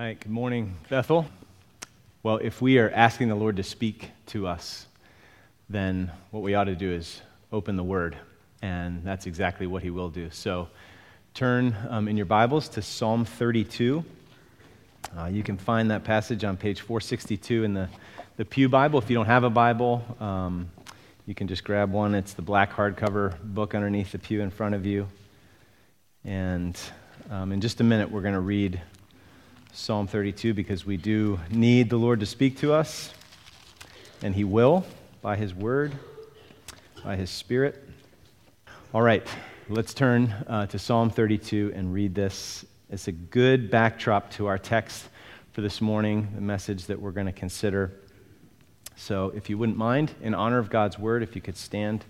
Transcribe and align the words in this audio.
right, 0.00 0.18
good 0.18 0.32
morning, 0.32 0.74
Bethel. 0.88 1.24
Well, 2.24 2.38
if 2.38 2.60
we 2.60 2.78
are 2.78 2.90
asking 2.90 3.28
the 3.28 3.36
Lord 3.36 3.58
to 3.58 3.62
speak 3.62 4.10
to 4.26 4.44
us, 4.44 4.86
then 5.70 6.10
what 6.32 6.42
we 6.42 6.56
ought 6.56 6.64
to 6.64 6.74
do 6.74 6.90
is 6.90 7.22
open 7.52 7.76
the 7.76 7.84
Word, 7.84 8.16
and 8.60 9.04
that's 9.04 9.26
exactly 9.26 9.68
what 9.68 9.84
He 9.84 9.90
will 9.90 10.08
do. 10.08 10.30
So 10.32 10.68
turn 11.32 11.76
um, 11.88 12.08
in 12.08 12.16
your 12.16 12.26
Bibles 12.26 12.68
to 12.70 12.82
Psalm 12.82 13.24
32. 13.24 14.04
Uh, 15.16 15.26
you 15.26 15.44
can 15.44 15.56
find 15.56 15.92
that 15.92 16.02
passage 16.02 16.42
on 16.42 16.56
page 16.56 16.80
462 16.80 17.62
in 17.62 17.74
the, 17.74 17.88
the 18.36 18.44
Pew 18.44 18.68
Bible. 18.68 18.98
If 18.98 19.08
you 19.08 19.14
don't 19.14 19.26
have 19.26 19.44
a 19.44 19.50
Bible, 19.50 20.02
um, 20.18 20.72
you 21.24 21.36
can 21.36 21.46
just 21.46 21.62
grab 21.62 21.92
one. 21.92 22.16
It's 22.16 22.32
the 22.32 22.42
black 22.42 22.72
hardcover 22.72 23.40
book 23.44 23.76
underneath 23.76 24.10
the 24.10 24.18
pew 24.18 24.40
in 24.40 24.50
front 24.50 24.74
of 24.74 24.84
you. 24.84 25.06
And 26.24 26.76
um, 27.30 27.52
in 27.52 27.60
just 27.60 27.80
a 27.80 27.84
minute, 27.84 28.10
we're 28.10 28.22
going 28.22 28.34
to 28.34 28.40
read 28.40 28.80
Psalm 29.76 30.06
32 30.06 30.54
because 30.54 30.86
we 30.86 30.96
do 30.96 31.40
need 31.50 31.90
the 31.90 31.96
Lord 31.96 32.20
to 32.20 32.26
speak 32.26 32.58
to 32.58 32.72
us, 32.72 33.12
and 34.22 34.32
He 34.32 34.44
will 34.44 34.86
by 35.20 35.34
His 35.34 35.52
word, 35.52 35.92
by 37.02 37.16
His 37.16 37.28
Spirit. 37.28 37.82
All 38.94 39.02
right, 39.02 39.26
let's 39.68 39.92
turn 39.92 40.32
uh, 40.46 40.66
to 40.66 40.78
Psalm 40.78 41.10
32 41.10 41.72
and 41.74 41.92
read 41.92 42.14
this. 42.14 42.64
It's 42.88 43.08
a 43.08 43.12
good 43.12 43.68
backdrop 43.68 44.30
to 44.34 44.46
our 44.46 44.58
text 44.58 45.08
for 45.50 45.60
this 45.60 45.80
morning, 45.80 46.28
the 46.36 46.40
message 46.40 46.86
that 46.86 47.00
we're 47.00 47.10
going 47.10 47.26
to 47.26 47.32
consider. 47.32 47.90
So, 48.94 49.32
if 49.34 49.50
you 49.50 49.58
wouldn't 49.58 49.76
mind, 49.76 50.14
in 50.22 50.34
honor 50.34 50.58
of 50.58 50.70
God's 50.70 51.00
word, 51.00 51.24
if 51.24 51.34
you 51.34 51.42
could 51.42 51.56
stand 51.56 52.04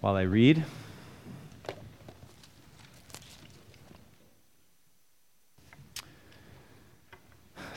while 0.00 0.16
I 0.16 0.22
read. 0.22 0.64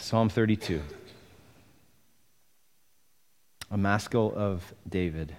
Psalm 0.10 0.28
32. 0.28 0.82
A 3.70 3.78
maskil 3.78 4.34
of 4.36 4.74
David, 4.90 5.36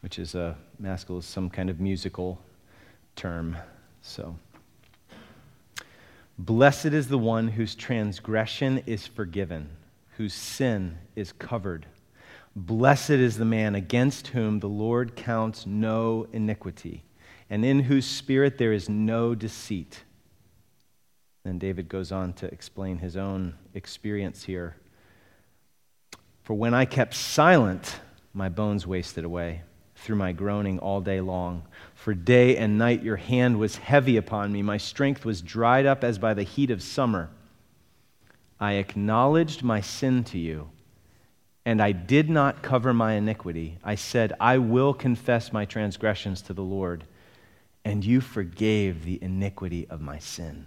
which 0.00 0.18
is 0.18 0.34
a 0.34 0.56
maskil 0.78 1.18
is 1.18 1.26
some 1.26 1.50
kind 1.50 1.68
of 1.68 1.80
musical 1.80 2.40
term. 3.14 3.58
So, 4.00 4.36
blessed 6.38 6.86
is 6.86 7.08
the 7.08 7.18
one 7.18 7.48
whose 7.48 7.74
transgression 7.74 8.82
is 8.86 9.06
forgiven, 9.06 9.68
whose 10.16 10.32
sin 10.32 10.96
is 11.14 11.32
covered. 11.32 11.84
Blessed 12.56 13.10
is 13.10 13.36
the 13.36 13.44
man 13.44 13.74
against 13.74 14.28
whom 14.28 14.60
the 14.60 14.66
Lord 14.66 15.14
counts 15.14 15.66
no 15.66 16.26
iniquity, 16.32 17.02
and 17.50 17.66
in 17.66 17.80
whose 17.80 18.06
spirit 18.06 18.56
there 18.56 18.72
is 18.72 18.88
no 18.88 19.34
deceit. 19.34 20.04
Then 21.44 21.58
David 21.58 21.90
goes 21.90 22.10
on 22.10 22.32
to 22.32 22.46
explain 22.46 22.96
his 22.96 23.14
own 23.14 23.56
experience 23.74 24.44
here. 24.44 24.76
For 26.42 26.54
when 26.54 26.74
I 26.74 26.84
kept 26.84 27.14
silent, 27.14 28.00
my 28.32 28.48
bones 28.48 28.86
wasted 28.86 29.24
away 29.24 29.62
through 30.00 30.16
my 30.16 30.32
groaning 30.32 30.78
all 30.78 31.00
day 31.00 31.20
long. 31.20 31.62
For 31.94 32.14
day 32.14 32.56
and 32.56 32.78
night 32.78 33.02
your 33.02 33.16
hand 33.16 33.58
was 33.58 33.76
heavy 33.76 34.16
upon 34.16 34.50
me. 34.50 34.62
My 34.62 34.78
strength 34.78 35.24
was 35.24 35.42
dried 35.42 35.86
up 35.86 36.02
as 36.02 36.18
by 36.18 36.34
the 36.34 36.42
heat 36.42 36.70
of 36.70 36.82
summer. 36.82 37.30
I 38.58 38.74
acknowledged 38.74 39.62
my 39.62 39.80
sin 39.80 40.24
to 40.24 40.38
you, 40.38 40.70
and 41.64 41.80
I 41.80 41.92
did 41.92 42.28
not 42.28 42.62
cover 42.62 42.92
my 42.92 43.14
iniquity. 43.14 43.78
I 43.84 43.94
said, 43.94 44.32
I 44.40 44.58
will 44.58 44.94
confess 44.94 45.52
my 45.52 45.64
transgressions 45.64 46.42
to 46.42 46.54
the 46.54 46.62
Lord, 46.62 47.04
and 47.84 48.04
you 48.04 48.20
forgave 48.20 49.04
the 49.04 49.22
iniquity 49.22 49.86
of 49.88 50.00
my 50.00 50.18
sin. 50.18 50.66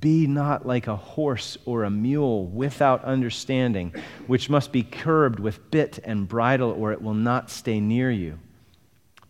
Be 0.00 0.26
not 0.26 0.66
like 0.66 0.86
a 0.86 0.96
horse 0.96 1.56
or 1.64 1.84
a 1.84 1.90
mule 1.90 2.46
without 2.46 3.04
understanding, 3.04 3.94
which 4.26 4.50
must 4.50 4.70
be 4.70 4.82
curbed 4.82 5.40
with 5.40 5.70
bit 5.70 5.98
and 6.04 6.28
bridle, 6.28 6.70
or 6.70 6.92
it 6.92 7.00
will 7.00 7.14
not 7.14 7.50
stay 7.50 7.80
near 7.80 8.10
you. 8.10 8.38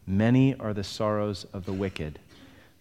Many 0.06 0.58
are 0.58 0.74
the 0.74 0.82
sorrows 0.82 1.46
of 1.52 1.64
the 1.64 1.72
wicked, 1.72 2.18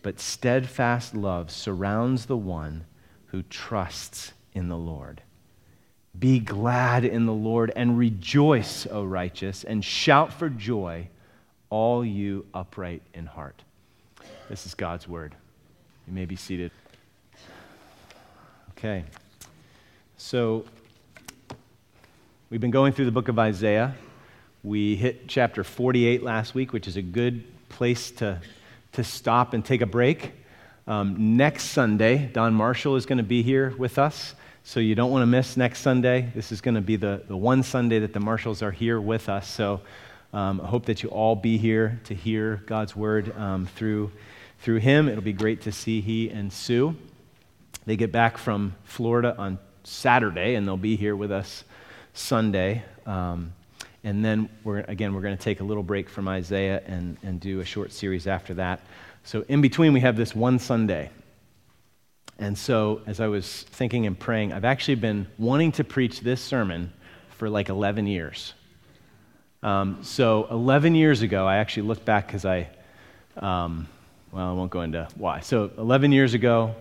but 0.02 0.20
steadfast 0.20 1.14
love 1.14 1.52
surrounds 1.52 2.26
the 2.26 2.38
one 2.38 2.86
who 3.28 3.44
trusts 3.44 4.34
in 4.54 4.70
the 4.70 4.78
Lord. 4.78 5.22
Be 6.18 6.40
glad 6.40 7.06
in 7.06 7.28
the 7.28 7.34
Lord 7.34 7.72
and 7.76 7.98
rejoice, 7.98 8.88
O 8.90 9.04
righteous, 9.04 9.64
and 9.64 9.86
shout 9.86 10.34
for 10.34 10.50
joy, 10.50 11.10
all 11.70 12.04
you 12.04 12.46
upright 12.54 13.04
in 13.14 13.28
heart. 13.28 13.62
This 14.50 14.66
is 14.66 14.74
God's 14.74 15.08
word. 15.08 15.36
You 16.08 16.14
may 16.14 16.26
be 16.26 16.36
seated. 16.36 16.72
Okay. 18.78 19.06
So, 20.18 20.64
we've 22.52 22.62
been 22.62 22.70
going 22.70 22.94
through 22.94 23.06
the 23.06 23.12
book 23.12 23.28
of 23.28 23.40
Isaiah. 23.40 23.96
We 24.64 24.96
hit 24.96 25.28
chapter 25.28 25.64
48 25.64 26.22
last 26.22 26.54
week, 26.54 26.74
which 26.74 26.88
is 26.88 26.96
a 26.96 27.02
good 27.02 27.44
place 27.70 28.12
to, 28.12 28.40
to 28.92 29.04
stop 29.04 29.56
and 29.56 29.66
take 29.66 29.82
a 29.82 29.88
break. 29.88 30.32
Um, 30.86 31.38
next 31.38 31.70
Sunday, 31.70 32.30
Don 32.32 32.54
Marshall 32.54 32.98
is 32.98 33.08
going 33.08 33.18
to 33.18 33.24
be 33.24 33.42
here 33.42 33.74
with 33.80 33.98
us, 33.98 34.36
so 34.64 34.80
you 34.80 34.94
don't 34.94 35.10
want 35.10 35.24
to 35.24 35.28
miss 35.28 35.58
next 35.58 35.80
Sunday. 35.80 36.32
This 36.36 36.52
is 36.52 36.62
going 36.62 36.76
to 36.76 36.82
be 36.82 36.98
the, 36.98 37.24
the 37.28 37.36
one 37.36 37.64
Sunday 37.64 37.98
that 37.98 38.14
the 38.14 38.20
Marshalls 38.20 38.62
are 38.62 38.70
here 38.70 39.02
with 39.02 39.28
us. 39.28 39.48
So 39.48 39.82
um, 40.34 40.62
I 40.62 40.68
hope 40.68 40.86
that 40.86 41.02
you 41.02 41.10
all 41.10 41.36
be 41.36 41.58
here 41.58 42.00
to 42.04 42.14
hear 42.14 42.62
God's 42.68 42.96
word 42.96 43.36
um, 43.36 43.66
through, 43.66 44.12
through 44.60 44.82
him. 44.82 45.10
It'll 45.10 45.24
be 45.24 45.34
great 45.34 45.62
to 45.62 45.72
see 45.72 46.00
he 46.00 46.30
and 46.30 46.54
Sue. 46.54 46.96
They 47.88 47.96
get 47.96 48.12
back 48.12 48.38
from 48.38 48.76
Florida 48.84 49.34
on 49.38 49.60
Saturday, 49.86 50.56
and 50.56 50.68
they'll 50.68 50.76
be 50.76 50.98
here 50.98 51.16
with 51.16 51.32
us 51.32 51.64
Sunday. 52.14 52.84
Um, 53.06 53.54
and 54.04 54.26
then, 54.26 54.50
we're, 54.66 54.80
again, 54.80 55.14
we're 55.14 55.22
going 55.22 55.38
to 55.38 55.42
take 55.42 55.62
a 55.62 55.64
little 55.64 55.84
break 55.84 56.10
from 56.10 56.28
Isaiah 56.28 56.84
and, 56.86 57.16
and 57.24 57.40
do 57.40 57.62
a 57.62 57.66
short 57.66 57.94
series 57.94 58.28
after 58.28 58.56
that. 58.56 58.82
So, 59.24 59.46
in 59.48 59.62
between, 59.62 59.94
we 59.94 60.02
have 60.02 60.18
this 60.18 60.36
one 60.36 60.60
Sunday. 60.60 61.12
And 62.38 62.58
so, 62.58 63.04
as 63.08 63.22
I 63.22 63.28
was 63.28 63.64
thinking 63.64 64.06
and 64.06 64.20
praying, 64.20 64.52
I've 64.52 64.66
actually 64.66 64.96
been 64.96 65.26
wanting 65.38 65.72
to 65.74 65.86
preach 65.86 66.20
this 66.20 66.42
sermon 66.42 66.92
for 67.38 67.50
like 67.50 67.70
11 67.70 68.06
years. 68.06 68.54
Um, 69.64 70.00
so, 70.04 70.46
11 70.52 70.94
years 70.94 71.22
ago, 71.22 71.48
I 71.48 71.56
actually 71.56 71.84
looked 71.84 72.04
back 72.04 72.28
because 72.28 72.44
I, 72.44 72.68
um, 73.38 73.88
well, 74.34 74.50
I 74.50 74.52
won't 74.52 74.72
go 74.72 74.82
into 74.82 75.08
why. 75.16 75.40
So, 75.40 75.72
11 75.78 76.12
years 76.12 76.34
ago, 76.34 76.76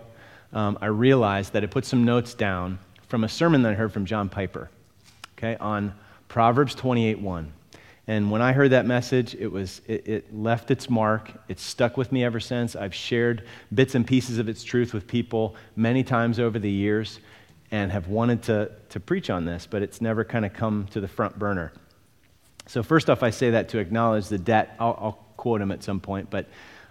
um, 0.57 0.75
I 0.81 0.87
realized 0.87 1.53
that 1.53 1.63
I 1.63 1.67
put 1.67 1.85
some 1.85 2.03
notes 2.03 2.33
down 2.33 2.79
from 3.09 3.23
a 3.23 3.29
sermon 3.29 3.61
that 3.61 3.73
I 3.73 3.75
heard 3.75 3.93
from 3.93 4.07
John 4.07 4.27
Piper, 4.27 4.71
okay, 5.37 5.55
on 5.57 5.93
Proverbs 6.29 6.73
28:1. 6.73 7.51
And 8.07 8.31
when 8.31 8.41
I 8.41 8.53
heard 8.53 8.71
that 8.71 8.87
message, 8.87 9.35
it, 9.35 9.51
was, 9.51 9.81
it, 9.85 10.07
it, 10.07 10.35
left 10.35 10.71
its 10.71 10.89
mark. 10.89 11.31
It's 11.47 11.61
stuck 11.61 11.95
with 11.95 12.11
me 12.11 12.23
ever 12.23 12.39
since. 12.39 12.75
I've 12.75 12.95
shared 12.95 13.43
bits 13.75 13.95
and 13.95 14.07
pieces 14.07 14.39
of 14.39 14.49
its 14.49 14.63
truth 14.63 14.93
with 14.93 15.05
people 15.07 15.55
many 15.75 16.03
times 16.03 16.39
over 16.39 16.57
the 16.57 16.71
years 16.71 17.19
and 17.69 17.91
have 17.91 18.07
wanted 18.07 18.41
to, 18.43 18.71
to 18.89 18.99
preach 18.99 19.29
on 19.29 19.43
this, 19.45 19.67
but 19.69 19.83
it's 19.83 19.99
never 20.01 20.23
kind 20.23 20.45
of 20.45 20.53
come 20.53 20.87
to 20.91 21.01
the 21.01 21.07
front 21.07 21.37
burner. 21.37 21.71
So, 22.65 22.81
first 22.81 23.11
off, 23.11 23.21
I 23.21 23.29
say 23.29 23.51
that 23.51 23.69
to 23.69 23.77
acknowledge 23.77 24.27
the 24.29 24.39
debt. 24.39 24.75
I'll, 24.79 24.97
I'll 24.99 25.25
quote 25.35 25.61
him 25.61 25.71
at 25.71 25.83
some 25.83 25.99
point, 25.99 26.29
but 26.31 26.47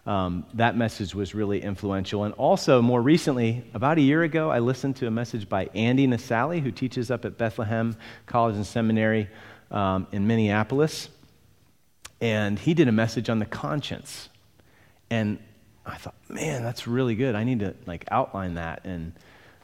um, 0.06 0.46
that 0.54 0.76
message 0.76 1.14
was 1.14 1.34
really 1.34 1.60
influential. 1.60 2.24
And 2.24 2.32
also, 2.34 2.80
more 2.80 3.02
recently, 3.02 3.64
about 3.74 3.98
a 3.98 4.00
year 4.00 4.22
ago, 4.22 4.50
I 4.50 4.60
listened 4.60 4.96
to 4.96 5.06
a 5.06 5.10
message 5.10 5.48
by 5.48 5.68
Andy 5.74 6.06
Naselli, 6.06 6.62
who 6.62 6.70
teaches 6.70 7.10
up 7.10 7.24
at 7.24 7.36
Bethlehem 7.36 7.96
College 8.26 8.54
and 8.54 8.66
Seminary 8.66 9.28
um, 9.70 10.06
in 10.12 10.26
Minneapolis. 10.26 11.08
And 12.20 12.58
he 12.58 12.72
did 12.72 12.86
a 12.88 12.92
message 12.92 13.28
on 13.28 13.40
the 13.40 13.46
conscience. 13.46 14.28
And 15.10 15.38
I 15.84 15.96
thought, 15.96 16.14
man, 16.28 16.62
that's 16.62 16.86
really 16.86 17.16
good. 17.16 17.34
I 17.34 17.44
need 17.44 17.60
to 17.60 17.74
like 17.84 18.04
outline 18.10 18.54
that. 18.54 18.84
And 18.84 19.12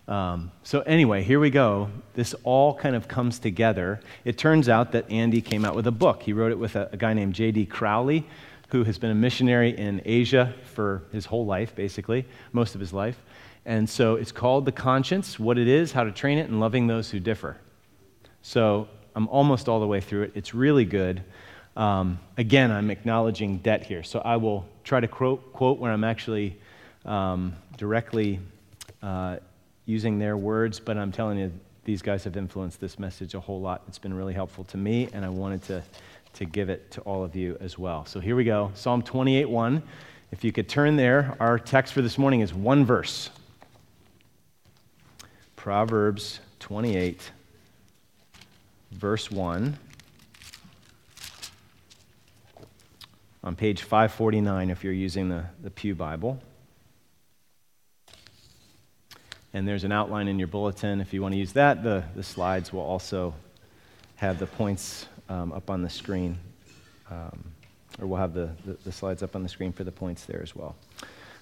um, 0.09 0.51
so 0.65 0.81
anyway, 0.81 1.23
here 1.23 1.39
we 1.39 1.51
go. 1.51 1.89
This 2.15 2.35
all 2.43 2.75
kind 2.75 2.97
of 2.97 3.07
comes 3.07 3.39
together. 3.39 4.01
It 4.25 4.39
turns 4.39 4.69
out 4.69 4.93
that 4.93 5.11
Andy 5.11 5.41
came 5.41 5.65
out 5.65 5.77
with 5.77 5.87
a 5.87 5.93
book. 5.93 6.23
He 6.23 6.33
wrote 6.33 6.51
it 6.51 6.59
with 6.59 6.75
a, 6.77 6.91
a 6.93 6.97
guy 6.97 7.15
named 7.15 7.35
J.D. 7.35 7.67
Crowley, 7.67 8.27
who 8.73 8.85
has 8.85 8.99
been 8.99 9.11
a 9.11 9.15
missionary 9.15 9.77
in 9.77 10.01
Asia 10.05 10.55
for 10.75 11.03
his 11.13 11.27
whole 11.27 11.45
life, 11.45 11.75
basically, 11.75 12.25
most 12.53 12.75
of 12.75 12.81
his 12.81 12.93
life. 12.93 13.23
And 13.65 13.89
so 13.89 14.17
it's 14.17 14.33
called 14.33 14.65
The 14.65 14.73
Conscience 14.73 15.39
What 15.39 15.59
It 15.59 15.69
Is, 15.69 15.93
How 15.93 16.05
to 16.05 16.11
Train 16.11 16.39
It, 16.39 16.49
and 16.49 16.59
Loving 16.59 16.87
Those 16.87 17.11
Who 17.11 17.21
Differ. 17.21 17.59
So 18.41 18.89
I'm 19.15 19.29
almost 19.29 19.69
all 19.69 19.79
the 19.79 19.87
way 19.87 20.01
through 20.01 20.23
it. 20.23 20.33
It's 20.35 20.55
really 20.55 20.85
good. 20.87 21.23
Um, 21.77 22.19
again, 22.37 22.71
I'm 22.73 22.91
acknowledging 22.91 23.59
debt 23.59 23.85
here. 23.85 24.03
So 24.03 24.21
I 24.21 24.37
will 24.37 24.67
try 24.85 25.01
to 25.01 25.09
quote, 25.09 25.53
quote 25.53 25.79
where 25.79 25.93
I'm 25.93 26.05
actually 26.05 26.59
um, 27.05 27.55
directly 27.77 28.41
uh, 29.03 29.37
using 29.87 30.19
their 30.19 30.37
words, 30.37 30.81
but 30.81 30.97
I'm 30.97 31.13
telling 31.13 31.39
you, 31.39 31.53
these 31.85 32.01
guys 32.01 32.25
have 32.25 32.37
influenced 32.37 32.81
this 32.81 32.99
message 32.99 33.35
a 33.35 33.41
whole 33.41 33.61
lot. 33.61 33.83
It's 33.89 33.99
been 33.99 34.15
really 34.15 34.35
helpful 34.35 34.65
to 34.65 34.77
me, 34.77 35.09
and 35.13 35.25
I 35.25 35.29
wanted 35.29 35.63
to, 35.65 35.83
to 36.35 36.45
give 36.45 36.71
it 36.71 36.91
to 36.93 37.01
all 37.03 37.25
of 37.25 37.37
you 37.37 37.57
as 37.61 37.79
well. 37.79 38.07
So 38.07 38.21
here 38.21 38.37
we 38.37 38.45
go 38.45 38.71
Psalm 38.75 39.03
28 39.03 39.49
1. 39.49 39.83
If 40.31 40.45
you 40.45 40.53
could 40.53 40.69
turn 40.69 40.97
there, 40.97 41.37
our 41.41 41.59
text 41.59 41.93
for 41.93 42.01
this 42.01 42.17
morning 42.17 42.41
is 42.41 42.55
one 42.55 42.85
verse 42.85 43.31
Proverbs 45.57 46.41
28, 46.59 47.31
verse 48.91 49.31
1. 49.31 49.79
On 53.45 53.57
page 53.57 53.83
549, 53.83 54.71
if 54.71 54.83
you're 54.83 54.93
using 54.93 55.29
the, 55.29 55.45
the 55.63 55.71
Pew 55.71 55.95
Bible. 55.95 56.41
And 59.55 59.69
there's 59.69 59.85
an 59.85 59.93
outline 59.93 60.29
in 60.29 60.39
your 60.39 60.49
bulletin 60.49 61.01
if 61.01 61.13
you 61.13 61.21
want 61.21 61.35
to 61.35 61.39
use 61.39 61.53
that. 61.53 61.83
The, 61.83 62.05
the 62.17 62.23
slides 62.23 62.73
will 62.73 62.81
also 62.81 63.35
have 64.17 64.39
the 64.39 64.47
points 64.47 65.07
um, 65.29 65.53
up 65.53 65.71
on 65.71 65.83
the 65.83 65.91
screen. 65.91 66.39
Um, 67.11 67.45
or 68.01 68.07
we'll 68.07 68.19
have 68.19 68.35
the, 68.35 68.51
the, 68.65 68.77
the, 68.85 68.93
slides 68.93 69.23
up 69.23 69.37
on 69.37 69.43
the 69.43 69.49
screen 69.49 69.73
for 69.73 69.85
the 69.85 69.93
points 69.93 70.25
there 70.25 70.43
as 70.43 70.57
well. 70.57 70.75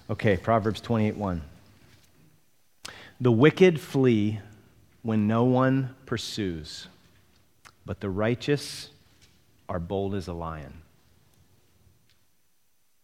Okay, 0.09 0.35
Proverbs 0.35 0.81
28 0.81 1.15
1. 1.15 1.41
The 3.21 3.31
wicked 3.31 3.79
flee 3.79 4.39
when 5.03 5.27
no 5.27 5.43
one 5.43 5.95
pursues, 6.05 6.87
but 7.85 7.99
the 7.99 8.09
righteous 8.09 8.89
are 9.69 9.79
bold 9.79 10.15
as 10.15 10.27
a 10.27 10.33
lion. 10.33 10.73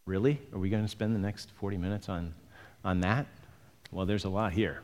Really? 0.06 0.40
Are 0.54 0.60
we 0.60 0.70
going 0.70 0.84
to 0.84 0.90
spend 0.90 1.16
the 1.16 1.20
next 1.20 1.52
40 1.60 1.78
minutes 1.78 2.10
on, 2.10 2.34
on 2.84 3.02
that? 3.02 3.28
Well, 3.92 4.06
there's 4.06 4.26
a 4.26 4.30
lot 4.30 4.54
here. 4.54 4.82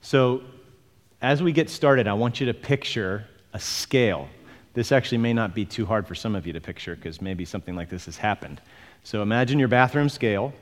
So, 0.00 0.42
as 1.22 1.42
we 1.42 1.52
get 1.52 1.70
started, 1.70 2.06
I 2.06 2.12
want 2.12 2.40
you 2.40 2.46
to 2.46 2.54
picture 2.54 3.26
a 3.54 3.60
scale. 3.60 4.28
This 4.74 4.90
actually 4.90 5.18
may 5.18 5.32
not 5.32 5.54
be 5.54 5.64
too 5.64 5.86
hard 5.86 6.06
for 6.06 6.16
some 6.16 6.34
of 6.34 6.46
you 6.46 6.52
to 6.52 6.60
picture 6.60 6.96
because 6.96 7.22
maybe 7.22 7.44
something 7.44 7.76
like 7.76 7.88
this 7.88 8.06
has 8.06 8.16
happened. 8.16 8.60
So, 9.04 9.22
imagine 9.22 9.58
your 9.58 9.68
bathroom 9.68 10.08
scale, 10.08 10.52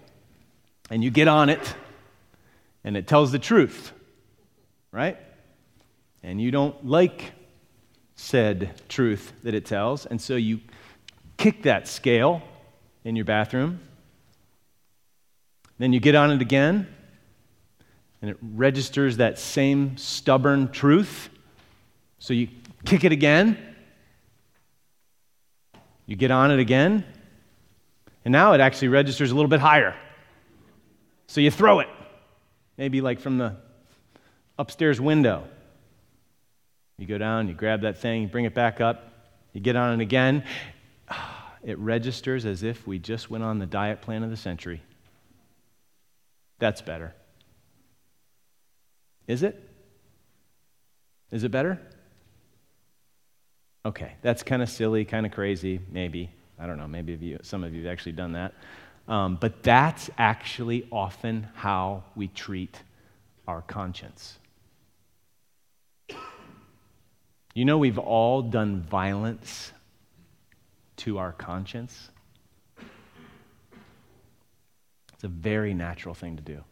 and 0.91 1.03
you 1.03 1.11
get 1.11 1.29
on 1.29 1.49
it, 1.49 1.75
and 2.85 2.97
it 2.97 3.07
tells 3.07 3.33
the 3.33 3.39
truth, 3.39 3.93
right? 4.91 5.17
And 6.23 6.41
you 6.41 6.51
don't 6.51 6.87
like 6.87 7.33
said 8.15 8.71
truth 8.89 9.33
that 9.43 9.55
it 9.55 9.65
tells, 9.65 10.07
and 10.07 10.21
so 10.21 10.37
you 10.37 10.61
kick 11.39 11.63
that 11.63 11.89
scale 11.89 12.43
in 13.05 13.17
your 13.17 13.25
bathroom. 13.25 13.81
Then 15.79 15.93
you 15.93 16.01
get 16.01 16.15
on 16.15 16.31
it 16.31 16.43
again, 16.43 16.87
and 18.21 18.31
it 18.31 18.37
registers 18.41 19.17
that 19.17 19.39
same 19.39 19.97
stubborn 19.97 20.71
truth. 20.71 21.31
So 22.19 22.35
you 22.35 22.49
kick 22.85 23.05
it 23.05 23.13
again, 23.13 23.72
you 26.07 26.17
get 26.17 26.31
on 26.31 26.51
it 26.51 26.59
again, 26.59 27.05
and 28.25 28.33
now 28.33 28.53
it 28.53 28.61
actually 28.61 28.89
registers 28.89 29.31
a 29.31 29.35
little 29.35 29.49
bit 29.49 29.61
higher. 29.61 29.95
So 31.27 31.41
you 31.41 31.51
throw 31.51 31.81
it, 31.81 31.89
maybe 32.77 33.01
like 33.01 33.21
from 33.21 33.39
the 33.39 33.57
upstairs 34.59 35.01
window. 35.01 35.45
You 36.99 37.07
go 37.07 37.19
down, 37.19 37.49
you 37.49 37.55
grab 37.55 37.83
that 37.83 37.99
thing, 37.99 38.23
you 38.23 38.29
bring 38.29 38.45
it 38.45 38.55
back 38.55 38.81
up, 38.81 39.13
you 39.53 39.61
get 39.61 39.77
on 39.77 40.01
it 40.01 40.03
again. 40.03 40.45
It 41.65 41.79
registers 41.79 42.45
as 42.45 42.65
if 42.65 42.89
we 42.89 42.99
just 42.99 43.31
went 43.31 43.45
on 43.45 43.61
the 43.61 43.67
diet 43.67 44.01
plan 44.01 44.25
of 44.25 44.31
the 44.31 44.37
century. 44.37 44.83
That's 46.59 46.83
better. 46.83 47.15
Is 49.29 49.45
it? 49.45 49.63
Is 51.31 51.45
it 51.45 51.51
better? 51.53 51.81
Okay, 53.85 54.13
that's 54.23 54.43
kind 54.43 54.63
of 54.63 54.69
silly, 54.69 55.05
kind 55.05 55.27
of 55.27 55.33
crazy, 55.33 55.81
maybe. 55.91 56.31
I 56.59 56.67
don't 56.67 56.79
know, 56.79 56.87
maybe 56.87 57.15
you, 57.15 57.39
some 57.43 57.65
of 57.65 57.75
you 57.75 57.83
have 57.85 57.93
actually 57.93 58.13
done 58.13 58.33
that. 58.33 58.55
Um, 59.09 59.37
but 59.41 59.65
that's 59.65 60.09
actually 60.17 60.87
often 60.93 61.49
how 61.55 62.05
we 62.15 62.29
treat 62.29 62.81
our 63.49 63.63
conscience. 63.63 64.39
You 67.55 67.65
know, 67.65 67.77
we've 67.79 67.99
all 67.99 68.41
done 68.43 68.83
violence 68.83 69.73
to 70.99 71.19
our 71.19 71.33
conscience. 71.33 72.11
It's 75.13 75.25
a 75.25 75.29
very 75.29 75.75
natural 75.75 76.15
thing 76.15 76.37
to 76.37 76.43
do. 76.43 76.63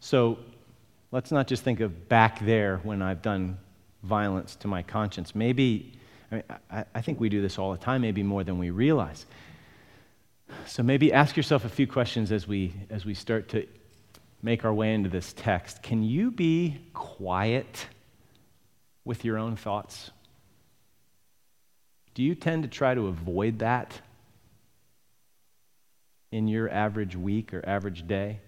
So 0.00 0.38
let's 1.12 1.30
not 1.30 1.46
just 1.46 1.62
think 1.62 1.80
of 1.80 2.08
back 2.08 2.40
there 2.40 2.78
when 2.78 3.02
I've 3.02 3.20
done 3.20 3.58
violence 4.02 4.56
to 4.56 4.68
my 4.68 4.82
conscience. 4.82 5.34
Maybe, 5.34 5.92
I, 6.30 6.34
mean, 6.34 6.44
I, 6.70 6.84
I 6.94 7.00
think 7.00 7.20
we 7.20 7.28
do 7.28 7.42
this 7.42 7.58
all 7.58 7.72
the 7.72 7.78
time, 7.78 8.00
maybe 8.00 8.22
more 8.22 8.44
than 8.44 8.58
we 8.58 8.70
realize. 8.70 9.26
So 10.66 10.82
maybe 10.82 11.12
ask 11.12 11.36
yourself 11.36 11.64
a 11.64 11.68
few 11.68 11.86
questions 11.86 12.32
as 12.32 12.48
we, 12.48 12.74
as 12.90 13.04
we 13.04 13.14
start 13.14 13.48
to 13.50 13.66
make 14.42 14.64
our 14.64 14.72
way 14.72 14.94
into 14.94 15.08
this 15.08 15.32
text. 15.34 15.82
Can 15.82 16.02
you 16.02 16.30
be 16.30 16.80
quiet 16.94 17.86
with 19.04 19.24
your 19.24 19.38
own 19.38 19.56
thoughts? 19.56 20.10
Do 22.14 22.22
you 22.22 22.34
tend 22.34 22.62
to 22.64 22.68
try 22.68 22.94
to 22.94 23.06
avoid 23.06 23.60
that 23.60 24.00
in 26.32 26.48
your 26.48 26.70
average 26.70 27.16
week 27.16 27.52
or 27.54 27.62
average 27.66 28.06
day? 28.06 28.40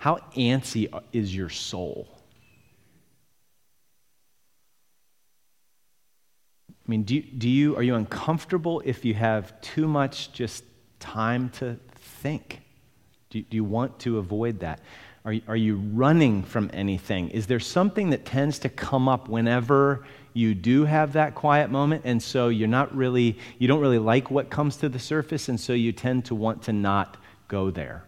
How 0.00 0.16
antsy 0.34 0.88
is 1.12 1.36
your 1.36 1.50
soul? 1.50 2.08
I 6.70 6.72
mean, 6.86 7.02
do 7.02 7.16
you, 7.16 7.22
do 7.22 7.50
you, 7.50 7.76
are 7.76 7.82
you 7.82 7.94
uncomfortable 7.94 8.80
if 8.86 9.04
you 9.04 9.12
have 9.12 9.60
too 9.60 9.86
much 9.86 10.32
just 10.32 10.64
time 11.00 11.50
to 11.50 11.76
think? 11.96 12.62
Do, 13.28 13.42
do 13.42 13.54
you 13.54 13.62
want 13.62 13.98
to 13.98 14.16
avoid 14.16 14.60
that? 14.60 14.80
Are, 15.26 15.34
are 15.46 15.56
you 15.56 15.76
running 15.92 16.44
from 16.44 16.70
anything? 16.72 17.28
Is 17.28 17.46
there 17.46 17.60
something 17.60 18.08
that 18.08 18.24
tends 18.24 18.58
to 18.60 18.70
come 18.70 19.06
up 19.06 19.28
whenever 19.28 20.06
you 20.32 20.54
do 20.54 20.86
have 20.86 21.12
that 21.12 21.34
quiet 21.34 21.70
moment? 21.70 22.06
And 22.06 22.22
so 22.22 22.48
you're 22.48 22.68
not 22.68 22.96
really, 22.96 23.36
you 23.58 23.68
don't 23.68 23.80
really 23.80 23.98
like 23.98 24.30
what 24.30 24.48
comes 24.48 24.78
to 24.78 24.88
the 24.88 24.98
surface, 24.98 25.50
and 25.50 25.60
so 25.60 25.74
you 25.74 25.92
tend 25.92 26.24
to 26.24 26.34
want 26.34 26.62
to 26.62 26.72
not 26.72 27.18
go 27.48 27.70
there. 27.70 28.06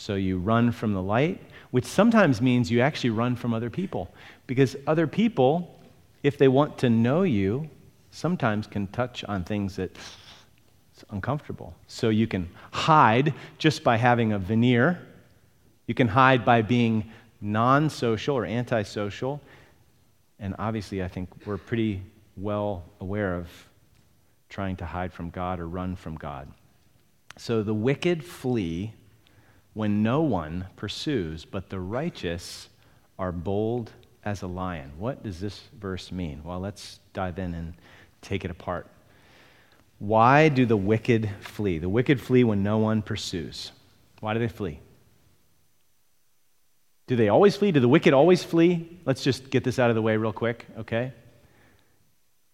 So 0.00 0.14
you 0.14 0.38
run 0.38 0.72
from 0.72 0.94
the 0.94 1.02
light, 1.02 1.42
which 1.72 1.84
sometimes 1.84 2.40
means 2.40 2.70
you 2.70 2.80
actually 2.80 3.10
run 3.10 3.36
from 3.36 3.52
other 3.52 3.68
people. 3.68 4.10
Because 4.46 4.74
other 4.86 5.06
people, 5.06 5.78
if 6.22 6.38
they 6.38 6.48
want 6.48 6.78
to 6.78 6.88
know 6.88 7.20
you, 7.20 7.68
sometimes 8.10 8.66
can 8.66 8.86
touch 8.86 9.24
on 9.24 9.44
things 9.44 9.76
that 9.76 9.94
it's 10.94 11.04
uncomfortable. 11.10 11.74
So 11.86 12.08
you 12.08 12.26
can 12.26 12.48
hide 12.72 13.34
just 13.58 13.84
by 13.84 13.98
having 13.98 14.32
a 14.32 14.38
veneer. 14.38 15.06
You 15.86 15.94
can 15.94 16.08
hide 16.08 16.46
by 16.46 16.62
being 16.62 17.10
non 17.42 17.90
social 17.90 18.34
or 18.34 18.46
antisocial. 18.46 19.42
And 20.38 20.54
obviously, 20.58 21.02
I 21.02 21.08
think 21.08 21.28
we're 21.44 21.58
pretty 21.58 22.00
well 22.38 22.84
aware 23.00 23.34
of 23.34 23.50
trying 24.48 24.76
to 24.76 24.86
hide 24.86 25.12
from 25.12 25.28
God 25.28 25.60
or 25.60 25.68
run 25.68 25.94
from 25.94 26.14
God. 26.14 26.48
So 27.36 27.62
the 27.62 27.74
wicked 27.74 28.24
flee 28.24 28.94
when 29.74 30.02
no 30.02 30.22
one 30.22 30.66
pursues, 30.76 31.44
but 31.44 31.70
the 31.70 31.80
righteous 31.80 32.68
are 33.18 33.32
bold 33.32 33.92
as 34.24 34.42
a 34.42 34.46
lion. 34.46 34.92
What 34.98 35.22
does 35.22 35.40
this 35.40 35.62
verse 35.78 36.10
mean? 36.10 36.42
Well, 36.44 36.60
let's 36.60 37.00
dive 37.12 37.38
in 37.38 37.54
and 37.54 37.74
take 38.22 38.44
it 38.44 38.50
apart. 38.50 38.86
Why 39.98 40.48
do 40.48 40.66
the 40.66 40.76
wicked 40.76 41.30
flee? 41.40 41.78
The 41.78 41.88
wicked 41.88 42.20
flee 42.20 42.44
when 42.44 42.62
no 42.62 42.78
one 42.78 43.02
pursues. 43.02 43.72
Why 44.20 44.34
do 44.34 44.40
they 44.40 44.48
flee? 44.48 44.80
Do 47.06 47.16
they 47.16 47.28
always 47.28 47.56
flee? 47.56 47.72
Do 47.72 47.80
the 47.80 47.88
wicked 47.88 48.14
always 48.14 48.42
flee? 48.42 48.98
Let's 49.04 49.22
just 49.22 49.50
get 49.50 49.64
this 49.64 49.78
out 49.78 49.90
of 49.90 49.96
the 49.96 50.02
way 50.02 50.16
real 50.16 50.32
quick, 50.32 50.66
okay? 50.78 51.12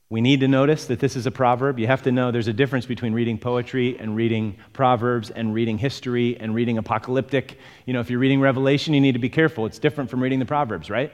We 0.09 0.21
need 0.21 0.41
to 0.41 0.49
notice 0.49 0.87
that 0.87 1.01
this 1.01 1.17
is 1.17 1.27
a 1.27 1.31
proverb. 1.33 1.79
You 1.79 1.89
have 1.89 2.03
to 2.03 2.13
know 2.13 2.31
there's 2.31 2.47
a 2.47 2.53
difference 2.53 2.87
between 2.87 3.13
reading 3.13 3.39
poetry 3.39 3.99
and 3.99 4.15
reading 4.15 4.57
proverbs 4.73 5.31
and 5.31 5.53
reading 5.53 5.79
history 5.79 6.39
and 6.39 6.55
reading 6.55 6.79
apocalyptic. 6.79 7.59
You 7.87 7.93
know, 7.93 8.01
if 8.01 8.09
you're 8.09 8.21
reading 8.21 8.41
Revelation, 8.41 8.95
you 8.95 9.01
need 9.01 9.13
to 9.13 9.19
be 9.19 9.29
careful. 9.29 9.67
It's 9.67 9.81
different 9.81 10.09
from 10.09 10.23
reading 10.23 10.39
the 10.39 10.47
proverbs, 10.47 10.91
right? 10.91 11.13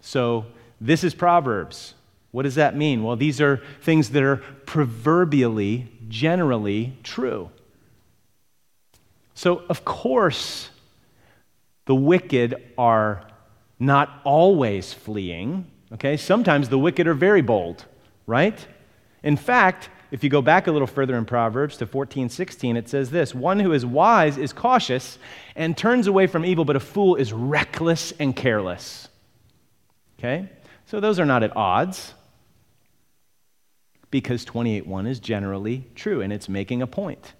So, 0.00 0.46
this 0.80 1.04
is 1.04 1.14
proverbs. 1.14 1.94
What 2.32 2.42
does 2.42 2.56
that 2.56 2.76
mean? 2.76 3.04
Well, 3.04 3.16
these 3.16 3.40
are 3.40 3.62
things 3.80 4.10
that 4.10 4.22
are 4.22 4.36
proverbially, 4.66 5.88
generally 6.08 6.96
true. 7.02 7.50
So, 9.34 9.62
of 9.68 9.84
course, 9.84 10.70
The 11.88 11.94
wicked 11.94 12.62
are 12.76 13.26
not 13.78 14.20
always 14.22 14.92
fleeing, 14.92 15.66
okay? 15.92 16.16
Sometimes 16.16 16.68
the 16.68 16.78
wicked 16.78 17.06
are 17.06 17.14
very 17.14 17.42
bold, 17.42 17.84
right? 18.26 18.66
In 19.22 19.36
fact, 19.36 19.90
if 20.10 20.24
you 20.24 20.30
go 20.30 20.40
back 20.40 20.66
a 20.66 20.72
little 20.72 20.86
further 20.86 21.16
in 21.16 21.24
Proverbs 21.24 21.76
to 21.78 21.86
14, 21.86 22.28
16, 22.28 22.76
it 22.76 22.88
says 22.88 23.10
this 23.10 23.34
One 23.34 23.60
who 23.60 23.72
is 23.72 23.84
wise 23.84 24.38
is 24.38 24.52
cautious 24.52 25.18
and 25.54 25.76
turns 25.76 26.06
away 26.06 26.26
from 26.26 26.44
evil, 26.44 26.64
but 26.64 26.76
a 26.76 26.80
fool 26.80 27.16
is 27.16 27.32
reckless 27.32 28.12
and 28.12 28.34
careless. 28.34 29.08
Okay? 30.18 30.48
So 30.86 31.00
those 31.00 31.20
are 31.20 31.26
not 31.26 31.42
at 31.42 31.54
odds 31.56 32.14
because 34.10 34.44
28.1 34.46 35.06
is 35.06 35.20
generally 35.20 35.84
true 35.94 36.22
and 36.22 36.32
it's 36.32 36.48
making 36.48 36.80
a 36.80 36.86
point. 36.86 37.34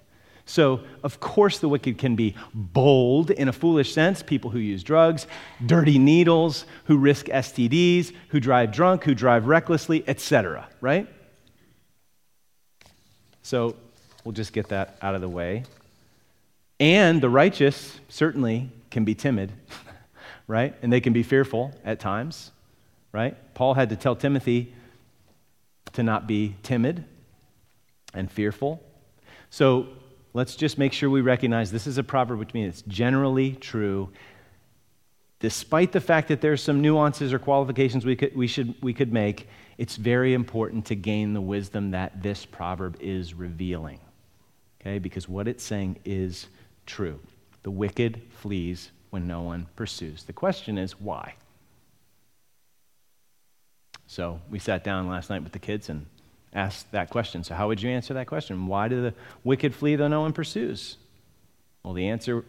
So, 0.48 0.80
of 1.02 1.20
course, 1.20 1.58
the 1.58 1.68
wicked 1.68 1.98
can 1.98 2.16
be 2.16 2.34
bold 2.54 3.30
in 3.30 3.48
a 3.48 3.52
foolish 3.52 3.92
sense 3.92 4.22
people 4.22 4.50
who 4.50 4.58
use 4.58 4.82
drugs, 4.82 5.26
dirty 5.66 5.98
needles, 5.98 6.64
who 6.84 6.96
risk 6.96 7.26
STDs, 7.26 8.14
who 8.30 8.40
drive 8.40 8.72
drunk, 8.72 9.04
who 9.04 9.14
drive 9.14 9.46
recklessly, 9.46 10.02
etc., 10.08 10.66
right? 10.80 11.06
So, 13.42 13.76
we'll 14.24 14.32
just 14.32 14.54
get 14.54 14.68
that 14.68 14.96
out 15.02 15.14
of 15.14 15.20
the 15.20 15.28
way. 15.28 15.64
And 16.80 17.20
the 17.20 17.28
righteous 17.28 18.00
certainly 18.08 18.70
can 18.90 19.04
be 19.04 19.14
timid, 19.14 19.52
right? 20.46 20.74
And 20.80 20.90
they 20.90 21.02
can 21.02 21.12
be 21.12 21.22
fearful 21.22 21.78
at 21.84 22.00
times, 22.00 22.52
right? 23.12 23.36
Paul 23.52 23.74
had 23.74 23.90
to 23.90 23.96
tell 23.96 24.16
Timothy 24.16 24.72
to 25.92 26.02
not 26.02 26.26
be 26.26 26.56
timid 26.62 27.04
and 28.14 28.30
fearful. 28.32 28.82
So, 29.50 29.88
let's 30.34 30.56
just 30.56 30.78
make 30.78 30.92
sure 30.92 31.10
we 31.10 31.20
recognize 31.20 31.70
this 31.70 31.86
is 31.86 31.98
a 31.98 32.02
proverb 32.02 32.38
which 32.38 32.54
means 32.54 32.74
it's 32.74 32.82
generally 32.88 33.52
true. 33.52 34.10
Despite 35.40 35.92
the 35.92 36.00
fact 36.00 36.28
that 36.28 36.40
there's 36.40 36.62
some 36.62 36.80
nuances 36.80 37.32
or 37.32 37.38
qualifications 37.38 38.04
we 38.04 38.16
could, 38.16 38.34
we, 38.34 38.46
should, 38.46 38.74
we 38.82 38.92
could 38.92 39.12
make, 39.12 39.48
it's 39.78 39.96
very 39.96 40.34
important 40.34 40.86
to 40.86 40.96
gain 40.96 41.32
the 41.32 41.40
wisdom 41.40 41.92
that 41.92 42.22
this 42.22 42.44
proverb 42.44 42.96
is 43.00 43.34
revealing. 43.34 44.00
Okay? 44.80 44.98
Because 44.98 45.28
what 45.28 45.46
it's 45.46 45.62
saying 45.62 45.98
is 46.04 46.48
true. 46.86 47.20
The 47.62 47.70
wicked 47.70 48.22
flees 48.30 48.90
when 49.10 49.26
no 49.26 49.42
one 49.42 49.66
pursues. 49.76 50.24
The 50.24 50.32
question 50.32 50.76
is 50.76 51.00
why? 51.00 51.34
So 54.06 54.40
we 54.50 54.58
sat 54.58 54.82
down 54.84 55.06
last 55.06 55.30
night 55.30 55.42
with 55.42 55.52
the 55.52 55.58
kids 55.58 55.88
and 55.88 56.06
asked 56.52 56.90
that 56.92 57.10
question. 57.10 57.44
So, 57.44 57.54
how 57.54 57.68
would 57.68 57.82
you 57.82 57.90
answer 57.90 58.14
that 58.14 58.26
question? 58.26 58.66
Why 58.66 58.88
do 58.88 59.02
the 59.02 59.14
wicked 59.44 59.74
flee 59.74 59.96
though 59.96 60.08
no 60.08 60.22
one 60.22 60.32
pursues? 60.32 60.96
Well, 61.82 61.94
the 61.94 62.08
answer 62.08 62.44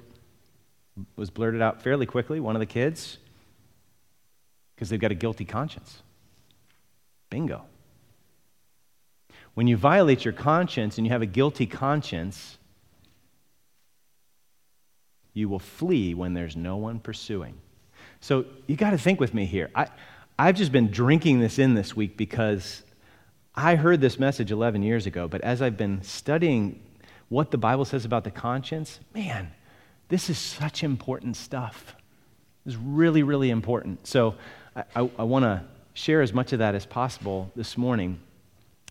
was 1.16 1.30
blurted 1.30 1.62
out 1.62 1.82
fairly 1.82 2.06
quickly. 2.06 2.40
One 2.40 2.56
of 2.56 2.60
the 2.60 2.66
kids, 2.66 3.18
because 4.76 4.90
they've 4.90 5.00
got 5.00 5.12
a 5.12 5.16
guilty 5.16 5.46
conscience. 5.46 6.02
Bingo. 7.30 7.64
When 9.54 9.68
you 9.68 9.78
violate 9.78 10.26
your 10.26 10.34
conscience 10.34 10.98
and 10.98 11.06
you 11.06 11.12
have 11.12 11.22
a 11.22 11.28
guilty 11.28 11.66
conscience, 11.66 12.58
you 15.34 15.50
will 15.50 15.60
flee 15.60 16.14
when 16.14 16.34
there's 16.34 16.56
no 16.56 16.78
one 16.78 17.00
pursuing. 17.00 17.56
So 18.22 18.46
you 18.68 18.76
got 18.76 18.92
to 18.92 18.98
think 18.98 19.20
with 19.20 19.34
me 19.34 19.46
here. 19.46 19.70
I, 19.76 19.88
I've 20.38 20.56
just 20.56 20.72
been 20.72 20.92
drinking 20.92 21.40
this 21.40 21.60
in 21.60 21.74
this 21.74 21.96
week 21.96 22.18
because 22.18 22.84
I 23.60 23.76
heard 23.76 24.00
this 24.00 24.18
message 24.18 24.52
11 24.52 24.84
years 24.84 25.06
ago, 25.06 25.28
but 25.28 25.42
as 25.42 25.62
I've 25.62 25.76
been 25.76 26.02
studying 26.02 26.80
what 27.28 27.52
the 27.52 27.58
Bible 27.58 27.84
says 27.84 28.06
about 28.06 28.24
the 28.24 28.32
conscience, 28.32 29.02
man, 29.14 29.52
this 30.08 30.30
is 30.30 30.38
such 30.38 30.82
important 30.82 31.36
stuff. 31.36 31.94
It's 32.66 32.78
really, 32.78 33.22
really 33.22 33.50
important. 33.50 34.08
So 34.08 34.36
I, 34.78 34.84
I, 34.96 35.10
I 35.20 35.24
want 35.24 35.44
to 35.44 35.62
share 35.94 36.22
as 36.22 36.32
much 36.32 36.54
of 36.54 36.60
that 36.60 36.74
as 36.74 36.86
possible 36.86 37.52
this 37.54 37.78
morning. 37.78 38.22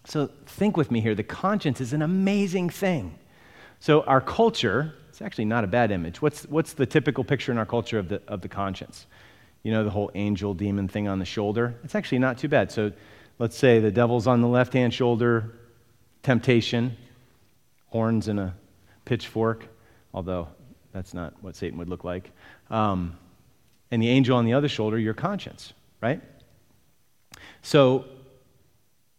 So 0.05 0.29
think 0.45 0.77
with 0.77 0.91
me 0.91 1.01
here. 1.01 1.15
The 1.15 1.23
conscience 1.23 1.81
is 1.81 1.95
an 1.95 2.03
amazing 2.03 2.69
thing. 2.69 3.19
So 3.81 4.03
our 4.03 4.21
culture, 4.21 4.93
it's 5.09 5.23
actually 5.23 5.47
not 5.47 5.65
a 5.65 5.67
bad 5.67 5.91
image. 5.91 6.21
What's, 6.21 6.43
what's 6.45 6.75
the 6.75 6.85
typical 6.85 7.25
picture 7.25 7.53
in 7.53 7.57
our 7.57 7.67
culture 7.67 7.99
of 7.99 8.11
the, 8.11 8.21
of 8.29 8.43
the 8.43 8.49
conscience? 8.49 9.07
You 9.63 9.73
know, 9.73 9.83
the 9.83 9.91
whole 9.91 10.11
angel 10.15 10.53
demon 10.53 10.89
thing 10.89 11.09
on 11.09 11.21
the 11.21 11.25
shoulder? 11.25 11.75
It's 11.85 11.95
actually 11.95 12.19
not 12.19 12.37
too 12.37 12.49
bad. 12.49 12.71
So 12.71 12.93
let's 13.39 13.57
say 13.57 13.81
the 13.81 13.91
devil's 13.91 14.27
on 14.27 14.41
the 14.41 14.49
left 14.49 14.73
hand 14.73 14.93
shoulder, 14.93 15.55
temptation, 16.23 16.97
horns 17.87 18.29
and 18.29 18.39
a 18.39 18.55
pitchfork, 19.05 19.67
although 20.13 20.49
that's 20.93 21.15
not 21.15 21.35
what 21.43 21.57
Satan 21.57 21.79
would 21.79 21.89
look 21.89 22.05
like. 22.05 22.31
Um, 22.71 23.17
and 23.91 24.03
the 24.03 24.09
angel 24.09 24.37
on 24.37 24.45
the 24.45 24.53
other 24.53 24.69
shoulder, 24.69 24.99
your 24.99 25.15
conscience, 25.15 25.73
right? 26.01 26.21
So, 27.63 28.05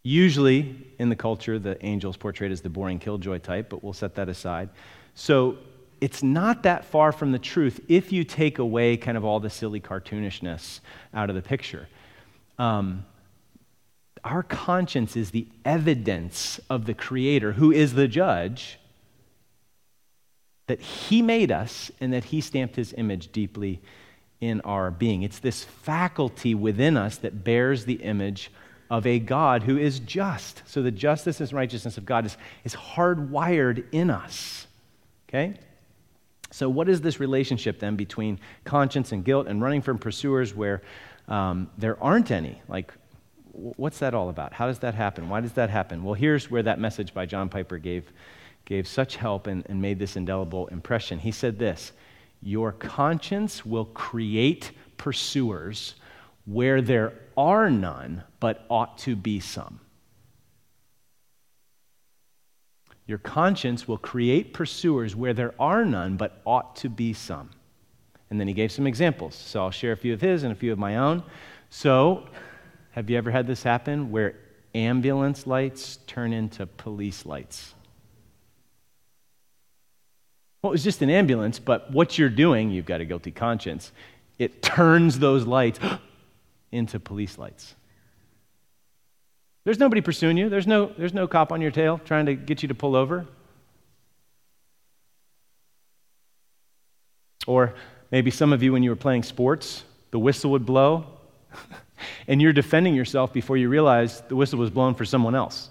usually 0.02 0.76
in 0.98 1.08
the 1.08 1.16
culture, 1.16 1.58
the 1.58 1.84
angel 1.84 2.10
is 2.10 2.16
portrayed 2.16 2.52
as 2.52 2.60
the 2.60 2.68
boring 2.68 2.98
killjoy 2.98 3.38
type, 3.38 3.68
but 3.68 3.82
we'll 3.82 3.92
set 3.92 4.14
that 4.14 4.28
aside. 4.28 4.70
So, 5.14 5.58
it's 6.00 6.22
not 6.22 6.62
that 6.62 6.84
far 6.84 7.12
from 7.12 7.32
the 7.32 7.38
truth 7.38 7.80
if 7.88 8.12
you 8.12 8.24
take 8.24 8.58
away 8.58 8.96
kind 8.96 9.16
of 9.16 9.24
all 9.24 9.38
the 9.40 9.50
silly 9.50 9.80
cartoonishness 9.80 10.80
out 11.12 11.28
of 11.28 11.36
the 11.36 11.42
picture. 11.42 11.88
Um, 12.58 13.04
our 14.24 14.42
conscience 14.42 15.16
is 15.16 15.30
the 15.30 15.46
evidence 15.64 16.60
of 16.68 16.86
the 16.86 16.94
Creator, 16.94 17.52
who 17.52 17.72
is 17.72 17.94
the 17.94 18.08
judge, 18.08 18.78
that 20.66 20.80
He 20.80 21.22
made 21.22 21.50
us 21.50 21.90
and 22.00 22.12
that 22.12 22.24
He 22.24 22.40
stamped 22.40 22.76
His 22.76 22.92
image 22.96 23.32
deeply 23.32 23.80
in 24.40 24.60
our 24.62 24.90
being. 24.90 25.22
It's 25.22 25.38
this 25.38 25.64
faculty 25.64 26.54
within 26.54 26.96
us 26.96 27.18
that 27.18 27.44
bears 27.44 27.84
the 27.84 27.94
image 27.94 28.50
of 28.90 29.06
a 29.06 29.18
God 29.18 29.62
who 29.62 29.78
is 29.78 30.00
just. 30.00 30.62
So 30.66 30.82
the 30.82 30.90
justice 30.90 31.40
and 31.40 31.52
righteousness 31.52 31.96
of 31.96 32.04
God 32.04 32.26
is, 32.26 32.36
is 32.64 32.74
hardwired 32.74 33.84
in 33.92 34.10
us. 34.10 34.66
Okay? 35.28 35.54
So, 36.50 36.68
what 36.68 36.88
is 36.88 37.00
this 37.00 37.20
relationship 37.20 37.78
then 37.78 37.94
between 37.94 38.40
conscience 38.64 39.12
and 39.12 39.24
guilt 39.24 39.46
and 39.46 39.62
running 39.62 39.82
from 39.82 39.98
pursuers 39.98 40.52
where 40.54 40.82
um, 41.28 41.70
there 41.78 42.02
aren't 42.02 42.32
any? 42.32 42.60
Like, 42.68 42.92
what's 43.76 43.98
that 43.98 44.14
all 44.14 44.28
about? 44.28 44.52
How 44.52 44.66
does 44.66 44.78
that 44.80 44.94
happen? 44.94 45.28
Why 45.28 45.40
does 45.40 45.52
that 45.52 45.70
happen? 45.70 46.02
Well, 46.02 46.14
here's 46.14 46.50
where 46.50 46.62
that 46.62 46.78
message 46.78 47.12
by 47.12 47.26
John 47.26 47.48
Piper 47.48 47.78
gave, 47.78 48.12
gave 48.64 48.88
such 48.88 49.16
help 49.16 49.46
and, 49.46 49.64
and 49.68 49.80
made 49.80 49.98
this 49.98 50.16
indelible 50.16 50.66
impression. 50.68 51.18
He 51.18 51.32
said 51.32 51.58
this 51.58 51.92
Your 52.42 52.72
conscience 52.72 53.64
will 53.66 53.86
create 53.86 54.72
pursuers 54.96 55.94
where 56.46 56.80
there 56.80 57.12
are 57.36 57.70
none, 57.70 58.24
but 58.40 58.64
ought 58.68 58.98
to 58.98 59.14
be 59.14 59.40
some. 59.40 59.80
Your 63.06 63.18
conscience 63.18 63.88
will 63.88 63.98
create 63.98 64.54
pursuers 64.54 65.16
where 65.16 65.34
there 65.34 65.54
are 65.58 65.84
none, 65.84 66.16
but 66.16 66.40
ought 66.46 66.76
to 66.76 66.88
be 66.88 67.12
some. 67.12 67.50
And 68.30 68.38
then 68.38 68.46
he 68.46 68.54
gave 68.54 68.70
some 68.70 68.86
examples. 68.86 69.34
So 69.34 69.62
I'll 69.62 69.72
share 69.72 69.92
a 69.92 69.96
few 69.96 70.14
of 70.14 70.20
his 70.20 70.44
and 70.44 70.52
a 70.52 70.54
few 70.54 70.72
of 70.72 70.78
my 70.78 70.96
own. 70.96 71.24
So, 71.70 72.28
have 72.90 73.08
you 73.08 73.16
ever 73.16 73.30
had 73.30 73.46
this 73.46 73.62
happen 73.62 74.10
where 74.10 74.34
ambulance 74.74 75.46
lights 75.46 75.98
turn 76.06 76.32
into 76.32 76.66
police 76.66 77.24
lights? 77.24 77.74
Well, 80.62 80.72
it 80.72 80.74
was 80.74 80.84
just 80.84 81.00
an 81.00 81.10
ambulance, 81.10 81.58
but 81.58 81.90
what 81.90 82.18
you're 82.18 82.28
doing, 82.28 82.70
you've 82.70 82.86
got 82.86 83.00
a 83.00 83.04
guilty 83.04 83.30
conscience, 83.30 83.92
it 84.38 84.62
turns 84.62 85.18
those 85.18 85.46
lights 85.46 85.78
into 86.72 87.00
police 87.00 87.38
lights. 87.38 87.74
There's 89.64 89.78
nobody 89.78 90.00
pursuing 90.00 90.36
you. 90.36 90.48
There's 90.48 90.66
no, 90.66 90.92
there's 90.96 91.14
no 91.14 91.28
cop 91.28 91.52
on 91.52 91.60
your 91.60 91.70
tail 91.70 92.00
trying 92.04 92.26
to 92.26 92.34
get 92.34 92.62
you 92.62 92.68
to 92.68 92.74
pull 92.74 92.96
over. 92.96 93.26
Or 97.46 97.74
maybe 98.10 98.30
some 98.30 98.52
of 98.52 98.62
you, 98.62 98.72
when 98.72 98.82
you 98.82 98.90
were 98.90 98.96
playing 98.96 99.22
sports, 99.22 99.84
the 100.10 100.18
whistle 100.18 100.50
would 100.52 100.66
blow. 100.66 101.06
and 102.26 102.40
you're 102.40 102.52
defending 102.52 102.94
yourself 102.94 103.32
before 103.32 103.56
you 103.56 103.68
realize 103.68 104.20
the 104.28 104.36
whistle 104.36 104.58
was 104.58 104.70
blown 104.70 104.94
for 104.94 105.04
someone 105.04 105.34
else. 105.34 105.70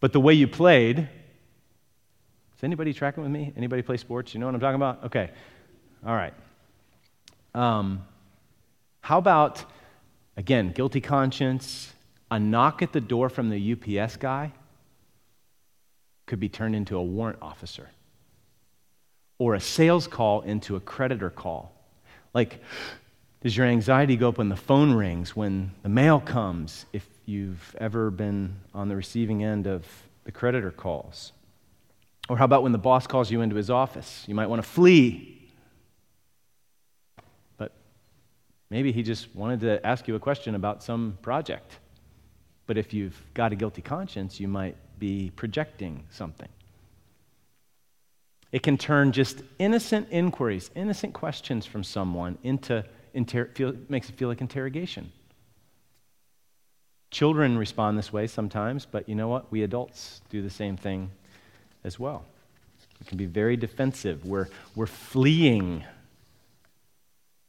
But 0.00 0.12
the 0.12 0.20
way 0.20 0.34
you 0.34 0.48
played, 0.48 0.98
is 0.98 2.64
anybody 2.64 2.92
tracking 2.92 3.22
with 3.22 3.32
me? 3.32 3.52
Anybody 3.56 3.82
play 3.82 3.96
sports? 3.96 4.34
You 4.34 4.40
know 4.40 4.46
what 4.46 4.54
I'm 4.54 4.60
talking 4.60 4.76
about? 4.76 5.04
Okay. 5.04 5.30
All 6.06 6.14
right. 6.14 6.34
Um, 7.54 8.04
how 9.00 9.18
about, 9.18 9.64
again, 10.36 10.72
guilty 10.72 11.00
conscience, 11.00 11.92
a 12.30 12.38
knock 12.38 12.82
at 12.82 12.92
the 12.92 13.00
door 13.00 13.28
from 13.28 13.50
the 13.50 13.72
UPS 13.72 14.16
guy 14.16 14.52
could 16.26 16.40
be 16.40 16.48
turned 16.48 16.76
into 16.76 16.96
a 16.96 17.02
warrant 17.02 17.38
officer, 17.42 17.90
or 19.38 19.54
a 19.54 19.60
sales 19.60 20.06
call 20.06 20.42
into 20.42 20.76
a 20.76 20.80
creditor 20.80 21.28
call. 21.28 21.72
Like, 22.32 22.62
does 23.40 23.56
your 23.56 23.66
anxiety 23.66 24.16
go 24.16 24.28
up 24.28 24.38
when 24.38 24.48
the 24.48 24.56
phone 24.56 24.92
rings, 24.92 25.34
when 25.34 25.72
the 25.82 25.88
mail 25.88 26.20
comes, 26.20 26.84
if 26.92 27.06
you've 27.24 27.74
ever 27.78 28.10
been 28.10 28.56
on 28.74 28.88
the 28.88 28.96
receiving 28.96 29.42
end 29.42 29.66
of 29.66 29.86
the 30.24 30.32
creditor 30.32 30.70
calls? 30.70 31.32
Or 32.28 32.36
how 32.36 32.44
about 32.44 32.62
when 32.62 32.72
the 32.72 32.78
boss 32.78 33.06
calls 33.06 33.30
you 33.30 33.40
into 33.40 33.56
his 33.56 33.70
office? 33.70 34.24
You 34.28 34.34
might 34.34 34.46
want 34.46 34.62
to 34.62 34.68
flee. 34.68 35.50
But 37.56 37.72
maybe 38.68 38.92
he 38.92 39.02
just 39.02 39.34
wanted 39.34 39.60
to 39.60 39.84
ask 39.86 40.06
you 40.06 40.14
a 40.14 40.20
question 40.20 40.54
about 40.54 40.82
some 40.82 41.18
project. 41.22 41.78
But 42.66 42.76
if 42.76 42.92
you've 42.92 43.20
got 43.34 43.52
a 43.52 43.56
guilty 43.56 43.82
conscience, 43.82 44.38
you 44.38 44.48
might 44.48 44.76
be 44.98 45.32
projecting 45.34 46.04
something. 46.10 46.48
It 48.52 48.62
can 48.62 48.76
turn 48.76 49.12
just 49.12 49.42
innocent 49.58 50.08
inquiries, 50.10 50.70
innocent 50.74 51.14
questions 51.14 51.66
from 51.66 51.82
someone 51.82 52.36
into, 52.42 52.84
inter- 53.14 53.50
feel, 53.54 53.74
makes 53.88 54.08
it 54.08 54.16
feel 54.16 54.28
like 54.28 54.40
interrogation. 54.40 55.12
Children 57.10 57.58
respond 57.58 57.98
this 57.98 58.12
way 58.12 58.26
sometimes, 58.26 58.86
but 58.86 59.08
you 59.08 59.14
know 59.14 59.28
what? 59.28 59.50
We 59.50 59.62
adults 59.62 60.20
do 60.30 60.42
the 60.42 60.50
same 60.50 60.76
thing 60.76 61.10
as 61.82 61.98
well. 61.98 62.24
We 63.00 63.06
can 63.06 63.18
be 63.18 63.26
very 63.26 63.56
defensive. 63.56 64.24
We're, 64.24 64.48
we're 64.76 64.86
fleeing 64.86 65.84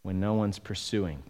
when 0.02 0.20
no 0.20 0.34
one's 0.34 0.58
pursuing. 0.58 1.22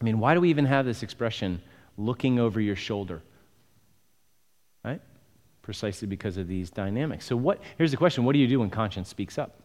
I 0.00 0.04
mean, 0.04 0.18
why 0.18 0.34
do 0.34 0.40
we 0.40 0.50
even 0.50 0.66
have 0.66 0.84
this 0.84 1.02
expression, 1.02 1.62
looking 1.96 2.38
over 2.38 2.60
your 2.60 2.76
shoulder? 2.76 3.22
Right? 4.84 5.00
Precisely 5.62 6.06
because 6.06 6.36
of 6.36 6.48
these 6.48 6.70
dynamics. 6.70 7.24
So, 7.24 7.36
what, 7.36 7.60
here's 7.78 7.90
the 7.90 7.96
question 7.96 8.24
what 8.24 8.34
do 8.34 8.38
you 8.38 8.46
do 8.46 8.60
when 8.60 8.70
conscience 8.70 9.08
speaks 9.08 9.38
up? 9.38 9.60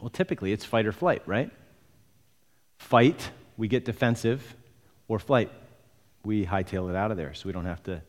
Well, 0.00 0.10
typically 0.10 0.52
it's 0.52 0.64
fight 0.64 0.86
or 0.86 0.92
flight, 0.92 1.22
right? 1.26 1.50
Fight, 2.82 3.30
we 3.56 3.68
get 3.68 3.84
defensive, 3.84 4.54
or 5.08 5.18
flight, 5.18 5.50
we 6.24 6.44
hightail 6.44 6.90
it 6.90 6.96
out 6.96 7.10
of 7.10 7.16
there 7.16 7.32
so 7.32 7.46
we 7.46 7.52
don't 7.52 7.64
have 7.64 7.82
to 7.84 8.02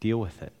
deal 0.00 0.18
with 0.18 0.42
it. 0.42 0.52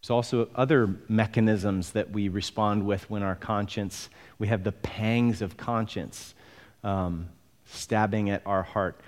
There's 0.00 0.10
also 0.10 0.48
other 0.54 0.96
mechanisms 1.08 1.92
that 1.92 2.10
we 2.10 2.28
respond 2.28 2.84
with 2.84 3.08
when 3.08 3.22
our 3.22 3.36
conscience, 3.36 4.08
we 4.38 4.48
have 4.48 4.64
the 4.64 4.72
pangs 4.72 5.42
of 5.42 5.56
conscience 5.56 6.34
um, 6.82 7.28
stabbing 7.66 8.30
at 8.30 8.42
our 8.46 8.62
heart. 8.62 9.00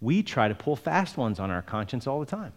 We 0.00 0.22
try 0.22 0.48
to 0.48 0.54
pull 0.54 0.74
fast 0.74 1.16
ones 1.16 1.38
on 1.38 1.50
our 1.50 1.62
conscience 1.62 2.06
all 2.06 2.18
the 2.18 2.26
time. 2.26 2.52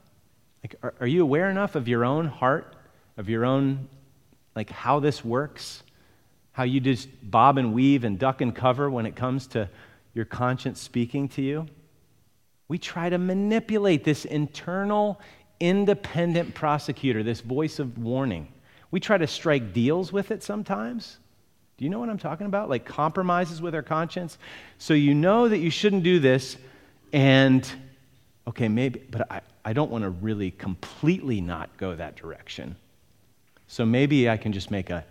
Like, 0.64 0.76
are, 0.82 0.94
are 1.02 1.08
you 1.08 1.22
aware 1.22 1.50
enough 1.50 1.76
of 1.76 1.88
your 1.88 2.04
own 2.04 2.28
heart, 2.28 2.76
of 3.18 3.30
your 3.30 3.46
own, 3.46 3.88
like 4.56 4.70
how 4.70 5.00
this 5.00 5.24
works? 5.24 5.84
How 6.54 6.64
you 6.64 6.80
just 6.80 7.08
bob 7.22 7.58
and 7.60 7.74
weave 7.74 8.04
and 8.04 8.18
duck 8.18 8.42
and 8.42 8.56
cover 8.56 8.90
when 8.90 9.06
it 9.06 9.16
comes 9.16 9.48
to 9.48 9.70
your 10.18 10.26
conscience 10.26 10.82
speaking 10.82 11.30
to 11.30 11.42
you? 11.42 11.68
We 12.68 12.78
try 12.78 13.10
to 13.10 13.18
manipulate 13.18 14.04
this 14.04 14.26
internal, 14.26 15.22
independent 15.62 16.54
prosecutor, 16.54 17.24
this 17.24 17.40
voice 17.40 17.80
of 17.80 17.98
warning. 17.98 18.50
We 18.92 19.00
try 19.00 19.18
to 19.18 19.28
strike 19.28 19.72
deals 19.72 20.12
with 20.12 20.32
it 20.32 20.44
sometimes. 20.44 21.18
Do 21.78 21.86
you 21.86 21.90
know 21.90 22.00
what 22.00 22.10
I'm 22.10 22.18
talking 22.18 22.48
about? 22.48 22.70
Like 22.70 22.84
compromises 22.84 23.62
with 23.62 23.76
our 23.76 23.84
conscience. 23.84 24.38
So 24.80 24.94
you 24.94 25.14
know 25.14 25.48
that 25.48 25.60
you 25.60 25.70
shouldn't 25.70 26.04
do 26.04 26.20
this, 26.20 26.58
and 27.14 27.70
okay, 28.48 28.68
maybe, 28.68 29.02
but 29.12 29.32
I, 29.32 29.42
I 29.64 29.74
don't 29.74 29.92
want 29.92 30.04
to 30.04 30.10
really 30.10 30.52
completely 30.52 31.40
not 31.40 31.70
go 31.78 31.96
that 31.96 32.16
direction. 32.16 32.76
So 33.68 33.86
maybe 33.86 34.30
I 34.30 34.38
can 34.38 34.52
just 34.52 34.72
make 34.72 34.90
a, 34.90 35.06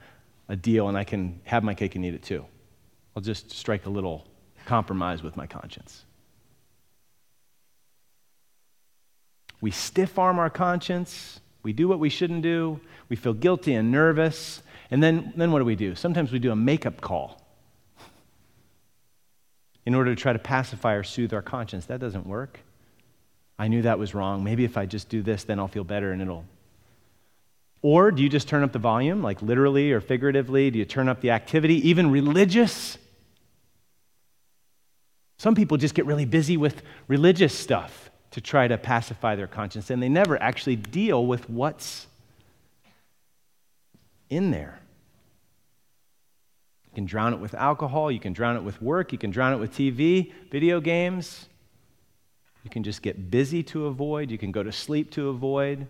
a 0.48 0.56
deal 0.56 0.88
and 0.88 0.96
I 0.96 1.04
can 1.04 1.40
have 1.44 1.62
my 1.62 1.74
cake 1.74 1.94
and 1.94 2.04
eat 2.04 2.14
it 2.14 2.22
too. 2.22 2.44
I'll 3.14 3.22
just 3.22 3.50
strike 3.50 3.86
a 3.86 3.90
little 3.90 4.26
compromise 4.66 5.22
with 5.22 5.36
my 5.36 5.46
conscience. 5.46 6.04
We 9.60 9.70
stiff 9.70 10.18
arm 10.18 10.38
our 10.38 10.50
conscience. 10.50 11.40
We 11.62 11.72
do 11.72 11.88
what 11.88 11.98
we 11.98 12.10
shouldn't 12.10 12.42
do. 12.42 12.80
We 13.08 13.16
feel 13.16 13.32
guilty 13.32 13.74
and 13.74 13.90
nervous. 13.90 14.62
And 14.90 15.02
then, 15.02 15.32
then 15.36 15.50
what 15.50 15.60
do 15.60 15.64
we 15.64 15.76
do? 15.76 15.94
Sometimes 15.94 16.30
we 16.30 16.38
do 16.38 16.52
a 16.52 16.56
makeup 16.56 17.00
call 17.00 17.40
in 19.84 19.94
order 19.94 20.14
to 20.14 20.20
try 20.20 20.32
to 20.32 20.38
pacify 20.38 20.94
or 20.94 21.02
soothe 21.02 21.32
our 21.32 21.42
conscience. 21.42 21.86
That 21.86 22.00
doesn't 22.00 22.26
work. 22.26 22.60
I 23.58 23.68
knew 23.68 23.82
that 23.82 23.98
was 23.98 24.14
wrong. 24.14 24.44
Maybe 24.44 24.64
if 24.64 24.76
I 24.76 24.84
just 24.84 25.08
do 25.08 25.22
this, 25.22 25.44
then 25.44 25.58
I'll 25.58 25.68
feel 25.68 25.84
better 25.84 26.12
and 26.12 26.20
it'll. 26.20 26.44
Or 27.82 28.10
do 28.10 28.22
you 28.22 28.28
just 28.28 28.48
turn 28.48 28.62
up 28.62 28.72
the 28.72 28.78
volume, 28.78 29.22
like 29.22 29.40
literally 29.42 29.92
or 29.92 30.00
figuratively? 30.00 30.70
Do 30.70 30.78
you 30.78 30.84
turn 30.84 31.08
up 31.08 31.20
the 31.20 31.30
activity, 31.30 31.88
even 31.88 32.10
religious? 32.10 32.98
Some 35.38 35.54
people 35.54 35.76
just 35.76 35.94
get 35.94 36.06
really 36.06 36.24
busy 36.24 36.56
with 36.56 36.82
religious 37.08 37.56
stuff 37.56 38.10
to 38.30 38.40
try 38.40 38.68
to 38.68 38.78
pacify 38.78 39.36
their 39.36 39.46
conscience, 39.46 39.90
and 39.90 40.02
they 40.02 40.08
never 40.08 40.40
actually 40.42 40.76
deal 40.76 41.26
with 41.26 41.48
what's 41.48 42.06
in 44.30 44.50
there. 44.50 44.80
You 46.86 46.94
can 46.94 47.04
drown 47.04 47.34
it 47.34 47.40
with 47.40 47.54
alcohol, 47.54 48.10
you 48.10 48.20
can 48.20 48.32
drown 48.32 48.56
it 48.56 48.62
with 48.62 48.80
work, 48.80 49.12
you 49.12 49.18
can 49.18 49.30
drown 49.30 49.52
it 49.52 49.58
with 49.58 49.72
TV, 49.72 50.32
video 50.50 50.80
games. 50.80 51.48
You 52.64 52.70
can 52.70 52.82
just 52.82 53.00
get 53.00 53.30
busy 53.30 53.62
to 53.64 53.86
avoid, 53.86 54.30
you 54.30 54.38
can 54.38 54.50
go 54.50 54.62
to 54.62 54.72
sleep 54.72 55.10
to 55.12 55.28
avoid. 55.28 55.86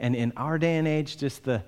And 0.00 0.16
in 0.16 0.32
our 0.36 0.58
day 0.58 0.76
and 0.76 0.88
age, 0.88 1.16
just 1.16 1.44
the 1.44 1.62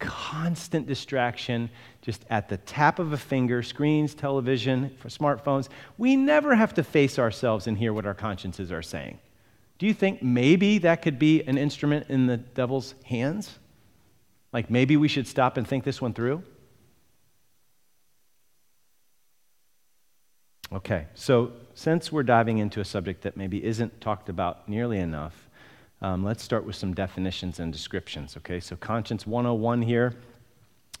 constant 0.00 0.86
distraction, 0.86 1.70
just 2.02 2.24
at 2.28 2.48
the 2.48 2.56
tap 2.56 2.98
of 2.98 3.12
a 3.12 3.16
finger, 3.16 3.62
screens, 3.62 4.14
television, 4.14 4.90
for 4.98 5.08
smartphones, 5.08 5.68
we 5.98 6.16
never 6.16 6.54
have 6.56 6.74
to 6.74 6.82
face 6.82 7.18
ourselves 7.18 7.68
and 7.68 7.78
hear 7.78 7.92
what 7.92 8.06
our 8.06 8.14
consciences 8.14 8.72
are 8.72 8.82
saying. 8.82 9.18
Do 9.78 9.86
you 9.86 9.94
think 9.94 10.22
maybe 10.22 10.78
that 10.78 11.02
could 11.02 11.18
be 11.18 11.42
an 11.44 11.56
instrument 11.56 12.06
in 12.08 12.26
the 12.26 12.36
devil's 12.36 12.94
hands? 13.04 13.58
Like 14.52 14.70
maybe 14.70 14.96
we 14.96 15.08
should 15.08 15.28
stop 15.28 15.56
and 15.56 15.66
think 15.66 15.84
this 15.84 16.02
one 16.02 16.12
through? 16.12 16.42
Okay, 20.72 21.06
so 21.14 21.52
since 21.74 22.12
we're 22.12 22.22
diving 22.22 22.58
into 22.58 22.80
a 22.80 22.84
subject 22.84 23.22
that 23.22 23.36
maybe 23.36 23.64
isn't 23.64 24.00
talked 24.00 24.28
about 24.28 24.68
nearly 24.68 24.98
enough, 24.98 25.48
um, 26.02 26.24
let's 26.24 26.42
start 26.42 26.64
with 26.64 26.76
some 26.76 26.94
definitions 26.94 27.60
and 27.60 27.72
descriptions. 27.72 28.36
Okay, 28.38 28.60
so 28.60 28.76
conscience 28.76 29.26
101 29.26 29.82
here. 29.82 30.14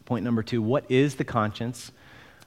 Point 0.04 0.24
number 0.24 0.42
two 0.42 0.60
what 0.60 0.84
is 0.90 1.14
the 1.14 1.24
conscience? 1.24 1.92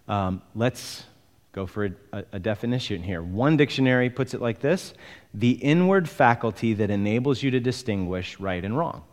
Um, 0.07 0.41
let's 0.53 1.05
go 1.53 1.65
for 1.65 1.95
a, 2.11 2.25
a, 2.33 2.39
definition 2.39 3.01
here. 3.01 3.21
One 3.21 3.55
dictionary 3.55 4.09
puts 4.09 4.33
it 4.33 4.41
like 4.41 4.59
this 4.59 4.93
the 5.33 5.51
inward 5.51 6.09
faculty 6.09 6.73
that 6.73 6.89
enables 6.89 7.41
you 7.41 7.51
to 7.51 7.59
distinguish 7.59 8.39
right 8.39 8.63
and 8.63 8.77
wrong. 8.77 9.03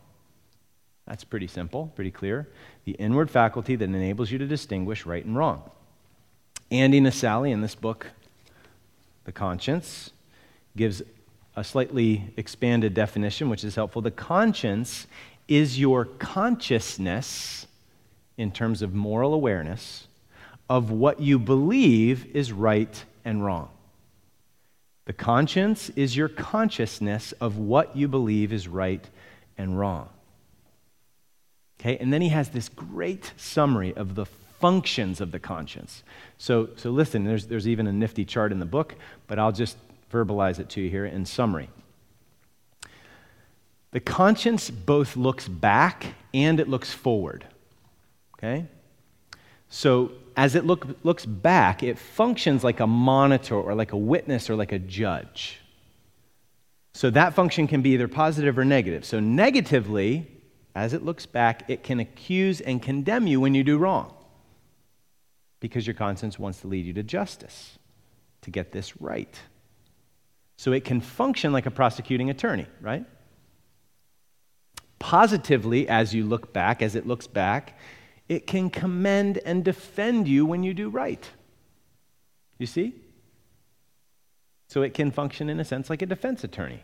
That's 1.07 1.23
pretty 1.23 1.47
simple, 1.47 1.91
pretty 1.95 2.11
clear. 2.11 2.47
The 2.85 2.93
inward 2.93 3.29
faculty 3.31 3.75
that 3.75 3.85
enables 3.85 4.31
you 4.31 4.37
to 4.37 4.45
distinguish 4.45 5.05
right 5.05 5.23
and 5.23 5.35
wrong. 5.35 5.69
Andy 6.69 7.01
Naselli, 7.01 7.51
in 7.51 7.61
this 7.61 7.75
book, 7.75 8.07
The 9.25 9.31
Conscience, 9.31 10.11
gives 10.77 11.01
a 11.55 11.63
slightly 11.63 12.33
expanded 12.37 12.93
definition, 12.93 13.49
which 13.49 13.63
is 13.63 13.75
helpful. 13.75 14.01
The 14.01 14.11
conscience 14.11 15.07
is 15.47 15.79
your 15.79 16.05
consciousness 16.05 17.67
in 18.37 18.51
terms 18.51 18.81
of 18.81 18.93
moral 18.93 19.33
awareness 19.33 20.07
of 20.69 20.89
what 20.89 21.19
you 21.19 21.37
believe 21.37 22.25
is 22.33 22.51
right 22.51 23.03
and 23.25 23.43
wrong. 23.43 23.69
The 25.05 25.13
conscience 25.13 25.89
is 25.89 26.15
your 26.15 26.29
consciousness 26.29 27.33
of 27.33 27.57
what 27.57 27.95
you 27.97 28.07
believe 28.07 28.53
is 28.53 28.67
right 28.67 29.05
and 29.57 29.77
wrong. 29.77 30.07
Okay, 31.79 31.97
and 31.97 32.13
then 32.13 32.21
he 32.21 32.29
has 32.29 32.49
this 32.49 32.69
great 32.69 33.33
summary 33.35 33.93
of 33.95 34.15
the 34.15 34.25
functions 34.25 35.19
of 35.19 35.31
the 35.31 35.39
conscience. 35.39 36.03
So, 36.37 36.69
so 36.77 36.91
listen, 36.91 37.25
there's, 37.25 37.47
there's 37.47 37.67
even 37.67 37.87
a 37.87 37.91
nifty 37.91 38.23
chart 38.23 38.51
in 38.51 38.59
the 38.59 38.65
book, 38.65 38.95
but 39.27 39.39
I'll 39.39 39.51
just 39.51 39.75
verbalize 40.11 40.59
it 40.59 40.69
to 40.69 40.81
you 40.81 40.89
here 40.89 41.05
in 41.05 41.25
summary. 41.25 41.69
The 43.91 43.99
conscience 43.99 44.69
both 44.69 45.17
looks 45.17 45.47
back 45.47 46.13
and 46.33 46.59
it 46.59 46.67
looks 46.67 46.93
forward. 46.93 47.45
Okay? 48.37 48.65
So 49.69 50.11
as 50.35 50.55
it 50.55 50.65
look, 50.65 50.87
looks 51.03 51.25
back, 51.25 51.83
it 51.83 51.97
functions 51.97 52.63
like 52.63 52.79
a 52.79 52.87
monitor 52.87 53.55
or 53.55 53.75
like 53.75 53.91
a 53.91 53.97
witness 53.97 54.49
or 54.49 54.55
like 54.55 54.71
a 54.71 54.79
judge. 54.79 55.59
So 56.93 57.09
that 57.11 57.33
function 57.33 57.67
can 57.67 57.81
be 57.81 57.91
either 57.91 58.07
positive 58.07 58.57
or 58.57 58.65
negative. 58.65 59.05
So, 59.05 59.19
negatively, 59.19 60.27
as 60.75 60.93
it 60.93 61.03
looks 61.03 61.25
back, 61.25 61.69
it 61.69 61.83
can 61.83 61.99
accuse 61.99 62.61
and 62.61 62.81
condemn 62.81 63.27
you 63.27 63.39
when 63.39 63.55
you 63.55 63.63
do 63.63 63.77
wrong 63.77 64.13
because 65.59 65.87
your 65.87 65.93
conscience 65.93 66.37
wants 66.37 66.61
to 66.61 66.67
lead 66.67 66.85
you 66.85 66.93
to 66.93 67.03
justice, 67.03 67.77
to 68.41 68.51
get 68.51 68.71
this 68.71 68.99
right. 68.99 69.39
So, 70.61 70.73
it 70.73 70.85
can 70.85 71.01
function 71.01 71.51
like 71.51 71.65
a 71.65 71.71
prosecuting 71.71 72.29
attorney, 72.29 72.67
right? 72.81 73.03
Positively, 74.99 75.89
as 75.89 76.13
you 76.13 76.23
look 76.23 76.53
back, 76.53 76.83
as 76.83 76.93
it 76.93 77.07
looks 77.07 77.25
back, 77.25 77.79
it 78.29 78.45
can 78.45 78.69
commend 78.69 79.39
and 79.39 79.65
defend 79.65 80.27
you 80.27 80.45
when 80.45 80.61
you 80.61 80.75
do 80.75 80.87
right. 80.87 81.27
You 82.59 82.67
see? 82.67 82.93
So 84.67 84.83
it 84.83 84.93
can 84.93 85.09
function, 85.09 85.49
in 85.49 85.59
a 85.59 85.65
sense, 85.65 85.89
like 85.89 86.03
a 86.03 86.05
defense 86.05 86.43
attorney. 86.43 86.83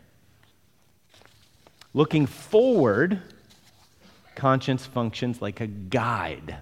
Looking 1.94 2.26
forward, 2.26 3.22
conscience 4.34 4.86
functions 4.86 5.40
like 5.40 5.60
a 5.60 5.68
guide. 5.68 6.56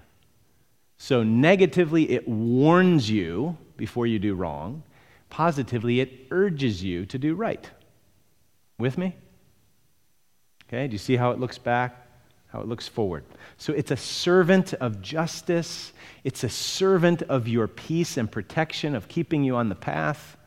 So, 0.99 1.23
negatively, 1.23 2.11
it 2.11 2.27
warns 2.27 3.09
you 3.09 3.57
before 3.75 4.05
you 4.05 4.19
do 4.19 4.35
wrong. 4.35 4.83
Positively, 5.29 5.99
it 5.99 6.27
urges 6.31 6.83
you 6.83 7.05
to 7.07 7.17
do 7.17 7.35
right. 7.35 7.69
With 8.79 8.97
me? 8.97 9.15
Okay, 10.67 10.87
do 10.87 10.93
you 10.93 10.99
see 10.99 11.15
how 11.15 11.31
it 11.31 11.39
looks 11.39 11.57
back? 11.57 12.05
How 12.47 12.61
it 12.61 12.67
looks 12.67 12.87
forward. 12.87 13.23
So 13.57 13.73
it's 13.73 13.91
a 13.91 13.97
servant 13.97 14.73
of 14.73 15.01
justice. 15.01 15.91
It's 16.23 16.43
a 16.43 16.49
servant 16.49 17.23
of 17.23 17.47
your 17.47 17.67
peace 17.67 18.17
and 18.17 18.31
protection, 18.31 18.95
of 18.95 19.07
keeping 19.07 19.43
you 19.43 19.55
on 19.55 19.69
the 19.69 19.75
path. 19.75 20.37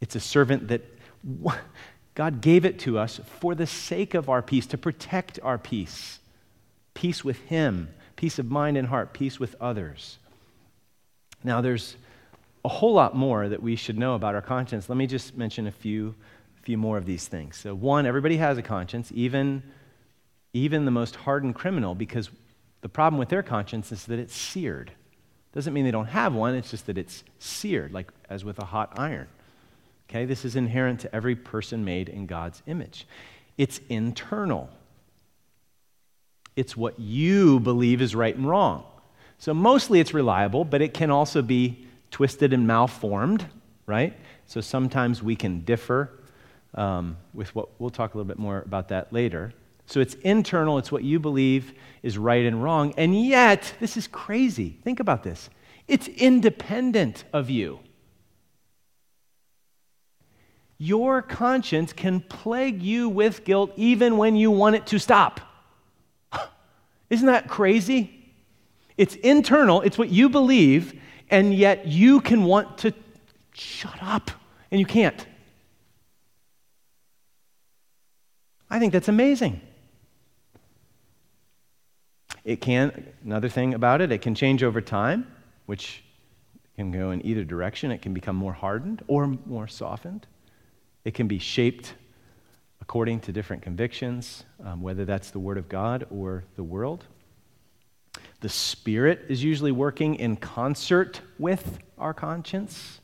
It's 0.00 0.16
a 0.16 0.20
servant 0.20 0.68
that 0.68 0.82
God 2.14 2.40
gave 2.40 2.64
it 2.64 2.80
to 2.80 2.98
us 2.98 3.20
for 3.40 3.54
the 3.54 3.66
sake 3.66 4.14
of 4.14 4.28
our 4.28 4.42
peace, 4.42 4.66
to 4.66 4.78
protect 4.78 5.38
our 5.42 5.58
peace. 5.58 6.18
Peace 6.94 7.24
with 7.24 7.38
Him, 7.42 7.88
peace 8.16 8.38
of 8.38 8.50
mind 8.50 8.76
and 8.76 8.88
heart, 8.88 9.12
peace 9.12 9.38
with 9.38 9.54
others. 9.60 10.18
Now, 11.44 11.60
there's 11.60 11.96
a 12.64 12.68
whole 12.68 12.92
lot 12.92 13.14
more 13.14 13.48
that 13.48 13.62
we 13.62 13.76
should 13.76 13.98
know 13.98 14.14
about 14.14 14.34
our 14.34 14.42
conscience. 14.42 14.88
Let 14.88 14.96
me 14.96 15.06
just 15.06 15.36
mention 15.36 15.66
a 15.66 15.72
few, 15.72 16.14
few 16.62 16.76
more 16.76 16.98
of 16.98 17.06
these 17.06 17.26
things. 17.26 17.56
So, 17.56 17.74
one, 17.74 18.06
everybody 18.06 18.36
has 18.36 18.58
a 18.58 18.62
conscience, 18.62 19.10
even, 19.14 19.62
even 20.52 20.84
the 20.84 20.90
most 20.90 21.16
hardened 21.16 21.54
criminal, 21.54 21.94
because 21.94 22.30
the 22.82 22.88
problem 22.88 23.18
with 23.18 23.28
their 23.28 23.42
conscience 23.42 23.92
is 23.92 24.04
that 24.06 24.18
it's 24.18 24.34
seared. 24.34 24.92
Doesn't 25.52 25.72
mean 25.72 25.84
they 25.84 25.90
don't 25.90 26.06
have 26.06 26.34
one, 26.34 26.54
it's 26.54 26.70
just 26.70 26.86
that 26.86 26.98
it's 26.98 27.24
seared, 27.38 27.92
like 27.92 28.08
as 28.28 28.44
with 28.44 28.58
a 28.58 28.64
hot 28.64 28.98
iron. 28.98 29.26
Okay, 30.08 30.24
this 30.24 30.44
is 30.44 30.56
inherent 30.56 31.00
to 31.00 31.14
every 31.14 31.36
person 31.36 31.84
made 31.84 32.08
in 32.08 32.26
God's 32.26 32.62
image. 32.66 33.06
It's 33.56 33.80
internal. 33.88 34.68
It's 36.56 36.76
what 36.76 36.98
you 36.98 37.60
believe 37.60 38.02
is 38.02 38.14
right 38.14 38.34
and 38.34 38.48
wrong. 38.48 38.84
So 39.38 39.54
mostly 39.54 40.00
it's 40.00 40.12
reliable, 40.12 40.64
but 40.64 40.82
it 40.82 40.94
can 40.94 41.10
also 41.10 41.42
be 41.42 41.86
twisted 42.10 42.52
and 42.52 42.66
malformed, 42.66 43.46
right? 43.86 44.16
So 44.46 44.60
sometimes 44.60 45.22
we 45.22 45.36
can 45.36 45.60
differ 45.60 46.10
um, 46.74 47.16
with 47.34 47.54
what 47.54 47.68
we'll 47.80 47.90
talk 47.90 48.14
a 48.14 48.18
little 48.18 48.28
bit 48.28 48.38
more 48.38 48.62
about 48.62 48.88
that 48.88 49.12
later. 49.12 49.52
So 49.86 50.00
it's 50.00 50.14
internal, 50.14 50.78
it's 50.78 50.92
what 50.92 51.02
you 51.02 51.18
believe 51.18 51.74
is 52.02 52.16
right 52.16 52.44
and 52.44 52.62
wrong. 52.62 52.94
And 52.96 53.24
yet, 53.26 53.74
this 53.80 53.96
is 53.96 54.06
crazy. 54.06 54.78
Think 54.84 55.00
about 55.00 55.22
this 55.22 55.50
it's 55.88 56.06
independent 56.06 57.24
of 57.32 57.50
you. 57.50 57.80
Your 60.78 61.20
conscience 61.20 61.92
can 61.92 62.20
plague 62.20 62.80
you 62.80 63.08
with 63.08 63.44
guilt 63.44 63.72
even 63.76 64.16
when 64.16 64.36
you 64.36 64.50
want 64.50 64.76
it 64.76 64.86
to 64.86 64.98
stop. 64.98 65.40
Isn't 67.10 67.26
that 67.26 67.48
crazy? 67.48 68.32
It's 68.96 69.16
internal, 69.16 69.82
it's 69.82 69.98
what 69.98 70.10
you 70.10 70.28
believe, 70.28 70.98
and 71.30 71.54
yet 71.54 71.86
you 71.86 72.20
can 72.20 72.44
want 72.44 72.78
to 72.78 72.92
shut 73.52 74.02
up, 74.02 74.30
and 74.70 74.80
you 74.80 74.86
can't. 74.86 75.26
I 78.68 78.78
think 78.78 78.92
that's 78.92 79.08
amazing. 79.08 79.60
It 82.44 82.60
can, 82.60 83.12
another 83.24 83.48
thing 83.48 83.74
about 83.74 84.00
it, 84.00 84.12
it 84.12 84.22
can 84.22 84.34
change 84.34 84.62
over 84.62 84.80
time, 84.80 85.26
which 85.66 86.02
can 86.76 86.90
go 86.90 87.10
in 87.10 87.24
either 87.26 87.44
direction. 87.44 87.90
It 87.90 88.00
can 88.00 88.14
become 88.14 88.36
more 88.36 88.52
hardened 88.52 89.02
or 89.06 89.26
more 89.26 89.68
softened. 89.68 90.26
It 91.04 91.14
can 91.14 91.28
be 91.28 91.38
shaped 91.38 91.94
according 92.80 93.20
to 93.20 93.32
different 93.32 93.62
convictions, 93.62 94.44
um, 94.64 94.80
whether 94.80 95.04
that's 95.04 95.30
the 95.30 95.38
Word 95.38 95.58
of 95.58 95.68
God 95.68 96.06
or 96.10 96.44
the 96.56 96.62
world. 96.62 97.04
The 98.40 98.48
Spirit 98.48 99.26
is 99.28 99.44
usually 99.44 99.72
working 99.72 100.14
in 100.14 100.36
concert 100.36 101.20
with 101.38 101.78
our 101.98 102.14
conscience. 102.14 103.00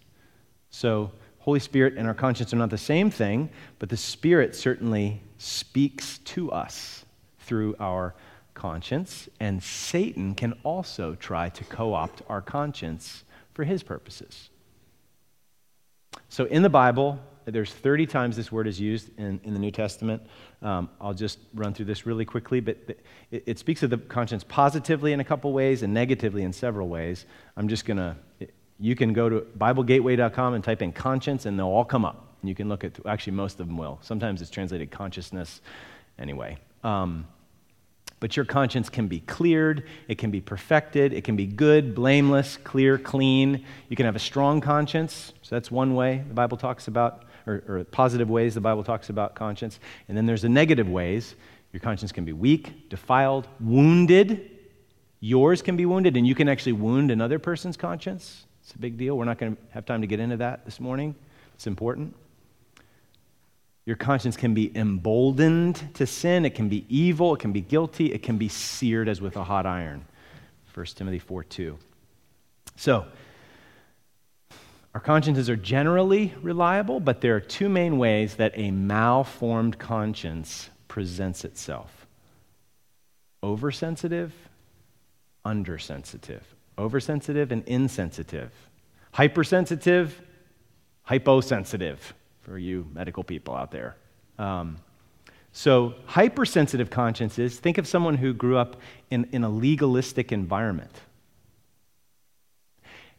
So, 0.70 1.12
Holy 1.38 1.60
Spirit 1.60 1.94
and 1.96 2.08
our 2.08 2.14
conscience 2.14 2.52
are 2.52 2.56
not 2.56 2.70
the 2.70 2.78
same 2.78 3.10
thing, 3.10 3.50
but 3.78 3.88
the 3.88 3.96
Spirit 3.96 4.56
certainly 4.56 5.22
speaks 5.38 6.18
to 6.18 6.50
us 6.50 7.04
through 7.38 7.76
our 7.78 8.14
conscience, 8.54 9.28
and 9.38 9.62
Satan 9.62 10.34
can 10.34 10.54
also 10.64 11.14
try 11.14 11.50
to 11.50 11.64
co 11.64 11.94
opt 11.94 12.22
our 12.28 12.40
conscience 12.40 13.22
for 13.52 13.62
his 13.62 13.82
purposes. 13.82 14.50
So, 16.28 16.46
in 16.46 16.62
the 16.62 16.70
Bible, 16.70 17.20
there's 17.44 17.72
30 17.72 18.06
times 18.06 18.36
this 18.36 18.50
word 18.50 18.66
is 18.66 18.80
used 18.80 19.16
in, 19.18 19.38
in 19.44 19.54
the 19.54 19.60
New 19.60 19.70
Testament. 19.70 20.22
Um, 20.62 20.88
I'll 21.00 21.14
just 21.14 21.38
run 21.54 21.74
through 21.74 21.84
this 21.86 22.06
really 22.06 22.24
quickly, 22.24 22.60
but 22.60 22.76
it, 23.30 23.42
it, 23.46 23.58
speaks 23.58 23.82
of 23.82 23.90
the 23.90 23.98
conscience 23.98 24.42
positively 24.42 25.12
in 25.12 25.20
a 25.20 25.24
couple 25.24 25.52
ways 25.52 25.82
and 25.82 25.92
negatively 25.92 26.42
in 26.42 26.52
several 26.52 26.88
ways. 26.88 27.26
I'm 27.56 27.68
just 27.68 27.84
going 27.84 27.98
to, 27.98 28.16
you 28.80 28.96
can 28.96 29.12
go 29.12 29.28
to 29.28 29.40
BibleGateway.com 29.58 30.54
and 30.54 30.64
type 30.64 30.80
in 30.80 30.92
conscience, 30.92 31.44
and 31.44 31.58
they'll 31.58 31.66
all 31.66 31.84
come 31.84 32.04
up. 32.04 32.34
You 32.42 32.54
can 32.54 32.68
look 32.68 32.84
at, 32.84 32.98
actually, 33.06 33.34
most 33.34 33.60
of 33.60 33.66
them 33.66 33.76
will. 33.76 33.98
Sometimes 34.02 34.40
it's 34.40 34.50
translated 34.50 34.90
consciousness. 34.90 35.60
Anyway. 36.18 36.56
Um, 36.82 37.26
but 38.20 38.36
your 38.36 38.44
conscience 38.44 38.88
can 38.88 39.08
be 39.08 39.20
cleared, 39.20 39.86
it 40.08 40.16
can 40.16 40.30
be 40.30 40.40
perfected, 40.40 41.12
it 41.12 41.24
can 41.24 41.36
be 41.36 41.46
good, 41.46 41.94
blameless, 41.94 42.56
clear, 42.64 42.98
clean. 42.98 43.64
You 43.88 43.96
can 43.96 44.06
have 44.06 44.16
a 44.16 44.20
strong 44.20 44.60
conscience. 44.60 45.32
So 45.42 45.54
that's 45.54 45.70
one 45.70 45.94
way 45.94 46.24
the 46.26 46.34
Bible 46.34 46.56
talks 46.56 46.88
about 46.88 47.24
or, 47.46 47.62
or 47.68 47.84
positive 47.84 48.28
ways 48.28 48.54
the 48.54 48.60
Bible 48.60 48.84
talks 48.84 49.08
about 49.08 49.34
conscience. 49.34 49.78
And 50.08 50.16
then 50.16 50.26
there's 50.26 50.42
the 50.42 50.48
negative 50.48 50.88
ways. 50.88 51.34
Your 51.72 51.80
conscience 51.80 52.12
can 52.12 52.24
be 52.24 52.32
weak, 52.32 52.88
defiled, 52.88 53.48
wounded. 53.60 54.50
Yours 55.20 55.62
can 55.62 55.76
be 55.76 55.86
wounded, 55.86 56.16
and 56.16 56.26
you 56.26 56.34
can 56.34 56.48
actually 56.48 56.72
wound 56.72 57.10
another 57.10 57.38
person's 57.38 57.76
conscience. 57.76 58.46
It's 58.62 58.72
a 58.72 58.78
big 58.78 58.96
deal. 58.96 59.16
We're 59.16 59.24
not 59.24 59.38
going 59.38 59.56
to 59.56 59.62
have 59.70 59.86
time 59.86 60.00
to 60.00 60.06
get 60.06 60.20
into 60.20 60.36
that 60.38 60.64
this 60.64 60.80
morning. 60.80 61.14
It's 61.54 61.66
important. 61.66 62.14
Your 63.86 63.96
conscience 63.96 64.36
can 64.36 64.52
be 64.52 64.76
emboldened 64.76 65.94
to 65.94 66.06
sin. 66.06 66.44
It 66.44 66.54
can 66.56 66.68
be 66.68 66.84
evil. 66.88 67.34
It 67.34 67.40
can 67.40 67.52
be 67.52 67.60
guilty. 67.60 68.12
It 68.12 68.22
can 68.22 68.36
be 68.36 68.48
seared 68.48 69.08
as 69.08 69.20
with 69.20 69.36
a 69.36 69.44
hot 69.44 69.64
iron. 69.64 70.04
1 70.74 70.86
Timothy 70.86 71.20
4 71.20 71.44
2. 71.44 71.78
So, 72.74 73.06
our 74.92 75.00
consciences 75.00 75.48
are 75.48 75.56
generally 75.56 76.34
reliable, 76.42 77.00
but 77.00 77.20
there 77.20 77.36
are 77.36 77.40
two 77.40 77.68
main 77.68 77.96
ways 77.96 78.34
that 78.36 78.52
a 78.56 78.70
malformed 78.70 79.78
conscience 79.78 80.68
presents 80.88 81.44
itself 81.44 82.06
oversensitive, 83.42 84.32
undersensitive. 85.44 86.42
Oversensitive 86.78 87.52
and 87.52 87.62
insensitive. 87.66 88.52
Hypersensitive, 89.12 90.20
hyposensitive, 91.04 92.12
for 92.46 92.58
you 92.58 92.86
medical 92.94 93.22
people 93.22 93.54
out 93.54 93.70
there. 93.70 93.96
Um, 94.38 94.78
so, 95.52 95.94
hypersensitive 96.06 96.90
consciences, 96.90 97.58
think 97.58 97.78
of 97.78 97.86
someone 97.86 98.16
who 98.16 98.32
grew 98.32 98.56
up 98.56 98.76
in, 99.10 99.28
in 99.32 99.42
a 99.42 99.48
legalistic 99.48 100.32
environment 100.32 100.92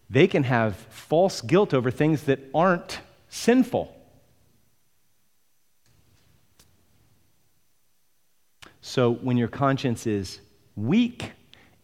they 0.09 0.27
can 0.27 0.43
have 0.43 0.75
false 0.75 1.41
guilt 1.41 1.73
over 1.73 1.91
things 1.91 2.23
that 2.23 2.39
aren't 2.53 2.99
sinful. 3.29 3.93
So 8.81 9.13
when 9.13 9.35
your 9.35 9.49
conscience 9.49 10.07
is 10.07 10.39
weak, 10.77 11.31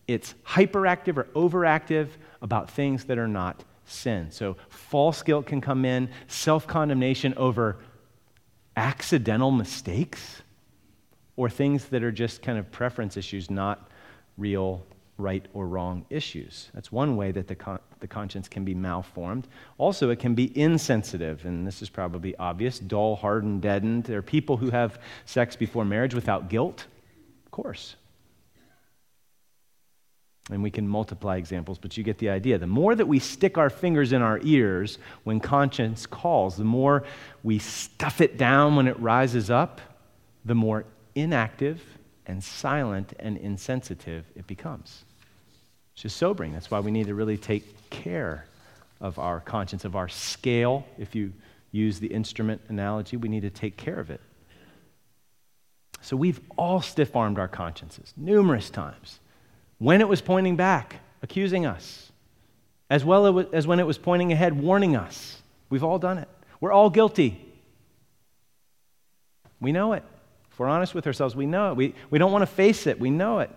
it's 0.07 0.35
hyperactive 0.45 1.17
or 1.17 1.25
overactive 1.35 2.07
about 2.41 2.71
things 2.71 3.05
that 3.05 3.17
are 3.17 3.27
not 3.27 3.63
sin. 3.93 4.31
So 4.31 4.57
false 4.69 5.21
guilt 5.23 5.45
can 5.45 5.61
come 5.61 5.85
in, 5.85 6.09
self 6.27 6.67
condemnation 6.67 7.33
over 7.35 7.77
accidental 8.75 9.51
mistakes 9.51 10.41
or 11.35 11.49
things 11.49 11.85
that 11.85 12.03
are 12.03 12.11
just 12.11 12.41
kind 12.41 12.57
of 12.57 12.71
preference 12.71 13.17
issues, 13.17 13.49
not 13.49 13.89
real 14.37 14.85
right 15.17 15.45
or 15.53 15.67
wrong 15.67 16.05
issues. 16.09 16.69
That's 16.73 16.91
one 16.91 17.15
way 17.15 17.31
that 17.31 17.47
the, 17.47 17.55
con- 17.55 17.79
the 17.99 18.07
conscience 18.07 18.47
can 18.47 18.65
be 18.65 18.73
malformed. 18.73 19.47
Also, 19.77 20.09
it 20.09 20.19
can 20.19 20.33
be 20.33 20.57
insensitive, 20.57 21.45
and 21.45 21.65
this 21.65 21.81
is 21.81 21.89
probably 21.89 22.35
obvious 22.37 22.79
dull, 22.79 23.15
hardened, 23.15 23.61
deadened. 23.61 24.05
There 24.05 24.17
are 24.17 24.23
people 24.23 24.57
who 24.57 24.69
have 24.71 24.99
sex 25.25 25.55
before 25.55 25.85
marriage 25.85 26.15
without 26.15 26.49
guilt, 26.49 26.87
of 27.45 27.51
course. 27.51 27.95
And 30.49 30.61
we 30.61 30.71
can 30.71 30.87
multiply 30.87 31.37
examples, 31.37 31.77
but 31.77 31.95
you 31.95 32.03
get 32.03 32.17
the 32.17 32.29
idea. 32.29 32.57
The 32.57 32.67
more 32.67 32.95
that 32.95 33.05
we 33.05 33.19
stick 33.19 33.57
our 33.57 33.69
fingers 33.69 34.11
in 34.11 34.21
our 34.21 34.41
ears 34.43 34.97
when 35.23 35.39
conscience 35.39 36.05
calls, 36.05 36.57
the 36.57 36.65
more 36.65 37.03
we 37.43 37.59
stuff 37.59 38.19
it 38.19 38.37
down 38.37 38.75
when 38.75 38.87
it 38.87 38.99
rises 38.99 39.49
up, 39.49 39.79
the 40.43 40.55
more 40.55 40.83
inactive 41.15 41.81
and 42.25 42.43
silent 42.43 43.13
and 43.19 43.37
insensitive 43.37 44.25
it 44.35 44.45
becomes. 44.45 45.05
It's 45.93 46.03
just 46.03 46.17
sobering. 46.17 46.51
That's 46.51 46.69
why 46.69 46.81
we 46.81 46.91
need 46.91 47.07
to 47.07 47.15
really 47.15 47.37
take 47.37 47.89
care 47.89 48.45
of 48.99 49.19
our 49.19 49.39
conscience, 49.39 49.85
of 49.85 49.95
our 49.95 50.09
scale. 50.09 50.85
If 50.97 51.15
you 51.15 51.31
use 51.71 51.99
the 51.99 52.07
instrument 52.07 52.61
analogy, 52.67 53.15
we 53.15 53.29
need 53.29 53.41
to 53.41 53.49
take 53.49 53.77
care 53.77 53.99
of 53.99 54.09
it. 54.09 54.19
So 56.01 56.17
we've 56.17 56.41
all 56.57 56.81
stiff 56.81 57.15
armed 57.15 57.39
our 57.39 57.47
consciences 57.47 58.13
numerous 58.17 58.69
times 58.69 59.19
when 59.83 59.99
it 59.99 60.07
was 60.07 60.21
pointing 60.21 60.55
back, 60.55 61.01
accusing 61.21 61.65
us, 61.65 62.09
as 62.89 63.03
well 63.03 63.45
as 63.53 63.67
when 63.67 63.81
it 63.81 63.85
was 63.85 63.97
pointing 63.97 64.31
ahead, 64.31 64.57
warning 64.57 64.95
us. 64.95 65.41
We've 65.69 65.83
all 65.83 65.99
done 65.99 66.17
it. 66.17 66.29
We're 66.61 66.71
all 66.71 66.89
guilty. 66.89 67.43
We 69.59 69.73
know 69.73 69.91
it. 69.91 70.03
If 70.49 70.57
we're 70.57 70.69
honest 70.69 70.95
with 70.95 71.05
ourselves, 71.05 71.35
we 71.35 71.45
know 71.45 71.71
it. 71.71 71.75
We, 71.75 71.95
we 72.09 72.17
don't 72.17 72.31
want 72.31 72.43
to 72.43 72.47
face 72.47 72.87
it. 72.87 72.97
We 72.97 73.09
know 73.09 73.39
it. 73.39 73.49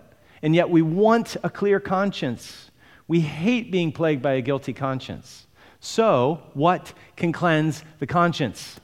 And 0.42 0.52
yet 0.52 0.68
we 0.68 0.82
want 0.82 1.36
a 1.44 1.48
clear 1.48 1.78
conscience. 1.78 2.72
We 3.06 3.20
hate 3.20 3.70
being 3.70 3.92
plagued 3.92 4.22
by 4.22 4.32
a 4.32 4.40
guilty 4.40 4.72
conscience. 4.72 5.46
So, 5.78 6.42
what 6.54 6.92
can 7.14 7.30
cleanse 7.30 7.84
the 8.00 8.06
conscience? 8.08 8.80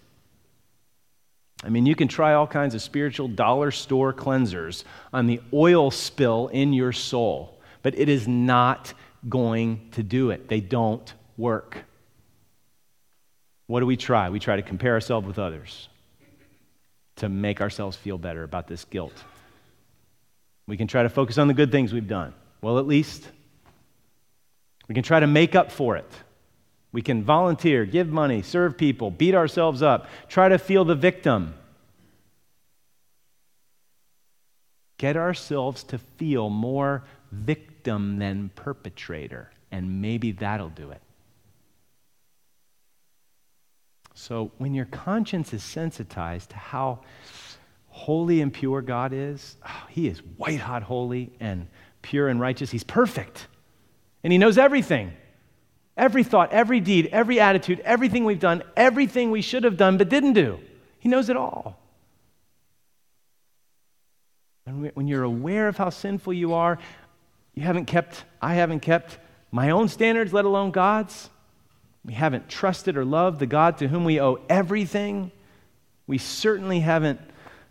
I 1.64 1.68
mean, 1.68 1.86
you 1.86 1.94
can 1.94 2.08
try 2.08 2.34
all 2.34 2.46
kinds 2.46 2.74
of 2.74 2.82
spiritual 2.82 3.28
dollar 3.28 3.70
store 3.70 4.12
cleansers 4.12 4.84
on 5.12 5.26
the 5.26 5.40
oil 5.52 5.90
spill 5.90 6.48
in 6.48 6.72
your 6.72 6.92
soul, 6.92 7.58
but 7.82 7.96
it 7.98 8.08
is 8.08 8.26
not 8.26 8.92
going 9.28 9.88
to 9.92 10.02
do 10.02 10.30
it. 10.30 10.48
They 10.48 10.60
don't 10.60 11.12
work. 11.36 11.84
What 13.68 13.80
do 13.80 13.86
we 13.86 13.96
try? 13.96 14.28
We 14.28 14.40
try 14.40 14.56
to 14.56 14.62
compare 14.62 14.92
ourselves 14.92 15.26
with 15.26 15.38
others 15.38 15.88
to 17.16 17.28
make 17.28 17.60
ourselves 17.60 17.96
feel 17.96 18.18
better 18.18 18.42
about 18.42 18.66
this 18.66 18.84
guilt. 18.84 19.14
We 20.66 20.76
can 20.76 20.88
try 20.88 21.04
to 21.04 21.08
focus 21.08 21.38
on 21.38 21.46
the 21.48 21.54
good 21.54 21.70
things 21.70 21.92
we've 21.92 22.08
done. 22.08 22.34
Well, 22.60 22.78
at 22.78 22.86
least 22.86 23.28
we 24.88 24.94
can 24.94 25.04
try 25.04 25.20
to 25.20 25.26
make 25.26 25.54
up 25.54 25.70
for 25.70 25.96
it. 25.96 26.10
We 26.92 27.00
can 27.00 27.24
volunteer, 27.24 27.86
give 27.86 28.08
money, 28.08 28.42
serve 28.42 28.76
people, 28.76 29.10
beat 29.10 29.34
ourselves 29.34 29.82
up, 29.82 30.08
try 30.28 30.48
to 30.50 30.58
feel 30.58 30.84
the 30.84 30.94
victim. 30.94 31.54
Get 34.98 35.16
ourselves 35.16 35.82
to 35.84 35.98
feel 35.98 36.50
more 36.50 37.02
victim 37.32 38.18
than 38.18 38.50
perpetrator, 38.54 39.50
and 39.72 40.02
maybe 40.02 40.32
that'll 40.32 40.68
do 40.68 40.90
it. 40.90 41.00
So, 44.14 44.52
when 44.58 44.74
your 44.74 44.84
conscience 44.84 45.54
is 45.54 45.64
sensitized 45.64 46.50
to 46.50 46.56
how 46.56 47.00
holy 47.88 48.42
and 48.42 48.52
pure 48.52 48.82
God 48.82 49.12
is, 49.14 49.56
oh, 49.66 49.86
He 49.88 50.06
is 50.06 50.18
white 50.36 50.60
hot 50.60 50.82
holy 50.82 51.32
and 51.40 51.66
pure 52.02 52.28
and 52.28 52.38
righteous. 52.38 52.70
He's 52.70 52.84
perfect. 52.84 53.46
And 54.22 54.32
He 54.32 54.38
knows 54.38 54.58
everything. 54.58 55.14
Every 55.96 56.24
thought, 56.24 56.52
every 56.52 56.80
deed, 56.80 57.08
every 57.12 57.38
attitude, 57.38 57.80
everything 57.80 58.24
we've 58.24 58.40
done, 58.40 58.62
everything 58.76 59.30
we 59.30 59.42
should 59.42 59.64
have 59.64 59.76
done 59.76 59.98
but 59.98 60.08
didn't 60.08 60.32
do. 60.32 60.58
He 60.98 61.08
knows 61.08 61.28
it 61.28 61.36
all. 61.36 61.78
And 64.64 64.90
when 64.94 65.06
you're 65.06 65.24
aware 65.24 65.68
of 65.68 65.76
how 65.76 65.90
sinful 65.90 66.32
you 66.32 66.54
are, 66.54 66.78
you 67.54 67.62
haven't 67.62 67.86
kept, 67.86 68.24
I 68.40 68.54
haven't 68.54 68.80
kept 68.80 69.18
my 69.50 69.70
own 69.70 69.88
standards, 69.88 70.32
let 70.32 70.44
alone 70.44 70.70
God's. 70.70 71.28
We 72.04 72.14
haven't 72.14 72.48
trusted 72.48 72.96
or 72.96 73.04
loved 73.04 73.38
the 73.38 73.46
God 73.46 73.78
to 73.78 73.88
whom 73.88 74.04
we 74.04 74.20
owe 74.20 74.40
everything. 74.48 75.30
We 76.06 76.18
certainly 76.18 76.80
haven't 76.80 77.20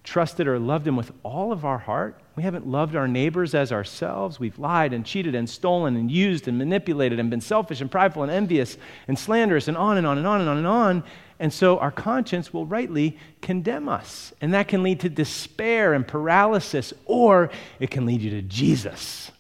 trusted 0.04 0.48
or 0.48 0.60
loved 0.60 0.88
Him 0.88 0.96
with 0.96 1.12
all 1.24 1.52
of 1.52 1.66
our 1.66 1.80
heart. 1.80 2.21
We 2.36 2.44
haven't 2.44 2.66
loved 2.66 2.96
our 2.96 3.08
neighbors 3.08 3.54
as 3.54 3.72
ourselves. 3.72 4.40
We've 4.40 4.58
lied 4.58 4.94
and 4.94 5.06
cheated 5.06 5.36
and 5.36 5.50
stolen 5.50 5.98
and 5.98 6.10
used 6.10 6.48
and 6.48 6.58
manipulated 6.58 7.20
and 7.20 7.30
been 7.30 7.42
selfish 7.42 7.82
and 7.82 7.92
prideful 7.92 8.24
and 8.24 8.32
envious 8.32 8.78
and 9.08 9.20
slanderous 9.20 9.68
and 9.68 9.76
on 9.76 9.98
and 9.98 10.08
on 10.08 10.18
and 10.18 10.26
on 10.26 10.40
and 10.40 10.50
on 10.50 10.58
and 10.58 10.68
on. 10.68 11.04
And 11.40 11.52
so 11.52 11.78
our 11.80 11.92
conscience 11.92 12.54
will 12.54 12.66
rightly 12.66 13.18
condemn 13.42 13.90
us. 13.90 14.32
And 14.40 14.54
that 14.54 14.70
can 14.70 14.82
lead 14.82 15.02
to 15.02 15.10
despair 15.10 15.94
and 15.94 16.08
paralysis, 16.08 16.94
or 17.06 17.50
it 17.80 17.92
can 17.92 18.06
lead 18.06 18.22
you 18.22 18.30
to 18.30 18.42
Jesus. 18.44 19.32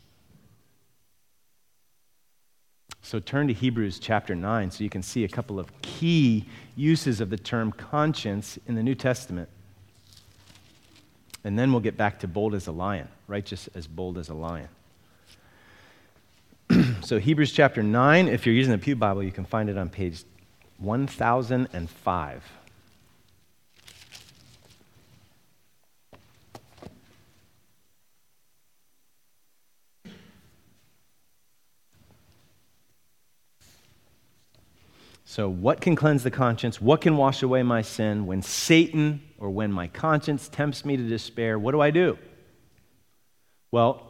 So 3.01 3.19
turn 3.19 3.47
to 3.47 3.53
Hebrews 3.53 3.99
chapter 3.99 4.35
9 4.35 4.71
so 4.71 4.83
you 4.83 4.89
can 4.89 5.03
see 5.03 5.23
a 5.23 5.29
couple 5.29 5.59
of 5.59 5.81
key 5.81 6.45
uses 6.75 7.21
of 7.21 7.29
the 7.29 7.37
term 7.37 7.71
conscience 7.71 8.59
in 8.67 8.75
the 8.75 8.83
New 8.83 8.95
Testament. 8.95 9.49
And 11.43 11.57
then 11.57 11.71
we'll 11.71 11.81
get 11.81 11.97
back 11.97 12.19
to 12.19 12.27
bold 12.27 12.53
as 12.53 12.67
a 12.67 12.71
lion, 12.71 13.07
righteous 13.27 13.67
as 13.73 13.87
bold 13.87 14.17
as 14.17 14.29
a 14.29 14.33
lion. 14.33 14.69
so, 17.01 17.19
Hebrews 17.19 17.51
chapter 17.51 17.81
9, 17.81 18.27
if 18.27 18.45
you're 18.45 18.55
using 18.55 18.71
the 18.71 18.77
Pew 18.77 18.95
Bible, 18.95 19.23
you 19.23 19.31
can 19.31 19.45
find 19.45 19.69
it 19.69 19.77
on 19.77 19.89
page 19.89 20.23
1005. 20.77 22.43
So, 35.31 35.47
what 35.47 35.79
can 35.79 35.95
cleanse 35.95 36.23
the 36.23 36.29
conscience? 36.29 36.81
What 36.81 36.99
can 36.99 37.15
wash 37.15 37.41
away 37.41 37.63
my 37.63 37.81
sin? 37.81 38.25
When 38.25 38.41
Satan 38.41 39.21
or 39.41 39.49
when 39.49 39.71
my 39.71 39.87
conscience 39.87 40.47
tempts 40.47 40.85
me 40.85 40.95
to 40.95 41.03
despair, 41.03 41.57
what 41.57 41.71
do 41.71 41.81
I 41.81 41.89
do? 41.89 42.17
Well, 43.71 44.05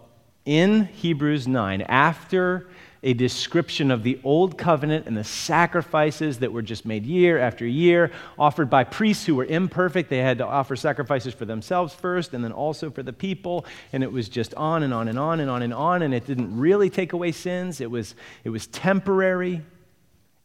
in 0.46 0.86
Hebrews 0.86 1.48
9, 1.48 1.84
after 1.84 2.68
a 3.04 3.14
description 3.14 3.90
of 3.90 4.04
the 4.04 4.20
old 4.24 4.58
covenant 4.58 5.08
and 5.08 5.18
the 5.18 5.24
sacrifices 5.24 6.40
that 6.40 6.52
were 6.52 6.62
just 6.62 6.86
made 6.86 7.06
year 7.06 7.40
after 7.40 7.66
year, 7.66 8.12
offered 8.38 8.70
by 8.70 8.84
priests 8.84 9.26
who 9.26 9.36
were 9.36 9.46
imperfect. 9.46 10.10
They 10.10 10.20
had 10.20 10.38
to 10.38 10.46
offer 10.46 10.76
sacrifices 10.76 11.34
for 11.34 11.46
themselves 11.46 11.96
first 11.96 12.34
and 12.34 12.44
then 12.44 12.52
also 12.52 12.92
for 12.92 13.02
the 13.02 13.14
people. 13.14 13.66
And 13.92 14.04
it 14.04 14.12
was 14.12 14.30
just 14.30 14.54
on 14.54 14.84
and 14.84 14.94
on 14.94 15.08
and 15.08 15.18
on 15.18 15.40
and 15.40 15.50
on 15.50 15.64
and 15.64 15.74
on. 15.74 16.04
And 16.04 16.14
it 16.14 16.28
didn't 16.28 16.56
really 16.56 16.92
take 16.92 17.14
away 17.14 17.32
sins, 17.32 17.82
it 17.82 17.90
was, 17.90 18.14
it 18.44 18.50
was 18.50 18.68
temporary 18.68 19.62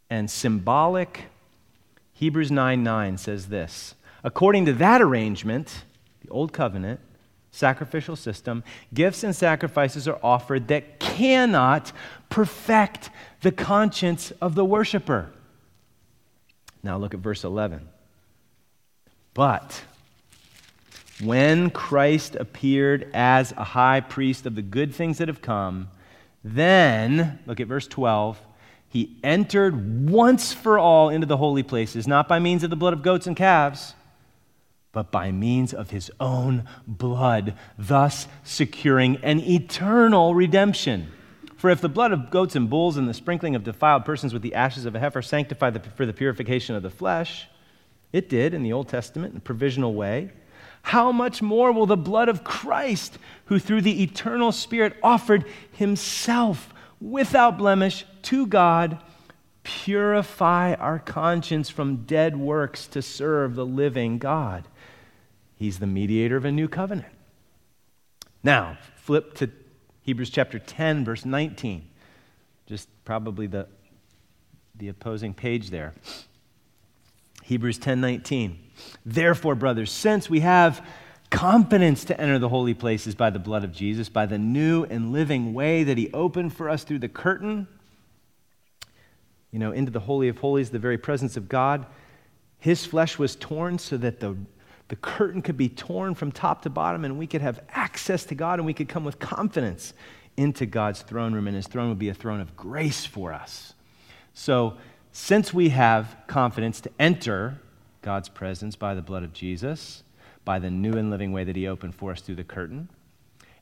and 0.09 0.31
symbolic. 0.31 1.25
Hebrews 2.15 2.51
9 2.51 2.83
9 2.83 3.19
says 3.19 3.49
this 3.49 3.95
According 4.27 4.67
to 4.67 4.73
that 4.73 5.01
arrangement, 5.01 5.85
the 6.21 6.29
Old 6.31 6.53
Covenant, 6.53 6.99
sacrificial 7.53 8.17
system, 8.17 8.65
gifts 8.93 9.23
and 9.23 9.35
sacrifices 9.35 10.09
are 10.09 10.19
offered 10.21 10.67
that 10.67 10.99
cannot 10.99 11.93
perfect 12.29 13.09
the 13.43 13.53
conscience 13.53 14.33
of 14.41 14.57
the 14.57 14.65
worshiper. 14.65 15.31
Now 16.83 16.99
look 16.99 17.15
at 17.15 17.21
verse 17.21 17.45
11. 17.45 17.89
But 19.33 19.85
when 21.23 21.71
Christ 21.71 22.35
appeared 22.35 23.09
as 23.15 23.53
a 23.53 23.63
high 23.63 24.01
priest 24.01 24.45
of 24.45 24.57
the 24.57 24.63
good 24.63 24.93
things 24.93 25.19
that 25.19 25.29
have 25.29 25.41
come, 25.41 25.89
then, 26.43 27.39
look 27.47 27.61
at 27.61 27.69
verse 27.69 27.87
12, 27.87 28.41
he 28.89 29.17
entered 29.23 30.11
once 30.11 30.53
for 30.53 30.81
all 30.81 31.11
into 31.11 31.29
the 31.29 31.37
holy 31.37 31.63
places, 31.63 32.09
not 32.09 32.27
by 32.27 32.41
means 32.41 32.65
of 32.65 32.71
the 32.71 32.77
blood 32.77 32.93
of 32.93 33.05
goats 33.05 33.29
and 33.29 33.37
calves, 33.37 33.95
but 34.97 35.11
by 35.11 35.31
means 35.31 35.75
of 35.75 35.91
his 35.91 36.11
own 36.19 36.65
blood, 36.87 37.53
thus 37.77 38.27
securing 38.45 39.17
an 39.17 39.39
eternal 39.41 40.35
redemption. 40.35 41.07
For 41.59 41.69
if 41.69 41.83
the 41.83 41.91
blood 41.91 42.13
of 42.13 42.31
goats 42.31 42.57
and 42.57 42.71
bulls 42.71 42.97
and 42.97 43.07
the 43.07 43.13
sprinkling 43.13 43.55
of 43.55 43.63
defiled 43.63 44.07
persons 44.07 44.33
with 44.33 44.41
the 44.41 44.55
ashes 44.55 44.87
of 44.87 44.95
a 44.95 44.99
heifer 44.99 45.21
sanctify 45.21 45.69
the, 45.69 45.81
for 45.81 46.07
the 46.07 46.15
purification 46.15 46.75
of 46.75 46.83
the 46.83 46.89
flesh, 46.89 47.47
it 48.11 48.31
did 48.31 48.55
in 48.55 48.63
the 48.63 48.73
Old 48.73 48.89
Testament 48.89 49.33
in 49.33 49.37
a 49.37 49.41
provisional 49.41 49.93
way, 49.93 50.31
how 50.81 51.13
much 51.13 51.43
more 51.43 51.73
will 51.73 51.85
the 51.85 51.95
blood 51.99 52.31
of 52.31 52.43
Christ, 52.43 53.19
who 53.45 53.59
through 53.59 53.83
the 53.83 54.03
eternal 54.03 54.51
Spirit 54.51 54.97
offered 55.03 55.45
himself 55.73 56.73
without 57.03 57.59
blemish 57.59 58.07
to 58.23 58.47
God, 58.47 58.99
purify 59.63 60.75
our 60.75 61.01
conscience 61.01 61.69
from 61.69 62.07
dead 62.07 62.37
works 62.37 62.87
to 62.87 63.03
serve 63.03 63.57
the 63.57 63.67
living 63.67 64.17
God. 64.17 64.67
He's 65.57 65.79
the 65.79 65.87
mediator 65.87 66.37
of 66.37 66.45
a 66.45 66.53
new 66.53 66.69
covenant. 66.69 67.13
Now, 68.43 68.79
flip 68.97 69.35
to 69.35 69.51
Hebrews 70.03 70.31
chapter 70.31 70.59
10, 70.59 71.05
verse 71.05 71.25
19. 71.25 71.89
Just 72.67 72.89
probably 73.05 73.47
the, 73.47 73.67
the 74.77 74.89
opposing 74.89 75.35
page 75.35 75.71
there. 75.71 75.95
Hebrews 77.47 77.79
10:19. 77.79 78.57
Therefore, 79.05 79.55
brothers, 79.55 79.93
since 79.93 80.29
we 80.29 80.41
have 80.41 80.85
confidence 81.31 82.05
to 82.05 82.21
enter 82.21 82.39
the 82.39 82.49
holy 82.49 82.75
places 82.75 83.15
by 83.15 83.31
the 83.31 83.39
blood 83.39 83.63
of 83.63 83.73
Jesus, 83.73 84.09
by 84.09 84.27
the 84.27 84.39
new 84.39 84.85
and 84.85 85.13
living 85.13 85.55
way 85.55 85.85
that 85.85 85.97
he 85.97 86.11
opened 86.13 86.55
for 86.55 86.69
us 86.69 86.83
through 86.83 86.99
the 86.99 87.09
curtain, 87.09 87.69
you 89.53 89.61
know, 89.61 89.71
into 89.71 89.93
the 89.93 90.01
Holy 90.01 90.29
of 90.29 90.39
Holies, 90.39 90.71
the 90.71 90.79
very 90.79 90.99
presence 90.99 91.37
of 91.37 91.49
God. 91.49 91.87
His 92.59 92.85
flesh 92.85 93.19
was 93.19 93.37
torn 93.37 93.79
so 93.79 93.97
that 93.97 94.19
the, 94.19 94.37
the 94.89 94.97
curtain 94.97 95.43
could 95.43 95.57
be 95.57 95.69
torn 95.69 96.15
from 96.15 96.31
top 96.31 96.63
to 96.63 96.71
bottom 96.71 97.05
and 97.05 97.19
we 97.19 97.27
could 97.27 97.43
have 97.43 97.61
access 97.71 98.25
to 98.27 98.35
God 98.35 98.59
and 98.59 98.67
we 98.67 98.75
could 98.75 98.89
come 98.89 99.05
with 99.05 99.19
confidence 99.19 99.95
into 100.37 100.67
God's 100.67 101.03
throne 101.03 101.33
room, 101.33 101.47
and 101.47 101.57
his 101.57 101.67
throne 101.67 101.89
would 101.89 101.99
be 101.99 102.11
a 102.11 102.15
throne 102.15 102.41
of 102.41 102.57
grace 102.57 103.07
for 103.07 103.33
us. 103.33 103.73
So, 104.35 104.77
since 105.13 105.55
we 105.55 105.71
have 105.71 106.15
confidence 106.27 106.83
to 106.83 106.91
enter 106.99 107.59
God's 108.03 108.29
presence 108.29 108.77
by 108.77 108.95
the 108.95 109.01
blood 109.01 109.23
of 109.23 109.33
Jesus, 109.33 110.03
by 110.45 110.59
the 110.59 110.71
new 110.71 110.93
and 110.93 111.11
living 111.11 111.33
way 111.33 111.43
that 111.43 111.57
he 111.57 111.67
opened 111.67 111.95
for 111.95 112.13
us 112.13 112.21
through 112.21 112.37
the 112.37 112.45
curtain. 112.45 112.89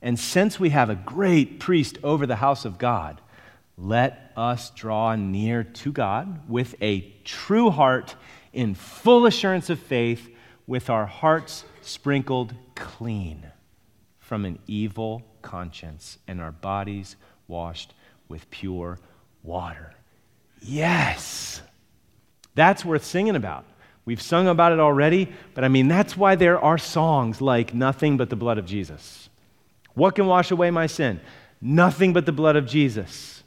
And 0.02 0.18
since 0.18 0.60
we 0.60 0.68
have 0.70 0.90
a 0.90 0.94
great 0.94 1.58
priest 1.60 1.96
over 2.04 2.26
the 2.26 2.37
house 2.37 2.64
of 2.64 2.76
God, 2.76 3.20
let 3.78 4.32
us 4.37 4.70
draw 4.70 5.16
near 5.16 5.64
to 5.64 5.92
God 5.92 6.48
with 6.48 6.74
a 6.82 7.12
true 7.24 7.70
heart 7.70 8.14
in 8.52 8.74
full 8.74 9.24
assurance 9.24 9.70
of 9.70 9.78
faith, 9.78 10.28
with 10.66 10.88
our 10.90 11.07
hearts 11.07 11.64
sprinkled 11.83 12.55
clean 12.74 13.46
from 14.18 14.44
an 14.44 14.59
evil 14.66 15.22
conscience 15.42 16.18
and 16.27 16.40
our 16.40 16.53
bodies 16.53 17.16
washed 17.46 17.92
with 18.29 18.50
pure 18.50 18.98
water. 19.42 19.92
Yes! 20.62 21.61
That's 22.55 22.85
worth 22.85 23.05
singing 23.05 23.37
about. 23.37 23.64
We've 24.07 24.20
sung 24.20 24.48
about 24.48 24.72
it 24.72 24.81
already, 24.81 25.33
but 25.55 25.64
I 25.64 25.68
mean, 25.68 25.88
that's 25.88 26.16
why 26.16 26.35
there 26.35 26.59
are 26.59 26.79
songs 26.79 27.40
like 27.40 27.74
Nothing 27.74 28.16
But 28.16 28.31
the 28.31 28.37
Blood 28.37 28.59
of 28.59 28.66
Jesus. 28.66 29.29
What 29.94 30.14
can 30.14 30.27
wash 30.27 30.50
away 30.50 30.70
my 30.70 30.87
sin? 30.87 31.20
Nothing 31.61 32.12
but 32.12 32.27
the 32.27 32.33
blood 32.33 32.57
of 32.57 32.66
Jesus. 32.66 33.43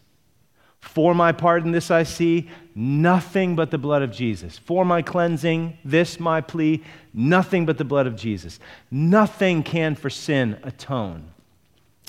For 0.88 1.14
my 1.14 1.34
pardon, 1.34 1.74
this 1.74 1.92
I 1.92 2.04
see, 2.04 2.50
nothing 2.74 3.56
but 3.56 3.72
the 3.72 3.78
blood 3.78 4.02
of 4.02 4.12
Jesus. 4.12 4.58
For 4.58 4.86
my 4.86 5.02
cleansing, 5.02 5.78
this 5.84 6.18
my 6.18 6.40
plea, 6.40 6.82
nothing 7.14 7.66
but 7.66 7.78
the 7.78 7.84
blood 7.84 8.08
of 8.08 8.16
Jesus. 8.16 8.60
Nothing 8.90 9.64
can 9.64 9.96
for 9.96 10.10
sin 10.10 10.58
atone. 10.64 11.26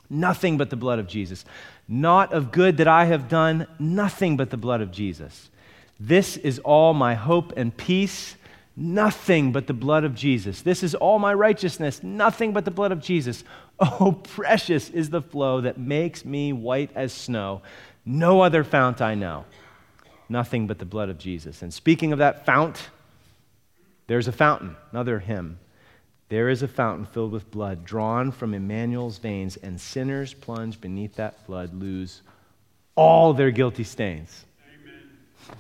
Nothing 0.08 0.56
but 0.56 0.70
the 0.70 0.76
blood 0.76 1.00
of 1.00 1.08
Jesus. 1.08 1.44
Not 1.88 2.32
of 2.32 2.52
good 2.52 2.76
that 2.76 2.86
I 2.86 3.06
have 3.06 3.28
done, 3.28 3.66
nothing 3.80 4.36
but 4.36 4.50
the 4.50 4.56
blood 4.56 4.80
of 4.80 4.92
Jesus. 4.92 5.50
This 5.98 6.36
is 6.36 6.60
all 6.60 6.94
my 6.94 7.14
hope 7.14 7.52
and 7.56 7.76
peace, 7.76 8.36
nothing 8.76 9.50
but 9.50 9.66
the 9.66 9.74
blood 9.74 10.04
of 10.04 10.14
Jesus. 10.14 10.62
This 10.62 10.84
is 10.84 10.94
all 10.94 11.18
my 11.18 11.34
righteousness, 11.34 12.02
nothing 12.02 12.52
but 12.52 12.64
the 12.64 12.70
blood 12.70 12.92
of 12.92 13.00
Jesus. 13.00 13.44
Oh, 13.80 14.10
precious 14.10 14.90
is 14.90 15.10
the 15.10 15.22
flow 15.22 15.60
that 15.60 15.78
makes 15.78 16.24
me 16.24 16.52
white 16.52 16.90
as 16.96 17.12
snow. 17.12 17.62
No 18.08 18.40
other 18.40 18.64
fount 18.64 19.02
I 19.02 19.14
know. 19.14 19.44
Nothing 20.30 20.66
but 20.66 20.78
the 20.78 20.86
blood 20.86 21.10
of 21.10 21.18
Jesus. 21.18 21.60
And 21.60 21.72
speaking 21.72 22.14
of 22.14 22.20
that 22.20 22.46
fount, 22.46 22.88
there's 24.06 24.26
a 24.26 24.32
fountain, 24.32 24.76
another 24.92 25.18
hymn. 25.18 25.58
There 26.30 26.48
is 26.48 26.62
a 26.62 26.68
fountain 26.68 27.04
filled 27.04 27.32
with 27.32 27.50
blood 27.50 27.84
drawn 27.84 28.32
from 28.32 28.54
Emmanuel's 28.54 29.18
veins, 29.18 29.58
and 29.58 29.78
sinners 29.78 30.32
plunged 30.32 30.80
beneath 30.80 31.16
that 31.16 31.44
flood 31.44 31.74
lose 31.74 32.22
all 32.94 33.34
their 33.34 33.50
guilty 33.50 33.84
stains. 33.84 34.46
Amen. 34.66 35.56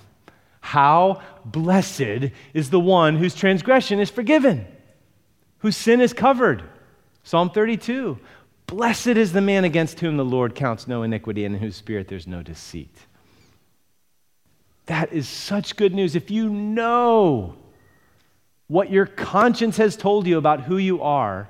How 0.60 1.20
blessed 1.44 2.30
is 2.54 2.70
the 2.70 2.80
one 2.80 3.16
whose 3.16 3.34
transgression 3.34 4.00
is 4.00 4.08
forgiven, 4.08 4.66
whose 5.58 5.76
sin 5.76 6.00
is 6.00 6.14
covered. 6.14 6.62
Psalm 7.24 7.50
32 7.50 8.18
Blessed 8.68 9.08
is 9.08 9.32
the 9.32 9.40
man 9.40 9.64
against 9.64 10.00
whom 10.00 10.18
the 10.18 10.24
Lord 10.24 10.54
counts 10.54 10.86
no 10.86 11.02
iniquity 11.02 11.46
and 11.46 11.54
in 11.54 11.60
whose 11.60 11.74
spirit 11.74 12.06
there's 12.06 12.26
no 12.26 12.42
deceit. 12.42 12.94
That 14.86 15.10
is 15.10 15.26
such 15.26 15.74
good 15.74 15.94
news. 15.94 16.14
If 16.14 16.30
you 16.30 16.50
know 16.50 17.56
what 18.66 18.90
your 18.90 19.06
conscience 19.06 19.78
has 19.78 19.96
told 19.96 20.26
you 20.26 20.36
about 20.36 20.60
who 20.60 20.76
you 20.76 21.02
are, 21.02 21.48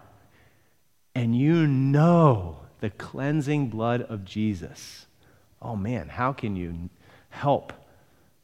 and 1.12 1.36
you 1.36 1.66
know 1.66 2.60
the 2.78 2.90
cleansing 2.90 3.68
blood 3.68 4.02
of 4.02 4.24
Jesus, 4.24 5.06
oh 5.60 5.74
man, 5.74 6.08
how 6.08 6.32
can 6.32 6.54
you 6.54 6.88
help 7.30 7.72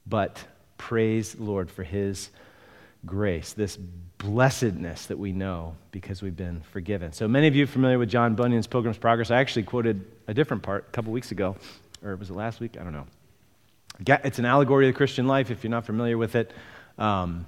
but 0.04 0.44
praise 0.78 1.34
the 1.34 1.44
Lord 1.44 1.70
for 1.70 1.84
his 1.84 2.30
grace, 3.06 3.52
this 3.52 3.76
blessedness 4.18 5.06
that 5.06 5.18
we 5.18 5.32
know 5.32 5.76
because 5.90 6.22
we've 6.22 6.36
been 6.36 6.62
forgiven. 6.72 7.12
So 7.12 7.28
many 7.28 7.46
of 7.46 7.54
you 7.54 7.64
are 7.64 7.68
familiar 7.68 7.98
with 7.98 8.08
John 8.08 8.34
Bunyan's 8.34 8.66
Pilgrim's 8.66 8.98
Progress. 8.98 9.30
I 9.30 9.40
actually 9.40 9.64
quoted 9.64 10.04
a 10.28 10.34
different 10.34 10.62
part 10.62 10.86
a 10.88 10.90
couple 10.92 11.12
weeks 11.12 11.30
ago, 11.30 11.56
or 12.02 12.16
was 12.16 12.30
it 12.30 12.34
last 12.34 12.60
week? 12.60 12.76
I 12.80 12.84
don't 12.84 12.92
know. 12.92 13.06
It's 14.24 14.38
an 14.38 14.44
allegory 14.44 14.88
of 14.88 14.94
the 14.94 14.96
Christian 14.96 15.26
life 15.26 15.50
if 15.50 15.62
you're 15.62 15.70
not 15.70 15.86
familiar 15.86 16.18
with 16.18 16.34
it. 16.34 16.52
Um, 16.98 17.46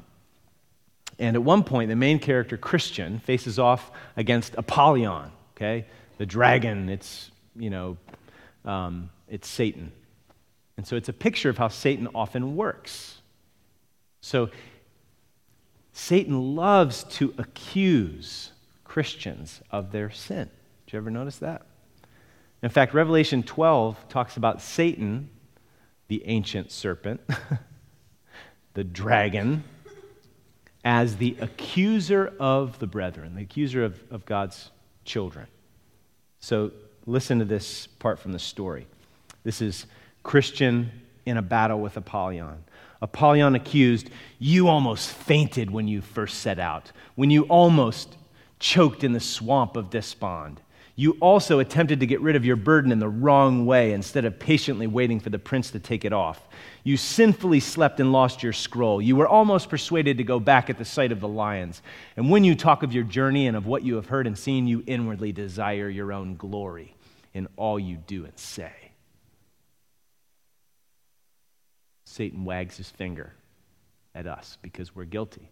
and 1.18 1.34
at 1.34 1.42
one 1.42 1.64
point, 1.64 1.88
the 1.88 1.96
main 1.96 2.18
character, 2.18 2.56
Christian, 2.56 3.18
faces 3.20 3.58
off 3.58 3.90
against 4.16 4.54
Apollyon, 4.56 5.30
okay? 5.56 5.86
The 6.18 6.26
dragon, 6.26 6.88
it's, 6.88 7.30
you 7.56 7.70
know, 7.70 7.96
um, 8.64 9.10
it's 9.28 9.48
Satan. 9.48 9.92
And 10.76 10.86
so 10.86 10.96
it's 10.96 11.08
a 11.08 11.12
picture 11.12 11.48
of 11.48 11.56
how 11.56 11.68
Satan 11.68 12.08
often 12.14 12.54
works. 12.54 13.20
So 14.20 14.50
Satan 15.96 16.54
loves 16.54 17.04
to 17.04 17.32
accuse 17.38 18.52
Christians 18.84 19.62
of 19.70 19.92
their 19.92 20.10
sin. 20.10 20.50
Did 20.84 20.92
you 20.92 20.98
ever 20.98 21.10
notice 21.10 21.38
that? 21.38 21.62
In 22.62 22.68
fact, 22.68 22.92
Revelation 22.92 23.42
12 23.42 24.06
talks 24.10 24.36
about 24.36 24.60
Satan, 24.60 25.30
the 26.08 26.22
ancient 26.26 26.70
serpent, 26.70 27.22
the 28.74 28.84
dragon, 28.84 29.64
as 30.84 31.16
the 31.16 31.34
accuser 31.40 32.30
of 32.38 32.78
the 32.78 32.86
brethren, 32.86 33.34
the 33.34 33.42
accuser 33.42 33.82
of, 33.82 33.98
of 34.10 34.26
God's 34.26 34.70
children. 35.06 35.46
So 36.40 36.72
listen 37.06 37.38
to 37.38 37.46
this 37.46 37.86
part 37.86 38.18
from 38.18 38.32
the 38.32 38.38
story. 38.38 38.86
This 39.44 39.62
is 39.62 39.86
Christian 40.22 40.92
in 41.24 41.38
a 41.38 41.42
battle 41.42 41.80
with 41.80 41.96
Apollyon. 41.96 42.64
Apollyon 43.02 43.54
accused, 43.54 44.10
You 44.38 44.68
almost 44.68 45.10
fainted 45.10 45.70
when 45.70 45.88
you 45.88 46.00
first 46.00 46.40
set 46.40 46.58
out, 46.58 46.92
when 47.14 47.30
you 47.30 47.42
almost 47.44 48.16
choked 48.58 49.04
in 49.04 49.12
the 49.12 49.20
swamp 49.20 49.76
of 49.76 49.90
despond. 49.90 50.60
You 50.98 51.18
also 51.20 51.58
attempted 51.58 52.00
to 52.00 52.06
get 52.06 52.22
rid 52.22 52.36
of 52.36 52.46
your 52.46 52.56
burden 52.56 52.90
in 52.90 52.98
the 52.98 53.08
wrong 53.08 53.66
way 53.66 53.92
instead 53.92 54.24
of 54.24 54.38
patiently 54.38 54.86
waiting 54.86 55.20
for 55.20 55.28
the 55.28 55.38
prince 55.38 55.70
to 55.72 55.78
take 55.78 56.06
it 56.06 56.12
off. 56.14 56.40
You 56.84 56.96
sinfully 56.96 57.60
slept 57.60 58.00
and 58.00 58.12
lost 58.12 58.42
your 58.42 58.54
scroll. 58.54 59.02
You 59.02 59.14
were 59.14 59.28
almost 59.28 59.68
persuaded 59.68 60.16
to 60.16 60.24
go 60.24 60.40
back 60.40 60.70
at 60.70 60.78
the 60.78 60.86
sight 60.86 61.12
of 61.12 61.20
the 61.20 61.28
lions. 61.28 61.82
And 62.16 62.30
when 62.30 62.44
you 62.44 62.54
talk 62.54 62.82
of 62.82 62.94
your 62.94 63.04
journey 63.04 63.46
and 63.46 63.58
of 63.58 63.66
what 63.66 63.82
you 63.82 63.96
have 63.96 64.06
heard 64.06 64.26
and 64.26 64.38
seen, 64.38 64.66
you 64.66 64.82
inwardly 64.86 65.32
desire 65.32 65.90
your 65.90 66.14
own 66.14 66.34
glory 66.36 66.94
in 67.34 67.46
all 67.58 67.78
you 67.78 67.96
do 67.96 68.24
and 68.24 68.38
say. 68.38 68.85
Satan 72.16 72.46
wags 72.46 72.78
his 72.78 72.88
finger 72.88 73.34
at 74.14 74.26
us 74.26 74.56
because 74.62 74.96
we're 74.96 75.04
guilty. 75.04 75.50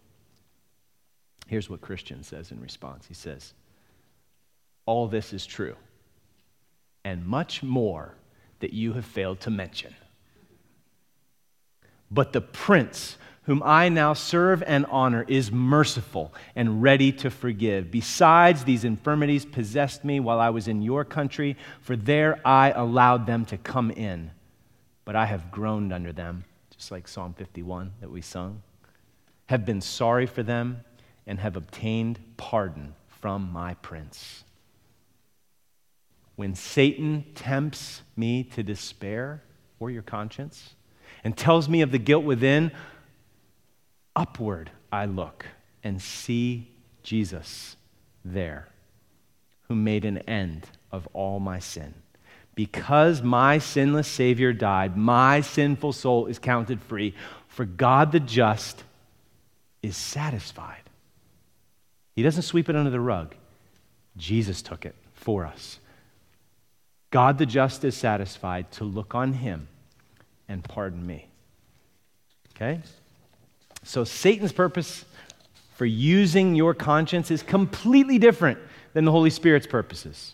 Here's 1.45 1.69
what 1.69 1.79
Christian 1.79 2.23
says 2.23 2.51
in 2.51 2.59
response 2.59 3.05
He 3.05 3.13
says, 3.13 3.53
All 4.87 5.07
this 5.07 5.31
is 5.31 5.45
true, 5.45 5.75
and 7.03 7.23
much 7.23 7.61
more 7.61 8.15
that 8.61 8.73
you 8.73 8.93
have 8.93 9.05
failed 9.05 9.41
to 9.41 9.51
mention. 9.51 9.93
But 12.09 12.33
the 12.33 12.41
prince 12.41 13.17
whom 13.43 13.61
I 13.63 13.89
now 13.89 14.13
serve 14.13 14.63
and 14.63 14.87
honor, 14.87 15.23
is 15.27 15.51
merciful 15.51 16.33
and 16.55 16.81
ready 16.81 17.11
to 17.11 17.29
forgive. 17.29 17.91
Besides, 17.91 18.63
these 18.63 18.83
infirmities 18.83 19.45
possessed 19.45 20.03
me 20.03 20.19
while 20.19 20.39
I 20.39 20.49
was 20.49 20.67
in 20.67 20.81
your 20.81 21.05
country, 21.05 21.55
for 21.81 21.95
there 21.95 22.39
I 22.43 22.71
allowed 22.71 23.27
them 23.27 23.45
to 23.45 23.57
come 23.59 23.91
in. 23.91 24.31
But 25.03 25.15
I 25.15 25.27
have 25.27 25.51
groaned 25.51 25.93
under 25.93 26.11
them 26.11 26.43
just 26.77 26.91
like 26.91 27.07
Psalm 27.07 27.33
51 27.33 27.93
that 28.01 28.11
we 28.11 28.21
sung, 28.21 28.61
have 29.47 29.65
been 29.65 29.81
sorry 29.81 30.25
for 30.25 30.43
them 30.43 30.81
and 31.27 31.39
have 31.39 31.55
obtained 31.55 32.19
pardon 32.37 32.95
from 33.07 33.51
my 33.51 33.73
prince. 33.75 34.43
When 36.35 36.55
Satan 36.55 37.25
tempts 37.33 38.01
me 38.15 38.43
to 38.43 38.63
despair 38.63 39.41
or 39.79 39.89
your 39.89 40.03
conscience 40.03 40.75
and 41.23 41.35
tells 41.37 41.69
me 41.69 41.81
of 41.81 41.91
the 41.91 41.97
guilt 41.97 42.25
within, 42.25 42.71
upward 44.15 44.71
I 44.91 45.05
look 45.05 45.45
and 45.83 46.01
see 46.01 46.71
Jesus 47.03 47.77
there, 48.23 48.67
who 49.67 49.75
made 49.75 50.03
an 50.03 50.17
end 50.19 50.67
of 50.91 51.07
all 51.13 51.39
my 51.39 51.59
sin. 51.59 51.93
Because 52.55 53.21
my 53.21 53.57
sinless 53.57 54.07
Savior 54.07 54.53
died, 54.53 54.95
my 54.95 55.41
sinful 55.41 55.93
soul 55.93 56.27
is 56.27 56.39
counted 56.39 56.81
free. 56.81 57.13
For 57.49 57.65
God 57.65 58.11
the 58.11 58.19
just 58.19 58.83
is 59.83 59.97
satisfied. 59.97 60.81
He 62.15 62.23
doesn't 62.23 62.43
sweep 62.43 62.69
it 62.69 62.75
under 62.75 62.89
the 62.89 62.99
rug, 62.99 63.35
Jesus 64.17 64.61
took 64.61 64.85
it 64.85 64.95
for 65.13 65.45
us. 65.45 65.79
God 67.11 67.37
the 67.37 67.45
just 67.45 67.83
is 67.83 67.95
satisfied 67.95 68.71
to 68.73 68.83
look 68.83 69.15
on 69.15 69.33
him 69.33 69.67
and 70.47 70.63
pardon 70.63 71.05
me. 71.05 71.27
Okay? 72.55 72.81
So 73.83 74.03
Satan's 74.03 74.51
purpose 74.51 75.05
for 75.75 75.85
using 75.85 76.55
your 76.55 76.73
conscience 76.73 77.31
is 77.31 77.43
completely 77.43 78.17
different 78.17 78.59
than 78.93 79.05
the 79.05 79.11
Holy 79.11 79.29
Spirit's 79.29 79.67
purposes. 79.67 80.33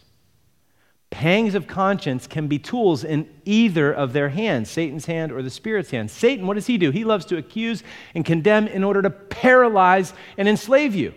Pangs 1.11 1.55
of 1.55 1.67
conscience 1.67 2.25
can 2.25 2.47
be 2.47 2.57
tools 2.57 3.03
in 3.03 3.29
either 3.45 3.91
of 3.93 4.13
their 4.13 4.29
hands, 4.29 4.71
Satan's 4.71 5.05
hand 5.05 5.31
or 5.31 5.43
the 5.43 5.49
Spirit's 5.49 5.91
hand. 5.91 6.09
Satan, 6.09 6.47
what 6.47 6.53
does 6.53 6.67
he 6.67 6.77
do? 6.77 6.89
He 6.89 7.03
loves 7.03 7.25
to 7.25 7.37
accuse 7.37 7.83
and 8.15 8.25
condemn 8.25 8.67
in 8.67 8.83
order 8.83 9.01
to 9.01 9.09
paralyze 9.09 10.13
and 10.37 10.47
enslave 10.47 10.95
you. 10.95 11.13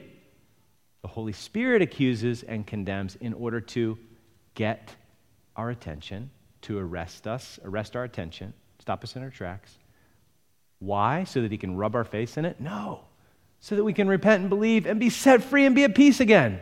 The 1.02 1.08
Holy 1.08 1.32
Spirit 1.32 1.80
accuses 1.80 2.42
and 2.42 2.66
condemns 2.66 3.16
in 3.16 3.34
order 3.34 3.60
to 3.60 3.96
get 4.54 4.94
our 5.54 5.70
attention, 5.70 6.28
to 6.62 6.78
arrest 6.78 7.28
us, 7.28 7.60
arrest 7.64 7.94
our 7.94 8.02
attention, 8.02 8.52
stop 8.80 9.04
us 9.04 9.14
in 9.14 9.22
our 9.22 9.30
tracks. 9.30 9.78
Why? 10.80 11.22
So 11.22 11.40
that 11.40 11.52
he 11.52 11.58
can 11.58 11.76
rub 11.76 11.94
our 11.94 12.04
face 12.04 12.36
in 12.36 12.44
it? 12.44 12.60
No. 12.60 13.04
So 13.60 13.76
that 13.76 13.84
we 13.84 13.92
can 13.92 14.08
repent 14.08 14.40
and 14.40 14.50
believe 14.50 14.86
and 14.86 14.98
be 14.98 15.08
set 15.08 15.44
free 15.44 15.64
and 15.64 15.74
be 15.74 15.84
at 15.84 15.94
peace 15.94 16.18
again. 16.18 16.60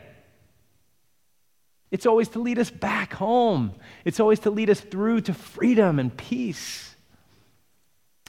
It's 1.93 2.07
always 2.07 2.28
to 2.30 2.40
lead 2.40 2.59
us 2.59 2.70
back 2.70 3.12
home. 3.12 3.74
It's 4.07 4.18
always 4.18 4.40
to 4.40 4.51
lead 4.51 4.70
us 4.70 4.80
through 4.80 5.20
to 5.22 5.34
freedom 5.34 5.99
and 5.99 6.16
peace. 6.16 6.97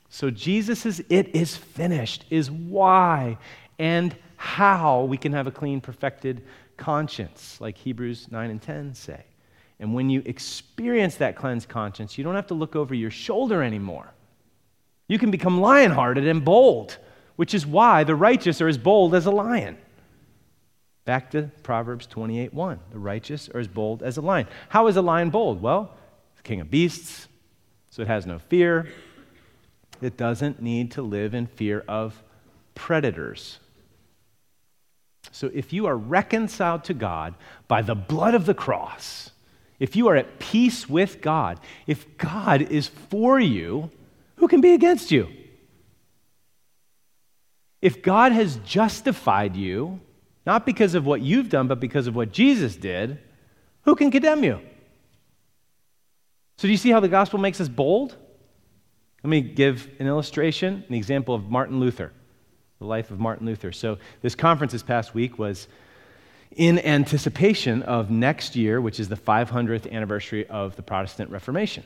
So 0.09 0.30
Jesus' 0.30 0.99
it 1.09 1.34
is 1.34 1.55
finished 1.55 2.26
is 2.30 2.51
why 2.51 3.38
and 3.80 4.16
how 4.36 5.05
we 5.05 5.18
can 5.18 5.32
have 5.32 5.47
a 5.47 5.51
clean, 5.51 5.80
perfected 5.80 6.43
conscience, 6.76 7.59
like 7.61 7.78
Hebrews 7.78 8.28
9 8.30 8.49
and 8.51 8.61
10 8.61 8.93
say. 8.93 9.24
And 9.80 9.93
when 9.93 10.09
you 10.09 10.22
experience 10.26 11.16
that 11.16 11.38
cleansed 11.38 11.70
conscience, 11.70 12.18
you 12.18 12.24
don't 12.24 12.36
have 12.36 12.47
to 12.47 12.53
look 12.53 12.76
over 12.76 12.93
your 12.93 13.11
shoulder 13.11 13.64
anymore. 13.64 14.14
You 15.07 15.18
can 15.18 15.32
become 15.32 15.61
lion 15.61 15.91
hearted 15.91 16.28
and 16.28 16.43
bold, 16.43 16.97
which 17.38 17.53
is 17.53 17.66
why 17.66 18.03
the 18.03 18.16
righteous 18.16 18.59
are 18.61 18.68
as 18.68 18.78
bold 18.78 19.16
as 19.16 19.26
a 19.26 19.32
lion. 19.32 19.78
Back 21.06 21.32
to 21.32 21.51
Proverbs 21.64 22.06
28 22.08 22.54
1. 22.54 22.80
The 22.91 22.99
righteous 22.99 23.49
are 23.49 23.60
as 23.60 23.68
bold 23.68 24.04
as 24.04 24.18
a 24.18 24.22
lion. 24.22 24.47
How 24.70 24.88
is 24.88 24.95
a 24.95 25.01
lion 25.01 25.30
bold? 25.30 25.62
Well, 25.62 25.93
the 26.38 26.43
king 26.43 26.62
of 26.62 26.72
beasts, 26.72 27.28
so 27.89 28.01
it 28.01 28.08
has 28.08 28.26
no 28.26 28.39
fear. 28.39 28.88
It 30.01 30.18
doesn't 30.18 30.62
need 30.62 30.91
to 30.91 31.01
live 31.01 31.34
in 31.34 31.47
fear 31.47 31.84
of 31.88 32.24
predators. 32.76 33.60
So 35.32 35.49
if 35.54 35.74
you 35.74 35.86
are 35.88 35.97
reconciled 35.97 36.84
to 36.86 36.93
God 36.93 37.36
by 37.68 37.82
the 37.82 37.95
blood 37.95 38.36
of 38.36 38.45
the 38.45 38.54
cross, 38.54 39.32
if 39.80 39.95
you 39.95 40.08
are 40.08 40.16
at 40.16 40.39
peace 40.39 40.88
with 40.88 41.22
God, 41.22 41.60
if 41.88 42.18
God 42.18 42.62
is 42.62 42.88
for 42.88 43.39
you, 43.39 43.89
who 44.38 44.47
can 44.47 44.62
be 44.62 44.74
against 44.74 45.12
you? 45.12 45.30
If 47.82 48.01
God 48.01 48.32
has 48.32 48.58
justified 48.58 49.56
you, 49.56 49.99
not 50.46 50.66
because 50.66 50.96
of 50.96 51.06
what 51.06 51.22
you've 51.22 51.50
done, 51.50 51.68
but 51.68 51.80
because 51.80 52.08
of 52.08 52.16
what 52.16 52.32
Jesus 52.32 52.76
did, 52.76 53.20
who 53.84 53.96
can 53.96 54.12
condemn 54.12 54.44
you? 54.44 54.60
So, 56.58 56.68
do 56.68 56.72
you 56.72 56.78
see 56.78 56.91
how 56.91 57.00
the 57.00 57.08
gospel 57.08 57.39
makes 57.39 57.60
us 57.60 57.70
bold? 57.70 58.16
Let 59.24 59.30
me 59.30 59.41
give 59.41 59.89
an 60.00 60.08
illustration, 60.08 60.84
an 60.88 60.94
example 60.94 61.34
of 61.34 61.50
Martin 61.50 61.80
Luther, 61.80 62.12
the 62.80 62.86
life 62.86 63.10
of 63.10 63.20
Martin 63.20 63.46
Luther. 63.46 63.72
So, 63.72 63.98
this 64.22 64.36
conference 64.36 64.74
this 64.74 64.84
past 64.84 65.14
week 65.14 65.39
was 65.39 65.68
in 66.56 66.80
anticipation 66.80 67.82
of 67.84 68.12
next 68.12 68.56
year, 68.56 68.80
which 68.80 69.00
is 69.00 69.10
the 69.10 69.16
500th 69.16 69.91
anniversary 69.91 70.48
of 70.48 70.76
the 70.76 70.84
Protestant 70.84 71.32
Reformation. 71.32 71.84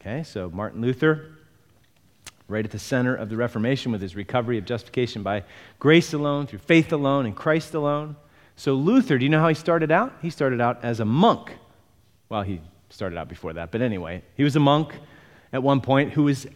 Okay, 0.00 0.24
so 0.24 0.50
Martin 0.50 0.80
Luther, 0.80 1.30
right 2.52 2.64
at 2.64 2.70
the 2.70 2.78
center 2.78 3.14
of 3.14 3.28
the 3.28 3.36
Reformation 3.36 3.90
with 3.90 4.00
his 4.00 4.14
recovery 4.14 4.58
of 4.58 4.64
justification 4.64 5.22
by 5.22 5.44
grace 5.78 6.12
alone, 6.12 6.46
through 6.46 6.60
faith 6.60 6.92
alone, 6.92 7.26
in 7.26 7.32
Christ 7.32 7.74
alone. 7.74 8.16
So, 8.56 8.74
Luther, 8.74 9.18
do 9.18 9.24
you 9.24 9.30
know 9.30 9.40
how 9.40 9.48
he 9.48 9.54
started 9.54 9.90
out? 9.90 10.12
He 10.22 10.30
started 10.30 10.60
out 10.60 10.84
as 10.84 11.00
a 11.00 11.04
monk. 11.04 11.52
Well, 12.28 12.42
he 12.42 12.60
started 12.90 13.18
out 13.18 13.28
before 13.28 13.54
that, 13.54 13.70
but 13.70 13.80
anyway, 13.80 14.22
he 14.36 14.44
was 14.44 14.54
a 14.54 14.60
monk 14.60 14.92
at 15.52 15.62
one 15.62 15.80
point 15.80 16.12
who 16.12 16.24
was 16.24 16.46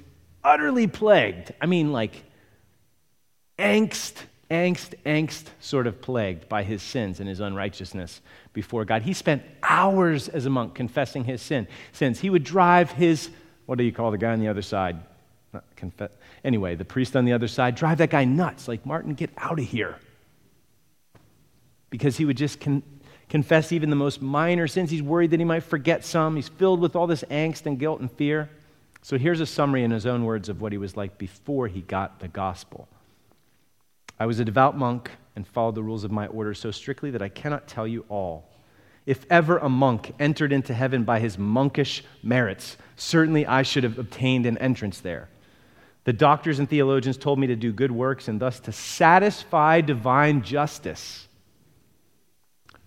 utterly 0.45 0.87
plagued. 0.87 1.53
I 1.61 1.67
mean, 1.67 1.93
like, 1.93 2.23
angst 3.59 4.23
angst, 4.51 4.95
angst 5.05 5.45
sort 5.61 5.87
of 5.87 6.01
plagued 6.01 6.49
by 6.49 6.63
his 6.63 6.83
sins 6.83 7.21
and 7.21 7.29
his 7.29 7.41
unrighteousness 7.41 8.21
before 8.53 8.85
God. 8.85 9.03
He 9.03 9.13
spent 9.13 9.43
hours 9.63 10.29
as 10.29 10.47
a 10.47 10.51
monk 10.51 10.75
confessing 10.75 11.25
his 11.25 11.43
sin, 11.43 11.67
sins. 11.93 12.21
He 12.21 12.31
would 12.31 12.45
drive 12.45 12.93
his, 12.93 13.29
what 13.67 13.79
do 13.79 13.85
you 13.85 13.93
call 13.93 14.11
the 14.11 14.19
guy 14.19 14.33
on 14.33 14.41
the 14.41 14.49
other 14.49 14.63
side? 14.63 14.99
Confess. 15.77 16.11
Anyway, 16.45 16.75
the 16.75 16.85
priest 16.85 17.17
on 17.17 17.25
the 17.25 17.33
other 17.33 17.49
side, 17.49 17.75
drive 17.75 17.99
that 17.99 18.11
guy 18.11 18.25
nuts. 18.25 18.69
Like, 18.69 18.85
Martin, 18.87 19.15
get 19.15 19.31
out 19.37 19.59
of 19.59 19.65
here. 19.65 19.97
Because 21.91 22.17
he 22.17 22.25
would 22.25 22.37
just 22.37 22.61
con- 22.61 22.83
confess 23.29 23.73
even 23.73 23.91
the 23.91 23.97
most 23.97 24.21
minor 24.23 24.67
sins. 24.67 24.91
He's 24.91 25.03
worried 25.03 25.31
that 25.31 25.41
he 25.41 25.45
might 25.45 25.63
forget 25.63 26.05
some. 26.05 26.37
He's 26.37 26.49
filled 26.49 26.81
with 26.81 26.97
all 26.97 27.07
this 27.07 27.25
angst 27.31 27.67
and 27.67 27.79
guilt 27.79 28.01
and 28.01 28.11
fear. 28.11 28.49
So 29.03 29.19
here's 29.19 29.41
a 29.41 29.47
summary 29.47 29.85
in 29.85 29.91
his 29.91 30.07
own 30.07 30.25
words 30.25 30.49
of 30.49 30.61
what 30.61 30.73
he 30.73 30.79
was 30.79 30.97
like 30.97 31.17
before 31.17 31.69
he 31.69 31.81
got 31.81 32.19
the 32.21 32.29
gospel. 32.29 32.89
I 34.19 34.27
was 34.27 34.41
a 34.41 34.45
devout 34.45 34.77
monk 34.77 35.11
and 35.37 35.47
followed 35.47 35.75
the 35.75 35.83
rules 35.83 36.05
of 36.05 36.11
my 36.11 36.27
order 36.27 36.55
so 36.55 36.71
strictly 36.71 37.11
that 37.11 37.23
I 37.23 37.29
cannot 37.29 37.69
tell 37.69 37.87
you 37.87 38.05
all. 38.09 38.49
If 39.05 39.25
ever 39.31 39.59
a 39.59 39.69
monk 39.69 40.13
entered 40.19 40.53
into 40.53 40.75
heaven 40.75 41.05
by 41.05 41.21
his 41.21 41.39
monkish 41.39 42.03
merits, 42.23 42.77
certainly 42.97 43.47
I 43.47 43.63
should 43.63 43.85
have 43.85 43.99
obtained 43.99 44.47
an 44.47 44.59
entrance 44.59 45.01
there. 45.01 45.29
The 46.07 46.13
doctors 46.13 46.61
and 46.61 46.71
theologians 46.71 47.17
told 47.17 47.41
me 47.41 47.49
to 47.49 47.57
do 47.57 47.73
good 47.73 47.91
works 47.91 48.29
and 48.29 48.39
thus 48.39 48.61
to 48.61 48.71
satisfy 48.71 49.81
divine 49.81 50.43
justice. 50.43 51.27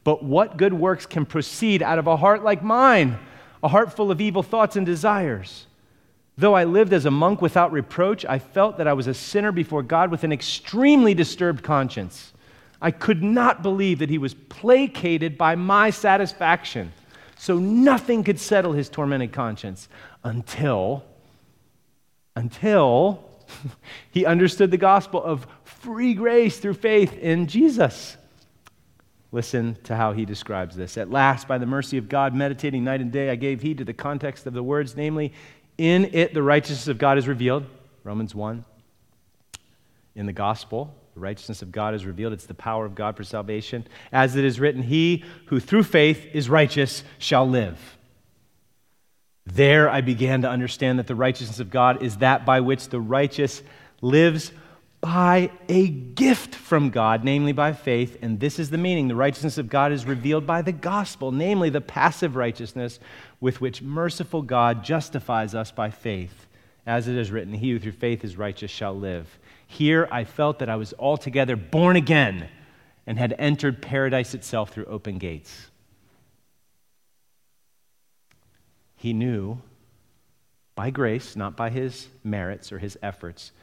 But 0.05 0.23
what 0.23 0.55
good 0.55 0.73
works 0.73 1.05
can 1.05 1.25
proceed 1.25 1.83
out 1.83 1.99
of 1.99 2.07
a 2.07 2.15
heart 2.15 2.45
like 2.45 2.63
mine, 2.63 3.19
a 3.61 3.67
heart 3.67 3.93
full 3.93 4.09
of 4.09 4.21
evil 4.21 4.41
thoughts 4.41 4.77
and 4.77 4.85
desires? 4.85 5.67
Though 6.37 6.53
I 6.53 6.63
lived 6.63 6.93
as 6.93 7.05
a 7.05 7.11
monk 7.11 7.41
without 7.41 7.73
reproach, 7.73 8.23
I 8.23 8.39
felt 8.39 8.77
that 8.77 8.87
I 8.87 8.93
was 8.93 9.07
a 9.07 9.13
sinner 9.13 9.51
before 9.51 9.83
God 9.83 10.11
with 10.11 10.23
an 10.23 10.31
extremely 10.31 11.13
disturbed 11.13 11.61
conscience. 11.61 12.31
I 12.81 12.91
could 12.91 13.21
not 13.21 13.61
believe 13.61 13.99
that 13.99 14.09
he 14.09 14.17
was 14.17 14.33
placated 14.33 15.37
by 15.37 15.55
my 15.55 15.89
satisfaction. 15.89 16.93
So 17.37 17.59
nothing 17.59 18.23
could 18.23 18.39
settle 18.39 18.71
his 18.71 18.87
tormented 18.87 19.33
conscience 19.33 19.89
until, 20.23 21.03
until 22.35 23.23
he 24.11 24.25
understood 24.25 24.71
the 24.71 24.77
gospel 24.77 25.23
of 25.23 25.47
free 25.63 26.13
grace 26.13 26.59
through 26.59 26.73
faith 26.73 27.17
in 27.17 27.47
Jesus. 27.47 28.17
Listen 29.31 29.77
to 29.83 29.95
how 29.95 30.11
he 30.11 30.25
describes 30.25 30.75
this. 30.75 30.97
At 30.97 31.11
last, 31.11 31.47
by 31.47 31.59
the 31.59 31.65
mercy 31.65 31.97
of 31.97 32.09
God, 32.09 32.33
meditating 32.33 32.83
night 32.83 32.99
and 32.99 33.11
day, 33.11 33.29
I 33.29 33.35
gave 33.35 33.61
heed 33.61 33.77
to 33.77 33.85
the 33.85 33.93
context 33.93 34.47
of 34.47 34.53
the 34.53 34.63
words, 34.63 34.95
namely, 34.95 35.33
in 35.77 36.05
it, 36.13 36.33
the 36.33 36.41
righteousness 36.41 36.87
of 36.87 36.97
God 36.97 37.17
is 37.17 37.27
revealed. 37.27 37.65
Romans 38.03 38.33
1. 38.33 38.65
In 40.15 40.25
the 40.25 40.33
gospel, 40.33 40.95
the 41.13 41.19
righteousness 41.19 41.61
of 41.61 41.71
God 41.71 41.93
is 41.93 42.05
revealed. 42.05 42.33
It's 42.33 42.47
the 42.47 42.55
power 42.55 42.85
of 42.85 42.95
God 42.95 43.15
for 43.15 43.23
salvation. 43.23 43.87
As 44.11 44.35
it 44.35 44.43
is 44.43 44.59
written, 44.59 44.81
He 44.81 45.23
who 45.45 45.59
through 45.59 45.83
faith 45.83 46.27
is 46.33 46.49
righteous 46.49 47.03
shall 47.19 47.47
live. 47.47 47.98
There 49.45 49.89
I 49.89 50.01
began 50.01 50.41
to 50.43 50.49
understand 50.49 50.99
that 50.99 51.07
the 51.07 51.15
righteousness 51.15 51.59
of 51.59 51.69
God 51.69 52.03
is 52.03 52.17
that 52.17 52.45
by 52.45 52.59
which 52.59 52.89
the 52.89 52.99
righteous 52.99 53.63
lives 54.01 54.51
by 55.01 55.49
a 55.69 55.87
gift 55.87 56.53
from 56.55 56.89
God, 56.89 57.23
namely 57.23 57.53
by 57.53 57.73
faith. 57.73 58.17
And 58.21 58.39
this 58.39 58.59
is 58.59 58.69
the 58.69 58.77
meaning. 58.77 59.07
The 59.07 59.15
righteousness 59.15 59.57
of 59.57 59.69
God 59.69 59.91
is 59.91 60.05
revealed 60.05 60.45
by 60.45 60.61
the 60.61 60.71
gospel, 60.71 61.31
namely 61.31 61.69
the 61.69 61.81
passive 61.81 62.35
righteousness 62.35 62.99
with 63.39 63.61
which 63.61 63.81
merciful 63.81 64.41
God 64.41 64.83
justifies 64.83 65.55
us 65.55 65.71
by 65.71 65.89
faith. 65.89 66.47
As 66.85 67.07
it 67.07 67.15
is 67.15 67.31
written, 67.31 67.53
He 67.53 67.71
who 67.71 67.79
through 67.79 67.93
faith 67.93 68.23
is 68.25 68.37
righteous 68.37 68.71
shall 68.71 68.97
live. 68.97 69.39
Here 69.67 70.07
I 70.11 70.23
felt 70.23 70.59
that 70.59 70.69
I 70.69 70.75
was 70.75 70.93
altogether 70.99 71.55
born 71.55 71.95
again 71.95 72.49
and 73.07 73.17
had 73.17 73.35
entered 73.37 73.81
paradise 73.81 74.33
itself 74.33 74.71
through 74.71 74.85
open 74.85 75.17
gates. 75.17 75.67
He 78.99 79.13
knew 79.13 79.59
by 80.75 80.89
grace, 80.89 81.37
not 81.37 81.55
by 81.55 81.69
his 81.69 82.09
merits 82.21 82.73
or 82.73 82.79
his 82.79 82.97
efforts, 83.01 83.53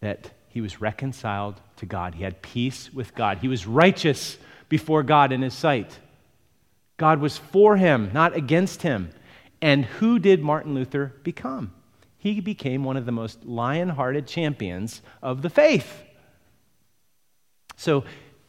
that 0.00 0.30
he 0.48 0.60
was 0.60 0.80
reconciled 0.80 1.60
to 1.78 1.86
God. 1.86 2.14
He 2.14 2.22
had 2.22 2.40
peace 2.40 2.94
with 2.94 3.16
God. 3.16 3.38
He 3.38 3.48
was 3.48 3.66
righteous 3.66 4.38
before 4.68 5.02
God 5.02 5.32
in 5.32 5.42
his 5.42 5.54
sight. 5.54 5.98
God 6.98 7.18
was 7.18 7.36
for 7.36 7.76
him, 7.76 8.10
not 8.14 8.36
against 8.36 8.82
him. 8.82 9.10
And 9.60 9.84
who 9.86 10.20
did 10.20 10.40
Martin 10.40 10.72
Luther 10.72 11.12
become? 11.24 11.72
He 12.16 12.40
became 12.40 12.84
one 12.84 12.96
of 12.96 13.06
the 13.06 13.12
most 13.12 13.44
lion 13.44 13.88
hearted 13.88 14.28
champions 14.28 15.02
of 15.20 15.42
the 15.42 15.50
faith. 15.50 16.04
So, 17.76 18.04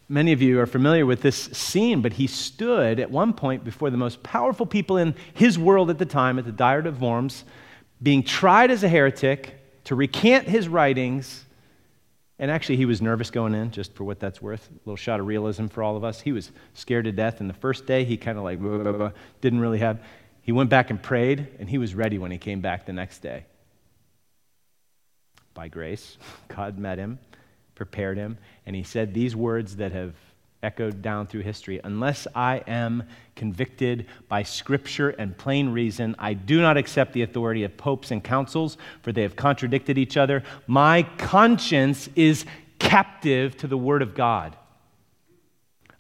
many 0.08 0.32
of 0.32 0.41
you 0.41 0.60
are 0.60 0.66
familiar 0.66 1.06
with 1.06 1.22
this 1.22 1.36
scene, 1.36 2.01
but 2.01 2.14
he 2.14 2.28
stood 2.28 2.99
at 2.99 3.12
one 3.12 3.34
point 3.34 3.64
before 3.64 3.89
the 3.89 3.97
most 3.97 4.22
powerful 4.24 4.66
people 4.66 4.97
in 4.97 5.16
his 5.34 5.58
world 5.58 5.89
at 5.89 5.97
the 5.97 6.06
time, 6.06 6.38
at 6.39 6.45
the 6.45 6.51
Diet 6.51 6.88
of 6.88 7.01
Worms, 7.01 7.43
being 8.01 8.24
tried 8.24 8.72
as 8.72 8.84
a 8.84 8.89
heretic 8.89 9.60
to 9.86 9.95
recant 9.95 10.47
his 10.47 10.68
writings 10.68 11.45
and 12.38 12.51
actually, 12.51 12.76
he 12.76 12.86
was 12.86 13.01
nervous 13.01 13.32
going 13.32 13.56
in, 13.56 13.72
just 13.72 13.93
for 13.93 14.03
what 14.03 14.20
that's 14.20 14.41
worth. 14.41 14.70
A 14.70 14.74
little 14.86 14.97
shot 14.97 15.22
of 15.22 15.28
realism 15.28 15.68
for 15.68 15.82
all 15.82 15.95
of 15.95 16.03
us. 16.03 16.20
He 16.20 16.34
was 16.34 16.51
scared 16.74 17.06
to 17.06 17.14
death. 17.14 17.39
And 17.39 17.49
the 17.49 17.53
first 17.53 17.86
day, 17.86 18.03
he 18.03 18.18
kind 18.18 18.38
of 18.38 18.43
like 18.43 18.60
blah, 18.60 18.78
blah, 18.78 18.91
blah, 18.91 19.12
didn't 19.39 19.62
really 19.62 19.80
have. 19.80 20.03
He 20.41 20.51
went 20.51 20.70
back 20.70 20.89
and 20.89 21.01
prayed, 21.01 21.47
and 21.60 21.70
he 21.70 21.78
was 21.78 21.95
ready 21.95 22.18
when 22.18 22.32
he 22.32 22.38
came 22.38 22.60
back 22.60 22.86
the 22.86 22.93
next 22.93 23.20
day. 23.20 23.45
By 25.53 25.70
grace, 25.70 26.18
God 26.49 26.78
met 26.78 26.97
him, 26.97 27.20
prepared 27.76 28.17
him, 28.17 28.38
and 28.65 28.76
he 28.76 28.84
said 28.84 29.13
these 29.13 29.36
words 29.36 29.76
that 29.76 29.91
have 29.91 30.13
echoed 30.63 31.01
down 31.01 31.28
through 31.28 31.41
history. 31.41 31.80
Unless 31.84 32.28
I 32.34 32.63
am 32.67 33.03
convicted 33.36 34.07
by 34.28 34.43
scripture 34.43 35.09
and 35.09 35.38
plain 35.38 35.69
reason, 35.69 36.15
I 36.17 36.34
do 36.34 36.59
not 36.61 36.78
accept 36.78 37.13
the 37.13 37.21
authority 37.21 37.63
of 37.63 37.78
popes 37.78 38.11
and 38.11 38.23
councils, 38.23 38.78
for 39.03 39.11
they 39.11 39.21
have 39.21 39.36
contradicted 39.36 39.97
each 39.97 40.17
other. 40.17 40.43
My 40.65 41.03
conscience 41.17 42.09
is 42.15 42.45
captive 42.80 43.55
to 43.57 43.67
the 43.67 43.78
word 43.78 44.01
of 44.01 44.15
God. 44.15 44.57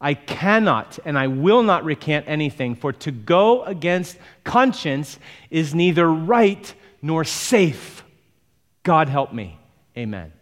I 0.01 0.13
cannot 0.13 0.99
and 1.05 1.17
I 1.17 1.27
will 1.27 1.63
not 1.63 1.85
recant 1.85 2.25
anything, 2.27 2.75
for 2.75 2.91
to 2.91 3.11
go 3.11 3.63
against 3.63 4.17
conscience 4.43 5.19
is 5.49 5.73
neither 5.73 6.11
right 6.11 6.73
nor 7.01 7.23
safe. 7.23 8.03
God 8.83 9.09
help 9.09 9.33
me. 9.33 9.59
Amen. 9.97 10.33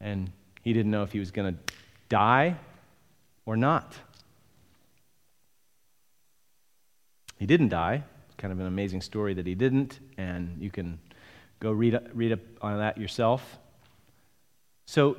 And 0.00 0.30
he 0.62 0.72
didn't 0.72 0.90
know 0.90 1.02
if 1.02 1.12
he 1.12 1.18
was 1.18 1.30
going 1.30 1.54
to 1.54 1.74
die 2.08 2.56
or 3.46 3.56
not. 3.56 3.94
He 7.38 7.46
didn't 7.46 7.68
die. 7.68 8.04
Kind 8.36 8.52
of 8.52 8.60
an 8.60 8.66
amazing 8.66 9.00
story 9.00 9.34
that 9.34 9.46
he 9.46 9.54
didn't, 9.54 9.98
and 10.16 10.60
you 10.60 10.70
can 10.70 10.98
go 11.60 11.72
read, 11.72 11.98
read 12.12 12.32
up 12.32 12.40
on 12.60 12.78
that 12.78 12.98
yourself. 12.98 13.58
So, 14.86 15.16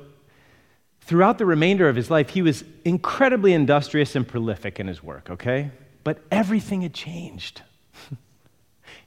throughout 1.02 1.38
the 1.38 1.46
remainder 1.46 1.88
of 1.88 1.96
his 1.96 2.10
life, 2.10 2.30
he 2.30 2.42
was 2.42 2.64
incredibly 2.84 3.52
industrious 3.52 4.16
and 4.16 4.26
prolific 4.26 4.80
in 4.80 4.86
his 4.86 5.02
work, 5.02 5.28
okay? 5.30 5.70
But 6.02 6.22
everything 6.30 6.82
had 6.82 6.94
changed. 6.94 7.62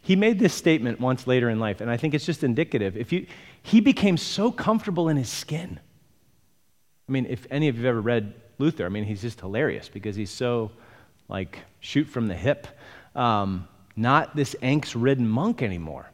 he 0.02 0.16
made 0.16 0.40
this 0.40 0.54
statement 0.54 1.00
once 1.00 1.26
later 1.26 1.50
in 1.50 1.60
life, 1.60 1.82
and 1.82 1.90
I 1.90 1.98
think 1.98 2.14
it's 2.14 2.26
just 2.26 2.44
indicative. 2.44 2.98
If 2.98 3.12
you, 3.12 3.26
he 3.64 3.80
became 3.80 4.18
so 4.18 4.52
comfortable 4.52 5.10
in 5.10 5.18
his 5.18 5.30
skin. 5.30 5.80
I 7.10 7.12
mean, 7.12 7.26
if 7.28 7.48
any 7.50 7.70
of 7.70 7.78
you 7.78 7.86
have 7.86 7.90
ever 7.90 8.02
read 8.02 8.34
Luther, 8.60 8.86
I 8.86 8.90
mean, 8.90 9.06
he's 9.06 9.22
just 9.22 9.40
hilarious 9.40 9.90
because 9.90 10.16
he's 10.16 10.32
so, 10.32 10.72
like, 11.28 11.60
shoot 11.80 12.06
from 12.06 12.28
the 12.28 12.36
hip. 12.36 12.68
Um, 13.16 13.68
not 13.96 14.36
this 14.36 14.56
angst 14.62 14.94
ridden 14.96 15.28
monk 15.28 15.62
anymore. 15.62 16.10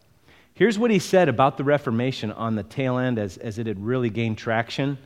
Here's 0.54 0.78
what 0.78 0.92
he 0.92 1.00
said 1.00 1.30
about 1.30 1.58
the 1.58 1.64
Reformation 1.64 2.32
on 2.32 2.56
the 2.56 2.64
tail 2.64 2.98
end 2.98 3.18
as, 3.18 3.38
as 3.38 3.60
it 3.60 3.68
had 3.68 3.84
really 3.84 4.10
gained 4.10 4.38
traction. 4.38 4.98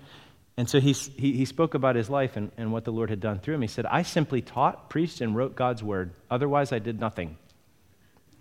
And 0.58 0.70
so 0.70 0.80
he, 0.80 0.94
he, 0.94 1.34
he 1.34 1.46
spoke 1.46 1.76
about 1.76 1.96
his 1.96 2.10
life 2.10 2.36
and, 2.38 2.52
and 2.58 2.72
what 2.72 2.86
the 2.86 2.91
Lord 2.91 3.10
had 3.10 3.20
done 3.20 3.39
through 3.39 3.56
him. 3.56 3.62
He 3.62 3.68
said, 3.68 3.86
I 3.86 4.04
simply 4.04 4.41
taught, 4.41 4.89
preached, 4.89 5.22
and 5.22 5.36
wrote 5.36 5.56
God's 5.56 5.84
word. 5.84 6.12
Otherwise, 6.30 6.72
I 6.72 6.80
did 6.80 7.00
nothing. 7.00 7.38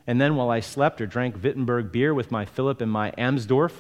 And 0.07 0.21
then 0.21 0.37
while 0.37 0.51
I 0.51 0.61
slept 0.61 1.01
or 1.01 1.07
drank 1.07 1.43
Wittenberg 1.43 1.93
beer 1.93 2.13
with 2.13 2.31
my 2.31 2.45
Philip 2.45 2.81
and 2.81 2.91
my 2.91 3.13
Amsdorf, 3.13 3.73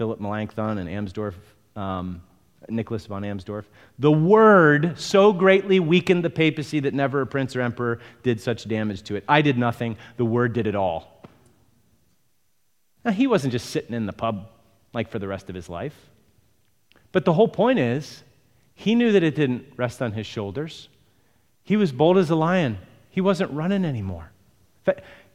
Philip 0.00 0.18
Melanchthon 0.18 0.78
and 0.78 0.88
Amsdorf, 0.88 1.34
um, 1.76 2.22
Nicholas 2.70 3.04
von 3.04 3.20
Amsdorf. 3.20 3.66
The 3.98 4.10
word 4.10 4.98
so 4.98 5.30
greatly 5.30 5.78
weakened 5.78 6.24
the 6.24 6.30
papacy 6.30 6.80
that 6.80 6.94
never 6.94 7.20
a 7.20 7.26
prince 7.26 7.54
or 7.54 7.60
emperor 7.60 8.00
did 8.22 8.40
such 8.40 8.66
damage 8.66 9.02
to 9.02 9.16
it. 9.16 9.24
I 9.28 9.42
did 9.42 9.58
nothing, 9.58 9.98
the 10.16 10.24
word 10.24 10.54
did 10.54 10.66
it 10.66 10.74
all. 10.74 11.22
Now, 13.04 13.10
he 13.10 13.26
wasn't 13.26 13.52
just 13.52 13.68
sitting 13.68 13.92
in 13.92 14.06
the 14.06 14.14
pub 14.14 14.48
like 14.94 15.10
for 15.10 15.18
the 15.18 15.28
rest 15.28 15.50
of 15.50 15.54
his 15.54 15.68
life. 15.68 16.08
But 17.12 17.26
the 17.26 17.34
whole 17.34 17.48
point 17.48 17.78
is, 17.78 18.22
he 18.72 18.94
knew 18.94 19.12
that 19.12 19.22
it 19.22 19.34
didn't 19.34 19.66
rest 19.76 20.00
on 20.00 20.12
his 20.12 20.26
shoulders. 20.26 20.88
He 21.62 21.76
was 21.76 21.92
bold 21.92 22.16
as 22.16 22.30
a 22.30 22.36
lion. 22.36 22.78
He 23.10 23.20
wasn't 23.20 23.52
running 23.52 23.84
anymore. 23.84 24.30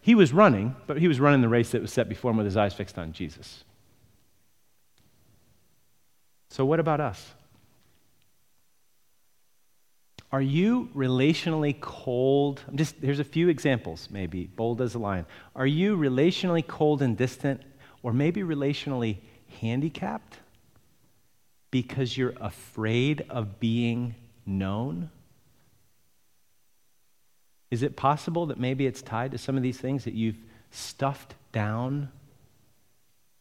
He 0.01 0.16
was 0.16 0.34
running, 0.34 0.76
but 0.88 0.97
he 0.97 1.07
was 1.07 1.20
running 1.20 1.41
the 1.41 1.49
race 1.49 1.70
that 1.70 1.84
was 1.84 1.93
set 1.93 2.09
before 2.09 2.32
him 2.32 2.38
with 2.38 2.47
his 2.47 2.57
eyes 2.57 2.74
fixed 2.74 2.97
on 2.97 3.13
Jesus. 3.13 3.63
So, 6.55 6.63
what 6.63 6.79
about 6.79 7.01
us? 7.01 7.33
Are 10.31 10.41
you 10.41 10.87
relationally 10.95 11.77
cold? 11.81 12.61
I'm 12.69 12.77
Just 12.77 12.95
here's 13.01 13.19
a 13.19 13.25
few 13.25 13.49
examples, 13.49 14.07
maybe 14.09 14.45
bold 14.45 14.79
as 14.79 14.95
a 14.95 14.99
lion. 14.99 15.25
Are 15.53 15.67
you 15.67 15.97
relationally 15.97 16.65
cold 16.65 17.01
and 17.01 17.17
distant, 17.17 17.61
or 18.03 18.13
maybe 18.13 18.41
relationally 18.41 19.17
handicapped 19.59 20.39
because 21.71 22.17
you're 22.17 22.35
afraid 22.39 23.25
of 23.29 23.59
being 23.59 24.15
known? 24.45 25.09
Is 27.69 27.83
it 27.83 27.97
possible 27.97 28.45
that 28.45 28.57
maybe 28.57 28.85
it's 28.85 29.01
tied 29.01 29.31
to 29.31 29.37
some 29.37 29.57
of 29.57 29.61
these 29.61 29.77
things 29.77 30.05
that 30.05 30.13
you've 30.13 30.39
stuffed 30.71 31.35
down? 31.51 32.09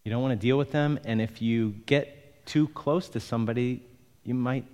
You 0.03 0.11
don't 0.11 0.21
want 0.21 0.33
to 0.33 0.45
deal 0.45 0.59
with 0.59 0.73
them, 0.73 0.99
and 1.05 1.23
if 1.23 1.41
you 1.41 1.77
get 1.87 2.24
too 2.45 2.69
close 2.69 3.09
to 3.11 3.21
somebody, 3.21 3.83
you 4.25 4.35
might, 4.35 4.65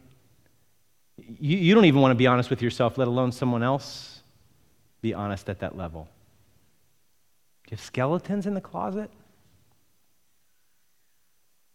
you, 1.16 1.57
you 1.57 1.75
don't 1.75 1.85
even 1.85 2.01
want 2.01 2.12
to 2.12 2.16
be 2.16 2.27
honest 2.27 2.51
with 2.51 2.62
yourself, 2.62 2.99
let 2.99 3.09
alone 3.09 3.33
someone 3.33 3.62
else 3.62 4.21
be 5.03 5.14
honest 5.14 5.49
at 5.49 5.61
that 5.61 5.77
level. 5.77 6.09
Do 7.64 7.73
you 7.73 7.77
have 7.77 7.85
skeletons 7.85 8.47
in 8.47 8.55
the 8.55 8.61
closet? 8.61 9.11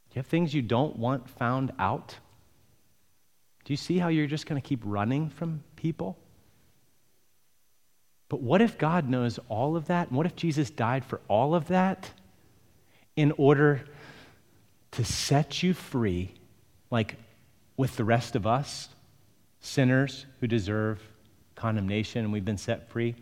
Do 0.09 0.15
you 0.15 0.19
have 0.19 0.27
things 0.27 0.53
you 0.53 0.61
don't 0.61 0.97
want 0.97 1.29
found 1.29 1.71
out? 1.79 2.15
Do 3.65 3.73
you 3.73 3.77
see 3.77 3.97
how 3.97 4.09
you're 4.09 4.27
just 4.27 4.45
going 4.45 4.61
to 4.61 4.67
keep 4.67 4.81
running 4.83 5.29
from 5.29 5.63
people? 5.75 6.17
But 8.29 8.41
what 8.41 8.61
if 8.61 8.77
God 8.77 9.09
knows 9.09 9.39
all 9.49 9.75
of 9.75 9.87
that? 9.87 10.07
And 10.09 10.17
what 10.17 10.25
if 10.25 10.35
Jesus 10.35 10.69
died 10.69 11.05
for 11.05 11.19
all 11.27 11.55
of 11.55 11.67
that 11.67 12.09
in 13.15 13.31
order 13.37 13.85
to 14.95 15.03
set 15.03 15.61
you 15.61 15.73
free, 15.73 16.33
like 16.89 17.15
with 17.75 17.97
the 17.97 18.03
rest 18.03 18.35
of 18.35 18.47
us, 18.47 18.87
sinners 19.59 20.25
who 20.39 20.47
deserve 20.47 21.01
condemnation, 21.55 22.23
and 22.23 22.31
we've 22.31 22.45
been 22.45 22.57
set 22.57 22.89
free. 22.89 23.13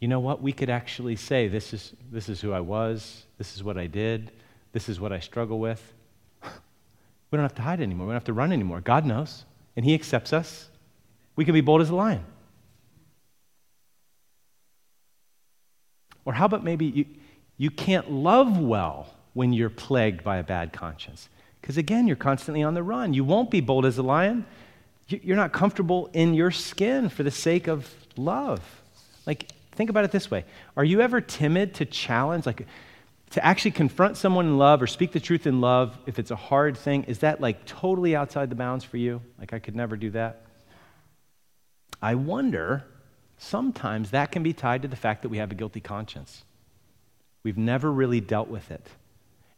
You 0.00 0.08
know 0.08 0.18
what? 0.18 0.42
We 0.42 0.52
could 0.52 0.68
actually 0.68 1.14
say, 1.14 1.46
This 1.46 1.72
is, 1.72 1.92
this 2.10 2.28
is 2.28 2.40
who 2.40 2.52
I 2.52 2.60
was, 2.60 3.24
this 3.38 3.54
is 3.54 3.62
what 3.62 3.78
I 3.78 3.86
did, 3.86 4.32
this 4.72 4.88
is 4.88 4.98
what 4.98 5.12
I 5.12 5.20
struggle 5.20 5.58
with. 5.58 5.94
We 7.30 7.36
don't 7.36 7.44
have 7.44 7.54
to 7.54 7.62
hide 7.62 7.80
anymore, 7.80 8.08
we 8.08 8.10
don't 8.10 8.16
have 8.16 8.24
to 8.24 8.34
run 8.34 8.52
anymore. 8.52 8.82
God 8.82 9.06
knows, 9.06 9.46
and 9.74 9.86
He 9.86 9.94
accepts 9.94 10.34
us. 10.34 10.68
We 11.34 11.46
can 11.46 11.54
be 11.54 11.62
bold 11.62 11.80
as 11.80 11.88
a 11.88 11.94
lion. 11.94 12.24
Or 16.26 16.34
how 16.34 16.44
about 16.44 16.62
maybe 16.62 16.84
you, 16.84 17.06
you 17.56 17.70
can't 17.70 18.10
love 18.10 18.58
well 18.58 19.08
when 19.34 19.52
you're 19.52 19.70
plagued 19.70 20.22
by 20.22 20.36
a 20.36 20.42
bad 20.42 20.72
conscience. 20.72 21.28
Because 21.60 21.76
again, 21.76 22.06
you're 22.06 22.16
constantly 22.16 22.62
on 22.62 22.74
the 22.74 22.82
run. 22.82 23.14
You 23.14 23.24
won't 23.24 23.50
be 23.50 23.60
bold 23.60 23.86
as 23.86 23.98
a 23.98 24.02
lion. 24.02 24.44
You're 25.08 25.36
not 25.36 25.52
comfortable 25.52 26.10
in 26.12 26.34
your 26.34 26.50
skin 26.50 27.08
for 27.08 27.22
the 27.22 27.30
sake 27.30 27.68
of 27.68 27.92
love. 28.16 28.60
Like, 29.26 29.50
think 29.72 29.90
about 29.90 30.04
it 30.04 30.10
this 30.10 30.30
way 30.30 30.44
Are 30.76 30.84
you 30.84 31.00
ever 31.00 31.20
timid 31.20 31.74
to 31.74 31.84
challenge, 31.84 32.46
like, 32.46 32.66
to 33.30 33.44
actually 33.44 33.70
confront 33.70 34.16
someone 34.16 34.46
in 34.46 34.58
love 34.58 34.82
or 34.82 34.86
speak 34.86 35.12
the 35.12 35.20
truth 35.20 35.46
in 35.46 35.60
love 35.60 35.96
if 36.06 36.18
it's 36.18 36.30
a 36.30 36.36
hard 36.36 36.76
thing? 36.76 37.04
Is 37.04 37.20
that 37.20 37.40
like 37.40 37.64
totally 37.64 38.14
outside 38.14 38.50
the 38.50 38.56
bounds 38.56 38.84
for 38.84 38.96
you? 38.96 39.22
Like, 39.38 39.52
I 39.52 39.58
could 39.58 39.76
never 39.76 39.96
do 39.96 40.10
that? 40.10 40.42
I 42.02 42.16
wonder, 42.16 42.84
sometimes 43.38 44.10
that 44.10 44.32
can 44.32 44.42
be 44.42 44.52
tied 44.52 44.82
to 44.82 44.88
the 44.88 44.96
fact 44.96 45.22
that 45.22 45.28
we 45.28 45.38
have 45.38 45.52
a 45.52 45.54
guilty 45.54 45.80
conscience. 45.80 46.44
We've 47.44 47.58
never 47.58 47.90
really 47.90 48.20
dealt 48.20 48.48
with 48.48 48.70
it. 48.70 48.86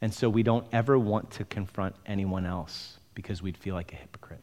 And 0.05 0.13
so 0.13 0.29
we 0.29 0.43
don't 0.43 0.67
ever 0.71 0.99
want 0.99 1.31
to 1.31 1.45
confront 1.47 1.97
anyone 2.05 2.45
else 2.45 2.99
because 3.15 3.41
we'd 3.41 3.57
feel 3.57 3.75
like 3.75 3.91
a 3.95 3.97
hypocrite. 3.97 4.43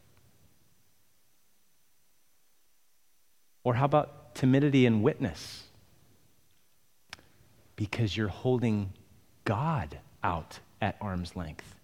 Or 3.63 3.75
how 3.75 3.85
about 3.85 4.33
timidity 4.33 4.87
and 4.87 5.03
witness? 5.03 5.65
Because 7.75 8.17
you're 8.17 8.27
holding 8.27 8.93
God 9.45 9.99
out 10.23 10.57
at 10.81 10.95
arm's 10.99 11.35
length. 11.35 11.75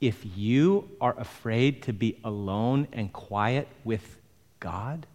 If 0.00 0.26
you 0.36 0.90
are 1.00 1.16
afraid 1.16 1.84
to 1.84 1.92
be 1.92 2.18
alone 2.24 2.88
and 2.92 3.12
quiet 3.12 3.68
with 3.84 4.18
God, 4.58 5.06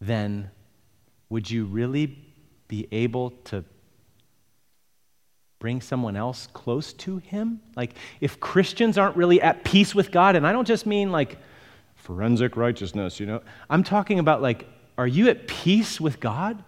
then 0.00 0.50
would 1.28 1.50
you 1.50 1.66
really 1.66 2.16
be 2.66 2.88
able 2.90 3.32
to 3.44 3.62
bring 5.62 5.80
someone 5.80 6.16
else 6.16 6.48
close 6.52 6.92
to 6.92 7.18
him? 7.18 7.60
Like, 7.76 7.94
if 8.20 8.40
Christians 8.40 8.98
aren't 8.98 9.16
really 9.16 9.40
at 9.40 9.62
peace 9.62 9.94
with 9.94 10.10
God, 10.10 10.34
and 10.34 10.44
I 10.44 10.50
don't 10.50 10.66
just 10.66 10.86
mean 10.86 11.12
like 11.12 11.38
forensic 11.94 12.56
righteousness, 12.56 13.20
you 13.20 13.26
know, 13.26 13.42
I'm 13.70 13.84
talking 13.84 14.18
about 14.18 14.42
like, 14.42 14.66
are 14.98 15.06
you 15.06 15.28
at 15.28 15.46
peace 15.46 16.00
with 16.00 16.18
God 16.18 16.64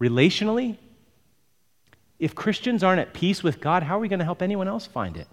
relationally? 0.00 0.78
If 2.20 2.36
Christians 2.36 2.84
aren't 2.84 3.00
at 3.00 3.14
peace 3.14 3.42
with 3.42 3.60
God, 3.60 3.82
how 3.82 3.96
are 3.96 4.00
we 4.00 4.06
going 4.06 4.20
to 4.20 4.24
help 4.24 4.42
anyone 4.42 4.68
else 4.68 4.86
find 4.86 5.16
it? 5.16 5.26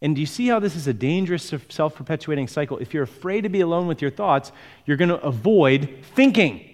And 0.00 0.14
do 0.14 0.22
you 0.22 0.26
see 0.26 0.46
how 0.46 0.58
this 0.58 0.74
is 0.74 0.86
a 0.86 0.94
dangerous 0.94 1.52
self 1.68 1.94
perpetuating 1.94 2.48
cycle? 2.48 2.78
If 2.78 2.94
you're 2.94 3.02
afraid 3.02 3.42
to 3.42 3.50
be 3.50 3.60
alone 3.60 3.86
with 3.86 4.00
your 4.00 4.10
thoughts, 4.10 4.52
you're 4.86 4.96
going 4.96 5.10
to 5.10 5.20
avoid 5.20 5.98
thinking 6.14 6.64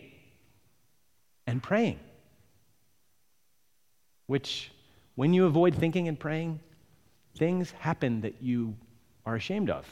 and 1.48 1.60
praying 1.60 1.98
which, 4.26 4.70
when 5.14 5.32
you 5.32 5.46
avoid 5.46 5.74
thinking 5.74 6.08
and 6.08 6.18
praying, 6.18 6.60
things 7.36 7.70
happen 7.72 8.20
that 8.22 8.42
you 8.42 8.74
are 9.24 9.36
ashamed 9.36 9.70
of 9.70 9.86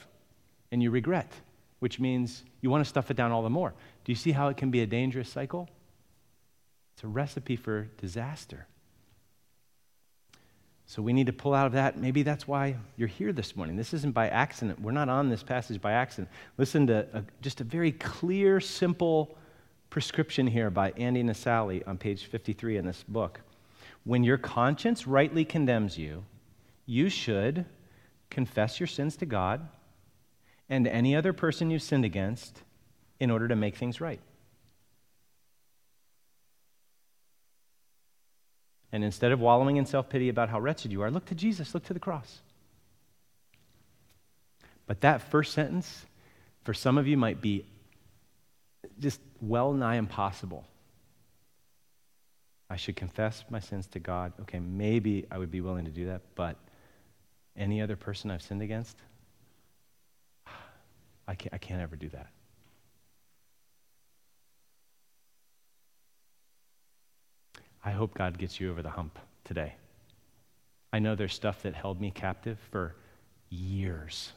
and 0.73 0.83
you 0.83 0.91
regret, 0.91 1.33
which 1.79 2.01
means 2.01 2.45
you 2.61 2.71
want 2.71 2.85
to 2.85 2.89
stuff 2.89 3.11
it 3.11 3.17
down 3.17 3.33
all 3.33 3.43
the 3.43 3.51
more. 3.51 3.75
Do 4.05 4.13
you 4.13 4.17
see 4.17 4.33
how 4.33 4.49
it 4.49 4.57
can 4.57 4.71
be 4.71 4.81
a 4.81 4.87
dangerous 4.87 5.29
cycle? 5.29 5.69
It's 6.95 7.05
a 7.05 7.09
recipe 7.09 7.57
for 7.57 7.89
disaster. 7.99 8.67
So 10.87 11.01
we 11.03 11.13
need 11.13 11.27
to 11.27 11.33
pull 11.33 11.55
out 11.55 11.67
of 11.67 11.73
that. 11.73 11.99
Maybe 11.99 12.23
that's 12.23 12.47
why 12.47 12.77
you're 12.97 13.09
here 13.09 13.33
this 13.33 13.57
morning. 13.57 13.77
This 13.77 13.95
isn't 13.95 14.13
by 14.13 14.29
accident. 14.29 14.81
We're 14.81 14.93
not 14.93 15.09
on 15.09 15.31
this 15.31 15.43
passage 15.43 15.81
by 15.81 15.93
accident. 15.93 16.29
Listen 16.59 16.87
to 16.89 17.07
a, 17.13 17.25
just 17.41 17.61
a 17.61 17.65
very 17.65 17.93
clear, 17.93 18.61
simple 18.61 19.37
prescription 19.91 20.47
here 20.47 20.71
by 20.71 20.93
Andy 20.97 21.23
Naselli 21.23 21.87
on 21.87 21.97
page 21.97 22.27
53 22.27 22.77
in 22.77 22.85
this 22.85 23.03
book. 23.09 23.41
When 24.05 24.23
your 24.23 24.39
conscience 24.39 25.07
rightly 25.07 25.45
condemns 25.45 25.99
you, 25.99 26.25
you 26.87 27.09
should 27.09 27.65
confess 28.31 28.79
your 28.79 28.87
sins 28.87 29.17
to 29.17 29.27
God 29.27 29.67
and 30.69 30.87
any 30.87 31.17
other 31.17 31.33
person 31.33 31.71
you've 31.71 31.83
sinned 31.83 32.05
against 32.05 32.63
in 33.19 33.31
order 33.31 33.49
to 33.49 33.57
make 33.57 33.77
things 33.77 34.01
right. 34.01 34.21
And 38.93 39.03
instead 39.03 39.33
of 39.33 39.41
wallowing 39.41 39.77
in 39.77 39.87
self 39.87 40.09
pity 40.09 40.29
about 40.29 40.51
how 40.51 40.61
wretched 40.61 40.93
you 40.93 41.03
are, 41.03 41.11
look 41.11 41.25
to 41.27 41.35
Jesus, 41.35 41.75
look 41.75 41.85
to 41.87 41.95
the 41.95 41.99
cross. 41.99 42.41
But 44.87 45.01
that 45.01 45.23
first 45.23 45.53
sentence, 45.53 46.07
for 46.63 46.75
some 46.75 46.99
of 46.99 47.09
you, 47.09 47.17
might 47.17 47.41
be 47.41 47.65
just 49.01 49.21
well 49.41 49.73
nigh 49.73 49.97
impossible. 49.97 50.65
I 52.75 52.77
should 52.77 52.97
confess 52.97 53.45
my 53.51 53.61
sins 53.61 53.87
to 53.93 54.01
God. 54.01 54.33
Okay, 54.41 54.59
maybe 54.59 55.27
I 55.31 55.39
would 55.39 55.53
be 55.53 55.61
willing 55.61 55.85
to 55.85 55.93
do 55.93 56.07
that, 56.07 56.23
but 56.35 56.57
any 57.57 57.81
other 57.81 57.95
person 57.95 58.33
I've 58.33 58.43
sinned 58.43 58.63
against, 58.63 58.97
I 61.29 61.37
can't, 61.37 61.55
I 61.55 61.59
can't 61.59 61.81
ever 61.81 61.95
do 61.95 62.09
that. 62.09 62.27
I 67.85 67.93
hope 67.93 68.13
God 68.13 68.39
gets 68.39 68.59
you 68.59 68.73
over 68.73 68.83
the 68.83 68.91
hump 68.91 69.21
today. 69.45 69.75
I 70.93 70.99
know 70.99 71.15
there's 71.15 71.33
stuff 71.33 71.63
that 71.63 71.77
held 71.77 72.01
me 72.01 72.11
captive 72.11 72.59
for 72.73 72.97
years. 73.51 74.33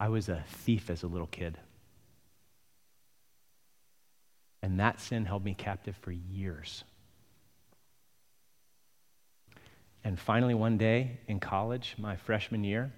I 0.00 0.08
was 0.08 0.28
a 0.28 0.42
thief 0.48 0.90
as 0.90 1.04
a 1.04 1.06
little 1.06 1.28
kid. 1.28 1.56
And 4.62 4.78
that 4.80 5.00
sin 5.00 5.24
held 5.24 5.44
me 5.44 5.54
captive 5.54 5.96
for 6.00 6.12
years. 6.12 6.84
And 10.04 10.18
finally, 10.18 10.54
one 10.54 10.78
day 10.78 11.18
in 11.28 11.40
college, 11.40 11.94
my 11.98 12.16
freshman 12.16 12.64
year, 12.64 12.92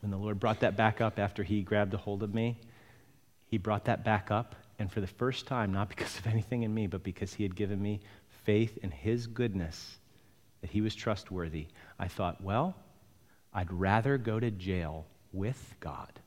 when 0.00 0.10
the 0.10 0.16
Lord 0.16 0.38
brought 0.38 0.60
that 0.60 0.76
back 0.76 1.00
up 1.00 1.18
after 1.18 1.42
He 1.42 1.62
grabbed 1.62 1.92
a 1.94 1.98
hold 1.98 2.22
of 2.22 2.34
me, 2.34 2.58
He 3.46 3.58
brought 3.58 3.86
that 3.86 4.04
back 4.04 4.30
up 4.30 4.54
and 4.78 4.90
for 4.90 5.00
the 5.00 5.06
first 5.06 5.46
time, 5.46 5.72
not 5.72 5.88
because 5.96 6.18
of 6.18 6.26
anything 6.26 6.62
in 6.62 6.72
me, 6.72 6.86
but 6.86 7.02
because 7.02 7.34
he 7.34 7.42
had 7.42 7.56
given 7.56 7.80
me 7.80 8.00
faith 8.44 8.78
in 8.82 8.90
his 8.90 9.26
goodness, 9.26 9.98
that 10.60 10.70
he 10.70 10.80
was 10.80 10.94
trustworthy, 10.94 11.66
I 11.98 12.08
thought, 12.08 12.42
well, 12.42 12.74
I'd 13.52 13.72
rather 13.72 14.18
go 14.18 14.38
to 14.38 14.50
jail 14.50 15.06
with 15.32 15.74
God 15.80 16.20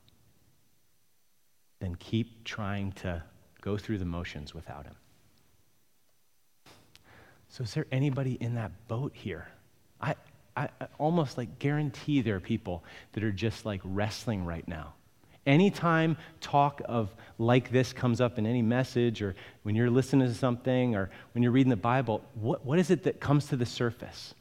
than 1.80 1.96
keep 1.96 2.44
trying 2.44 2.92
to 2.92 3.22
go 3.62 3.78
through 3.78 3.96
the 3.96 4.04
motions 4.04 4.54
without 4.54 4.84
him. 4.84 4.96
So, 7.48 7.64
is 7.64 7.72
there 7.72 7.86
anybody 7.90 8.36
in 8.40 8.54
that 8.56 8.72
boat 8.88 9.12
here? 9.14 9.48
I, 10.00 10.14
I, 10.54 10.68
I 10.80 10.86
almost 10.98 11.38
like 11.38 11.58
guarantee 11.58 12.20
there 12.20 12.36
are 12.36 12.40
people 12.40 12.84
that 13.12 13.24
are 13.24 13.32
just 13.32 13.64
like 13.64 13.80
wrestling 13.84 14.44
right 14.44 14.66
now 14.68 14.92
Anytime 15.44 16.16
talk 16.40 16.80
of 16.84 17.14
like 17.36 17.72
this 17.72 17.92
comes 17.92 18.20
up 18.20 18.38
in 18.38 18.46
any 18.46 18.62
message 18.62 19.20
or 19.22 19.34
when 19.64 19.74
you're 19.74 19.90
listening 19.90 20.28
to 20.28 20.34
something 20.34 20.94
or 20.94 21.10
when 21.32 21.42
you're 21.42 21.50
reading 21.50 21.70
the 21.70 21.76
Bible, 21.76 22.22
what, 22.34 22.64
what 22.64 22.78
is 22.78 22.90
it 22.90 23.02
that 23.04 23.18
comes 23.18 23.46
to 23.46 23.56
the 23.56 23.66
surface? 23.66 24.34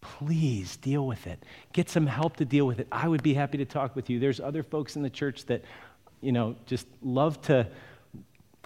Please 0.00 0.78
deal 0.78 1.06
with 1.06 1.26
it. 1.26 1.44
Get 1.74 1.90
some 1.90 2.06
help 2.06 2.36
to 2.36 2.46
deal 2.46 2.66
with 2.66 2.80
it. 2.80 2.88
I 2.90 3.06
would 3.06 3.22
be 3.22 3.34
happy 3.34 3.58
to 3.58 3.66
talk 3.66 3.94
with 3.94 4.08
you. 4.08 4.18
There's 4.18 4.40
other 4.40 4.62
folks 4.62 4.96
in 4.96 5.02
the 5.02 5.10
church 5.10 5.44
that, 5.46 5.62
you 6.22 6.32
know, 6.32 6.56
just 6.64 6.86
love 7.02 7.42
to 7.42 7.66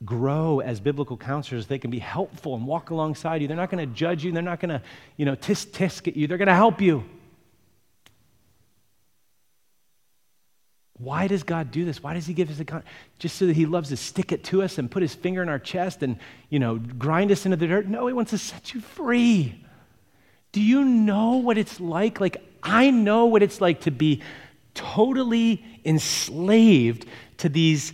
grow 0.04 0.60
as 0.60 0.80
biblical 0.80 1.16
counselors. 1.16 1.66
They 1.66 1.78
can 1.78 1.90
be 1.90 1.98
helpful 1.98 2.54
and 2.54 2.66
walk 2.66 2.90
alongside 2.90 3.42
you. 3.42 3.48
They're 3.48 3.56
not 3.56 3.70
going 3.70 3.88
to 3.88 3.94
judge 3.94 4.24
you. 4.24 4.32
They're 4.32 4.42
not 4.42 4.60
going 4.60 4.70
to, 4.70 4.82
you 5.16 5.24
know, 5.24 5.36
tisk 5.36 5.68
tisk 5.68 6.08
at 6.08 6.16
you. 6.16 6.26
They're 6.26 6.38
going 6.38 6.48
to 6.48 6.54
help 6.54 6.80
you. 6.80 7.04
Why 10.98 11.26
does 11.26 11.42
God 11.42 11.72
do 11.72 11.84
this? 11.84 12.02
Why 12.02 12.14
does 12.14 12.26
He 12.26 12.34
give 12.34 12.48
us 12.50 12.60
a 12.60 12.64
con? 12.64 12.84
Just 13.18 13.36
so 13.36 13.46
that 13.46 13.56
He 13.56 13.66
loves 13.66 13.88
to 13.88 13.96
stick 13.96 14.30
it 14.30 14.44
to 14.44 14.62
us 14.62 14.78
and 14.78 14.90
put 14.90 15.02
His 15.02 15.14
finger 15.14 15.42
in 15.42 15.48
our 15.48 15.58
chest 15.58 16.02
and, 16.02 16.16
you 16.48 16.58
know, 16.58 16.78
grind 16.78 17.32
us 17.32 17.44
into 17.44 17.56
the 17.56 17.66
dirt? 17.66 17.86
No, 17.88 18.06
He 18.06 18.12
wants 18.12 18.30
to 18.30 18.38
set 18.38 18.72
you 18.72 18.80
free. 18.80 19.64
Do 20.52 20.60
you 20.60 20.84
know 20.84 21.36
what 21.36 21.58
it's 21.58 21.80
like? 21.80 22.20
Like, 22.20 22.36
I 22.62 22.90
know 22.90 23.26
what 23.26 23.42
it's 23.42 23.60
like 23.60 23.80
to 23.82 23.90
be 23.90 24.22
totally 24.74 25.64
enslaved 25.84 27.06
to 27.38 27.48
these, 27.48 27.92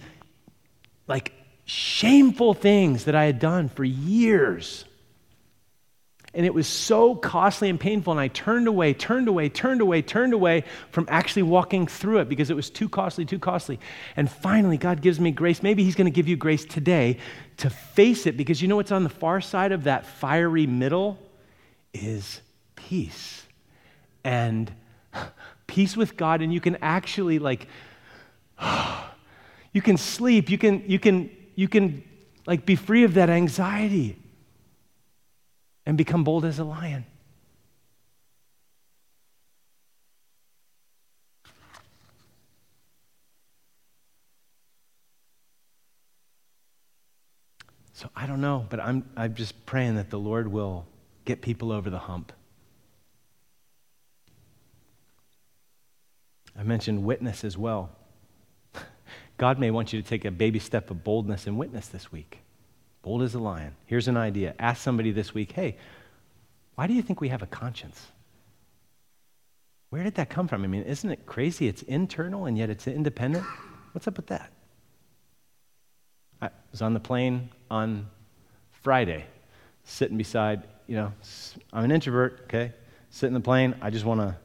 like, 1.07 1.33
shameful 1.69 2.55
things 2.55 3.05
that 3.05 3.15
I 3.15 3.25
had 3.25 3.39
done 3.39 3.69
for 3.69 3.85
years. 3.85 4.87
And 6.33 6.47
it 6.47 6.55
was 6.55 6.67
so 6.67 7.15
costly 7.15 7.69
and 7.69 7.79
painful. 7.79 8.11
And 8.11 8.21
I 8.21 8.29
turned 8.29 8.69
away, 8.69 8.95
turned 8.95 9.29
away, 9.29 9.51
turned 9.51 9.83
away, 9.83 10.01
turned 10.01 10.33
away 10.33 10.65
from 10.91 11.07
actually 11.11 11.43
walking 11.43 11.87
through 11.87 12.21
it 12.21 12.29
because 12.31 12.49
it 12.49 12.57
was 12.57 12.71
too 12.71 12.89
costly, 12.89 13.27
too 13.27 13.39
costly. 13.39 13.79
And 14.17 14.31
finally, 14.31 14.79
God 14.79 15.03
gives 15.03 15.21
me 15.21 15.31
grace. 15.31 15.63
Maybe 15.63 15.85
He's 15.85 15.95
going 15.95 16.07
to 16.07 16.11
give 16.11 16.27
you 16.27 16.37
grace 16.37 16.65
today 16.65 17.19
to 17.59 17.69
face 17.69 18.27
it 18.27 18.39
because 18.39 18.63
you 18.63 18.69
know 18.69 18.77
what's 18.77 18.93
on 18.93 19.05
the 19.05 19.11
far 19.11 19.43
side 19.43 19.73
of 19.73 19.85
that 19.85 20.07
fiery 20.07 20.67
middle 20.67 21.19
is 21.93 22.41
peace. 22.77 23.45
And 24.25 24.73
peace 25.67 25.99
with 25.99 26.17
God. 26.17 26.41
And 26.41 26.53
you 26.53 26.63
can 26.63 26.77
actually, 26.81 27.39
like, 27.39 27.69
you 29.73 29.83
can 29.83 29.99
sleep. 29.99 30.49
You 30.49 30.57
can, 30.57 30.85
you 30.87 30.99
can, 30.99 31.31
you 31.59 31.67
can, 31.67 32.05
like, 32.47 32.65
be 32.65 32.77
free 32.77 33.03
of 33.03 33.15
that 33.15 33.29
anxiety 33.29 34.17
and 35.85 35.99
become 35.99 36.23
bold 36.23 36.45
as 36.45 36.61
a 36.61 36.65
lion. 36.65 37.05
So 47.93 48.09
I 48.15 48.29
don't 48.29 48.41
know, 48.41 48.65
but 48.71 48.79
I'm, 48.79 49.11
I'm 49.17 49.35
just 49.35 49.67
praying 49.67 49.97
that 49.97 50.11
the 50.11 50.19
Lord 50.21 50.47
will 50.47 50.87
get 51.25 51.43
people 51.43 51.73
over 51.73 51.91
the 51.91 51.99
hump. 51.99 52.33
I 56.57 56.63
mentioned 56.63 57.03
witness 57.03 57.43
as 57.43 57.59
well. 57.59 57.98
God 59.39 59.59
may 59.59 59.71
want 59.71 59.93
you 59.93 60.03
to 60.03 60.07
take 60.07 60.25
a 60.25 60.31
baby 60.31 60.59
step 60.59 60.91
of 60.91 61.03
boldness 61.03 61.47
and 61.47 61.57
witness 61.57 61.89
this 61.89 62.13
week 62.13 62.41
bold 63.03 63.23
as 63.23 63.35
a 63.35 63.39
lion. 63.39 63.75
Here's 63.87 64.09
an 64.09 64.19
idea. 64.19 64.55
Ask 64.59 64.83
somebody 64.83 65.13
this 65.13 65.33
week, 65.33 65.53
hey, 65.53 65.77
why 66.75 66.87
do 66.87 66.93
you 66.93 67.01
think 67.01 67.23
we 67.23 67.29
have 67.29 67.43
a 67.43 67.47
conscience? 67.47 68.07
Where 69.89 70.05
did 70.05 70.17
that 70.17 70.29
come 70.29 70.47
from? 70.47 70.63
I 70.63 70.67
mean, 70.67 70.83
isn't 70.83 71.11
it 71.11 71.25
crazy? 71.25 71.69
It's 71.69 71.81
internal 71.83 72.45
and 72.45 72.59
yet 72.59 72.69
it's 72.69 72.87
independent. 72.87 73.47
What's 73.93 74.07
up 74.07 74.17
with 74.17 74.27
that? 74.27 74.53
I 76.43 76.51
was 76.71 76.83
on 76.83 76.93
the 76.93 77.01
plane 77.01 77.49
on 77.71 78.09
Friday, 78.83 79.25
sitting 79.85 80.19
beside, 80.19 80.65
you 80.87 80.97
know, 80.97 81.13
I'm 81.73 81.85
an 81.85 81.91
introvert, 81.91 82.41
okay? 82.45 82.75
Sit 83.11 83.29
in 83.29 83.33
the 83.33 83.41
plane. 83.41 83.75
I 83.81 83.91
just 83.91 84.05
want 84.05 84.21
to. 84.21 84.37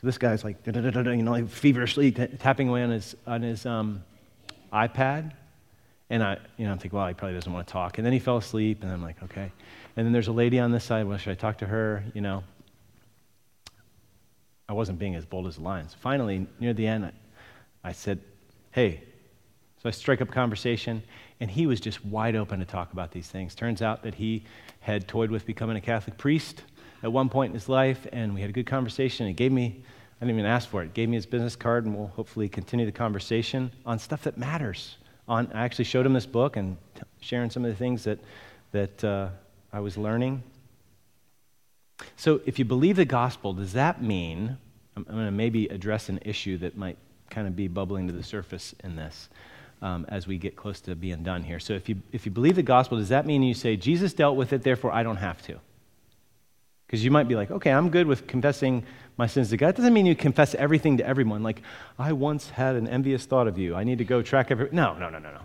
So 0.00 0.06
this 0.06 0.16
guy's 0.16 0.44
like, 0.44 0.58
you 0.64 0.72
know, 0.72 1.32
like 1.32 1.48
feverishly 1.48 2.12
t- 2.12 2.28
tapping 2.38 2.68
away 2.68 2.84
on 2.84 2.90
his 2.90 3.16
on 3.26 3.42
his 3.42 3.66
um, 3.66 4.04
iPad, 4.72 5.32
and 6.08 6.22
I, 6.22 6.38
you 6.56 6.66
know, 6.66 6.72
I'm 6.72 6.78
thinking, 6.78 6.96
well, 6.96 7.08
he 7.08 7.14
probably 7.14 7.34
doesn't 7.34 7.52
want 7.52 7.66
to 7.66 7.72
talk. 7.72 7.98
And 7.98 8.06
then 8.06 8.12
he 8.12 8.20
fell 8.20 8.36
asleep, 8.36 8.84
and 8.84 8.92
I'm 8.92 9.02
like, 9.02 9.20
okay. 9.24 9.50
And 9.96 10.06
then 10.06 10.12
there's 10.12 10.28
a 10.28 10.32
lady 10.32 10.60
on 10.60 10.70
this 10.70 10.84
side. 10.84 11.04
Well, 11.04 11.18
should 11.18 11.32
I 11.32 11.34
talk 11.34 11.58
to 11.58 11.66
her? 11.66 12.04
You 12.14 12.20
know, 12.20 12.44
I 14.68 14.72
wasn't 14.72 15.00
being 15.00 15.16
as 15.16 15.24
bold 15.24 15.48
as 15.48 15.56
the 15.56 15.62
lions. 15.62 15.94
Finally, 15.94 16.46
near 16.60 16.72
the 16.72 16.86
end, 16.86 17.06
I, 17.06 17.12
I 17.82 17.90
said, 17.92 18.20
hey. 18.70 19.02
So 19.82 19.88
I 19.88 19.92
strike 19.92 20.20
up 20.20 20.30
conversation, 20.30 21.02
and 21.40 21.50
he 21.50 21.66
was 21.66 21.80
just 21.80 22.04
wide 22.04 22.36
open 22.36 22.60
to 22.60 22.64
talk 22.64 22.92
about 22.92 23.10
these 23.10 23.28
things. 23.28 23.56
Turns 23.56 23.82
out 23.82 24.04
that 24.04 24.14
he 24.14 24.44
had 24.78 25.08
toyed 25.08 25.30
with 25.30 25.44
becoming 25.44 25.76
a 25.76 25.80
Catholic 25.80 26.18
priest 26.18 26.62
at 27.02 27.12
one 27.12 27.28
point 27.28 27.50
in 27.50 27.54
his 27.54 27.68
life, 27.68 28.06
and 28.12 28.34
we 28.34 28.40
had 28.40 28.50
a 28.50 28.52
good 28.52 28.66
conversation. 28.66 29.26
He 29.26 29.32
gave 29.32 29.52
me, 29.52 29.82
I 30.20 30.24
didn't 30.24 30.38
even 30.38 30.50
ask 30.50 30.68
for 30.68 30.82
it, 30.82 30.94
gave 30.94 31.08
me 31.08 31.16
his 31.16 31.26
business 31.26 31.56
card, 31.56 31.84
and 31.84 31.96
we'll 31.96 32.08
hopefully 32.08 32.48
continue 32.48 32.86
the 32.86 32.92
conversation 32.92 33.70
on 33.86 33.98
stuff 33.98 34.22
that 34.24 34.36
matters 34.36 34.96
on, 35.28 35.50
I 35.52 35.64
actually 35.64 35.84
showed 35.84 36.06
him 36.06 36.14
this 36.14 36.26
book 36.26 36.56
and 36.56 36.76
t- 36.94 37.02
sharing 37.20 37.50
some 37.50 37.64
of 37.64 37.70
the 37.70 37.76
things 37.76 38.04
that, 38.04 38.18
that 38.72 39.04
uh, 39.04 39.28
I 39.72 39.80
was 39.80 39.98
learning. 39.98 40.42
So, 42.16 42.40
if 42.46 42.58
you 42.58 42.64
believe 42.64 42.96
the 42.96 43.04
gospel, 43.04 43.52
does 43.52 43.74
that 43.74 44.02
mean? 44.02 44.56
I'm, 44.96 45.06
I'm 45.08 45.14
going 45.14 45.26
to 45.26 45.32
maybe 45.32 45.66
address 45.66 46.08
an 46.08 46.20
issue 46.24 46.56
that 46.58 46.76
might 46.76 46.96
kind 47.28 47.46
of 47.46 47.54
be 47.54 47.68
bubbling 47.68 48.06
to 48.06 48.12
the 48.12 48.22
surface 48.22 48.74
in 48.82 48.96
this 48.96 49.28
um, 49.82 50.06
as 50.08 50.26
we 50.26 50.38
get 50.38 50.56
close 50.56 50.80
to 50.82 50.94
being 50.94 51.22
done 51.22 51.42
here. 51.42 51.60
So, 51.60 51.74
if 51.74 51.88
you, 51.88 52.00
if 52.12 52.24
you 52.24 52.32
believe 52.32 52.56
the 52.56 52.62
gospel, 52.62 52.98
does 52.98 53.10
that 53.10 53.26
mean 53.26 53.42
you 53.42 53.54
say, 53.54 53.76
Jesus 53.76 54.14
dealt 54.14 54.36
with 54.36 54.52
it, 54.52 54.62
therefore 54.62 54.92
I 54.92 55.02
don't 55.02 55.16
have 55.16 55.42
to? 55.42 55.58
Because 56.88 57.04
you 57.04 57.10
might 57.10 57.28
be 57.28 57.36
like, 57.36 57.50
okay, 57.50 57.70
I'm 57.70 57.90
good 57.90 58.06
with 58.06 58.26
confessing 58.26 58.82
my 59.18 59.26
sins 59.26 59.50
to 59.50 59.58
God. 59.58 59.76
Doesn't 59.76 59.92
mean 59.92 60.06
you 60.06 60.16
confess 60.16 60.54
everything 60.54 60.96
to 60.96 61.06
everyone. 61.06 61.42
Like, 61.42 61.60
I 61.98 62.14
once 62.14 62.48
had 62.48 62.76
an 62.76 62.88
envious 62.88 63.26
thought 63.26 63.46
of 63.46 63.58
you. 63.58 63.74
I 63.74 63.84
need 63.84 63.98
to 63.98 64.04
go 64.04 64.22
track 64.22 64.50
every. 64.50 64.70
No, 64.72 64.94
no, 64.94 65.10
no, 65.10 65.18
no, 65.18 65.30
no. 65.30 65.40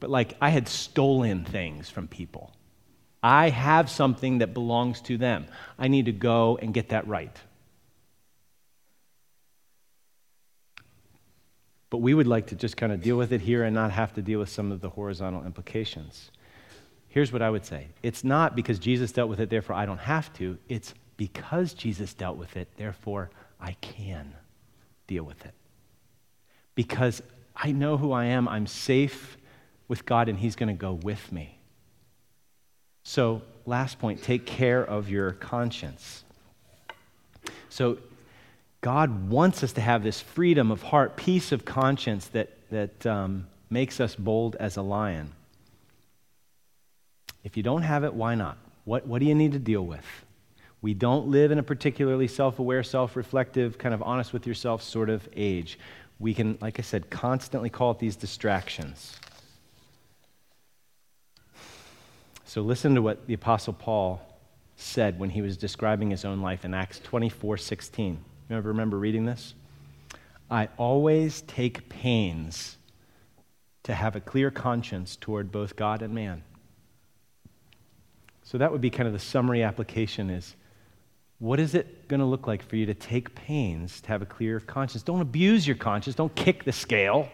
But 0.00 0.08
like, 0.08 0.34
I 0.40 0.48
had 0.48 0.68
stolen 0.68 1.44
things 1.44 1.90
from 1.90 2.08
people. 2.08 2.50
I 3.22 3.50
have 3.50 3.90
something 3.90 4.38
that 4.38 4.54
belongs 4.54 5.02
to 5.02 5.18
them. 5.18 5.44
I 5.78 5.88
need 5.88 6.06
to 6.06 6.12
go 6.12 6.58
and 6.62 6.72
get 6.72 6.88
that 6.88 7.06
right. 7.06 7.36
But 11.90 11.98
we 11.98 12.14
would 12.14 12.26
like 12.26 12.46
to 12.48 12.54
just 12.54 12.78
kind 12.78 12.92
of 12.92 13.02
deal 13.02 13.18
with 13.18 13.32
it 13.32 13.42
here 13.42 13.64
and 13.64 13.74
not 13.74 13.90
have 13.90 14.14
to 14.14 14.22
deal 14.22 14.38
with 14.38 14.48
some 14.48 14.72
of 14.72 14.80
the 14.80 14.88
horizontal 14.88 15.44
implications. 15.44 16.30
Here's 17.08 17.32
what 17.32 17.42
I 17.42 17.50
would 17.50 17.64
say 17.64 17.88
it's 18.02 18.24
not 18.24 18.54
because 18.54 18.78
Jesus 18.78 19.12
dealt 19.12 19.28
with 19.28 19.40
it, 19.40 19.50
therefore 19.50 19.76
I 19.76 19.86
don't 19.86 19.98
have 19.98 20.32
to. 20.34 20.58
It's 20.68 20.94
because 21.16 21.74
Jesus 21.74 22.14
dealt 22.14 22.36
with 22.36 22.56
it, 22.56 22.68
therefore 22.76 23.30
I 23.60 23.72
can 23.80 24.34
deal 25.06 25.24
with 25.24 25.44
it. 25.44 25.54
Because 26.74 27.22
I 27.56 27.72
know 27.72 27.96
who 27.96 28.12
I 28.12 28.26
am, 28.26 28.46
I'm 28.46 28.66
safe 28.66 29.36
with 29.88 30.06
God, 30.06 30.28
and 30.28 30.38
He's 30.38 30.54
going 30.54 30.68
to 30.68 30.78
go 30.78 30.92
with 30.92 31.32
me. 31.32 31.58
So, 33.02 33.42
last 33.66 33.98
point 33.98 34.22
take 34.22 34.46
care 34.46 34.84
of 34.84 35.08
your 35.08 35.32
conscience. 35.32 36.24
So, 37.68 37.98
God 38.80 39.28
wants 39.28 39.64
us 39.64 39.72
to 39.72 39.80
have 39.80 40.04
this 40.04 40.20
freedom 40.20 40.70
of 40.70 40.82
heart, 40.82 41.16
peace 41.16 41.50
of 41.50 41.64
conscience 41.64 42.28
that, 42.28 42.50
that 42.70 43.04
um, 43.06 43.48
makes 43.70 43.98
us 43.98 44.14
bold 44.14 44.54
as 44.56 44.76
a 44.76 44.82
lion. 44.82 45.32
If 47.44 47.56
you 47.56 47.62
don't 47.62 47.82
have 47.82 48.04
it, 48.04 48.14
why 48.14 48.34
not? 48.34 48.58
What, 48.84 49.06
what 49.06 49.20
do 49.20 49.26
you 49.26 49.34
need 49.34 49.52
to 49.52 49.58
deal 49.58 49.84
with? 49.84 50.04
We 50.80 50.94
don't 50.94 51.28
live 51.28 51.50
in 51.50 51.58
a 51.58 51.62
particularly 51.62 52.28
self 52.28 52.58
aware, 52.58 52.82
self 52.82 53.16
reflective, 53.16 53.78
kind 53.78 53.94
of 53.94 54.02
honest 54.02 54.32
with 54.32 54.46
yourself 54.46 54.82
sort 54.82 55.10
of 55.10 55.28
age. 55.34 55.78
We 56.18 56.34
can, 56.34 56.58
like 56.60 56.78
I 56.78 56.82
said, 56.82 57.10
constantly 57.10 57.70
call 57.70 57.92
it 57.92 57.98
these 57.98 58.16
distractions. 58.16 59.16
So 62.44 62.62
listen 62.62 62.94
to 62.94 63.02
what 63.02 63.26
the 63.26 63.34
Apostle 63.34 63.74
Paul 63.74 64.22
said 64.76 65.18
when 65.18 65.30
he 65.30 65.42
was 65.42 65.56
describing 65.56 66.10
his 66.10 66.24
own 66.24 66.40
life 66.40 66.64
in 66.64 66.72
Acts 66.72 67.00
24 67.00 67.58
16. 67.58 68.18
You 68.48 68.56
ever 68.56 68.68
remember 68.68 68.98
reading 68.98 69.26
this? 69.26 69.54
I 70.50 70.68
always 70.78 71.42
take 71.42 71.88
pains 71.88 72.78
to 73.82 73.94
have 73.94 74.16
a 74.16 74.20
clear 74.20 74.50
conscience 74.50 75.16
toward 75.16 75.52
both 75.52 75.76
God 75.76 76.00
and 76.00 76.14
man. 76.14 76.42
So 78.48 78.56
that 78.56 78.72
would 78.72 78.80
be 78.80 78.88
kind 78.88 79.06
of 79.06 79.12
the 79.12 79.18
summary 79.18 79.62
application 79.62 80.30
is 80.30 80.56
what 81.38 81.60
is 81.60 81.74
it 81.74 82.08
going 82.08 82.20
to 82.20 82.26
look 82.26 82.46
like 82.46 82.62
for 82.62 82.76
you 82.76 82.86
to 82.86 82.94
take 82.94 83.34
pains 83.34 84.00
to 84.00 84.08
have 84.08 84.22
a 84.22 84.26
clear 84.26 84.58
conscience? 84.58 85.02
Don't 85.02 85.20
abuse 85.20 85.66
your 85.66 85.76
conscience, 85.76 86.16
don't 86.16 86.34
kick 86.34 86.64
the 86.64 86.72
scale. 86.72 87.28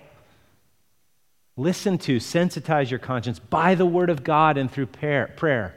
Listen 1.57 1.99
to, 1.99 2.17
sensitize 2.17 2.91
your 2.91 2.99
conscience 2.99 3.39
by 3.39 3.77
the 3.77 3.87
word 3.87 4.11
of 4.11 4.25
God 4.25 4.59
and 4.59 4.69
through 4.69 4.87
prayer. 4.87 5.77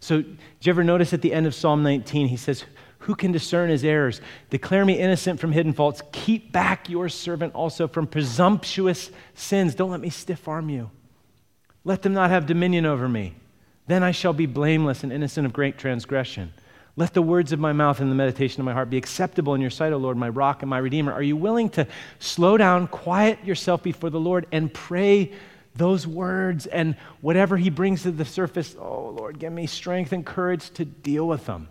So, 0.00 0.20
did 0.20 0.36
you 0.60 0.70
ever 0.70 0.84
notice 0.84 1.14
at 1.14 1.22
the 1.22 1.32
end 1.32 1.46
of 1.46 1.54
Psalm 1.54 1.82
19, 1.82 2.28
he 2.28 2.36
says, 2.36 2.66
who 2.98 3.14
can 3.14 3.32
discern 3.32 3.70
his 3.70 3.84
errors? 3.84 4.20
Declare 4.50 4.84
me 4.84 5.00
innocent 5.00 5.40
from 5.40 5.52
hidden 5.52 5.72
faults. 5.72 6.02
Keep 6.12 6.52
back 6.52 6.90
your 6.90 7.08
servant 7.08 7.54
also 7.54 7.88
from 7.88 8.06
presumptuous 8.06 9.10
sins. 9.32 9.74
Don't 9.74 9.90
let 9.90 10.00
me 10.00 10.10
stiff 10.10 10.46
arm 10.46 10.68
you. 10.68 10.90
Let 11.84 12.02
them 12.02 12.12
not 12.12 12.28
have 12.28 12.44
dominion 12.44 12.84
over 12.84 13.08
me. 13.08 13.34
Then 13.86 14.02
I 14.02 14.12
shall 14.12 14.32
be 14.32 14.46
blameless 14.46 15.02
and 15.02 15.12
innocent 15.12 15.46
of 15.46 15.52
great 15.52 15.78
transgression. 15.78 16.52
Let 16.96 17.12
the 17.12 17.22
words 17.22 17.52
of 17.52 17.58
my 17.58 17.72
mouth 17.72 18.00
and 18.00 18.10
the 18.10 18.14
meditation 18.14 18.60
of 18.60 18.64
my 18.64 18.72
heart 18.72 18.88
be 18.88 18.96
acceptable 18.96 19.54
in 19.54 19.60
your 19.60 19.70
sight, 19.70 19.92
O 19.92 19.96
Lord, 19.96 20.16
my 20.16 20.28
rock 20.28 20.62
and 20.62 20.70
my 20.70 20.78
redeemer. 20.78 21.12
Are 21.12 21.22
you 21.22 21.36
willing 21.36 21.68
to 21.70 21.86
slow 22.20 22.56
down, 22.56 22.86
quiet 22.86 23.44
yourself 23.44 23.82
before 23.82 24.10
the 24.10 24.20
Lord, 24.20 24.46
and 24.52 24.72
pray 24.72 25.32
those 25.74 26.06
words 26.06 26.66
and 26.66 26.96
whatever 27.20 27.56
He 27.56 27.68
brings 27.68 28.04
to 28.04 28.12
the 28.12 28.24
surface? 28.24 28.76
Oh, 28.78 29.10
Lord, 29.18 29.40
give 29.40 29.52
me 29.52 29.66
strength 29.66 30.12
and 30.12 30.24
courage 30.24 30.70
to 30.74 30.84
deal 30.84 31.26
with 31.26 31.46
them. 31.46 31.68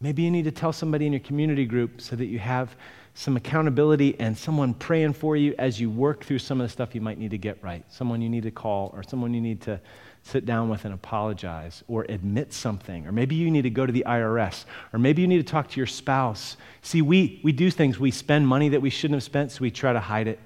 Maybe 0.00 0.22
you 0.22 0.30
need 0.30 0.44
to 0.44 0.52
tell 0.52 0.72
somebody 0.72 1.06
in 1.06 1.12
your 1.12 1.20
community 1.20 1.64
group 1.64 2.00
so 2.00 2.16
that 2.16 2.26
you 2.26 2.38
have 2.38 2.74
some 3.14 3.36
accountability 3.36 4.18
and 4.18 4.36
someone 4.36 4.72
praying 4.72 5.12
for 5.12 5.36
you 5.36 5.54
as 5.58 5.80
you 5.80 5.90
work 5.90 6.24
through 6.24 6.38
some 6.38 6.60
of 6.60 6.66
the 6.66 6.72
stuff 6.72 6.94
you 6.94 7.00
might 7.00 7.18
need 7.18 7.32
to 7.32 7.38
get 7.38 7.62
right. 7.62 7.84
Someone 7.92 8.22
you 8.22 8.28
need 8.28 8.44
to 8.44 8.50
call 8.50 8.90
or 8.94 9.02
someone 9.02 9.34
you 9.34 9.40
need 9.40 9.60
to 9.62 9.80
sit 10.22 10.46
down 10.46 10.68
with 10.68 10.84
and 10.84 10.94
apologize 10.94 11.82
or 11.88 12.06
admit 12.08 12.52
something. 12.52 13.06
Or 13.06 13.12
maybe 13.12 13.34
you 13.34 13.50
need 13.50 13.62
to 13.62 13.70
go 13.70 13.84
to 13.84 13.92
the 13.92 14.04
IRS. 14.06 14.64
Or 14.92 14.98
maybe 14.98 15.22
you 15.22 15.28
need 15.28 15.44
to 15.44 15.50
talk 15.50 15.68
to 15.70 15.76
your 15.80 15.86
spouse. 15.86 16.56
See, 16.80 17.02
we, 17.02 17.40
we 17.42 17.52
do 17.52 17.70
things. 17.70 17.98
We 17.98 18.10
spend 18.10 18.46
money 18.46 18.70
that 18.70 18.82
we 18.82 18.90
shouldn't 18.90 19.16
have 19.16 19.24
spent, 19.24 19.52
so 19.52 19.60
we 19.62 19.70
try 19.70 19.92
to 19.92 20.00
hide 20.00 20.28
it. 20.28 20.38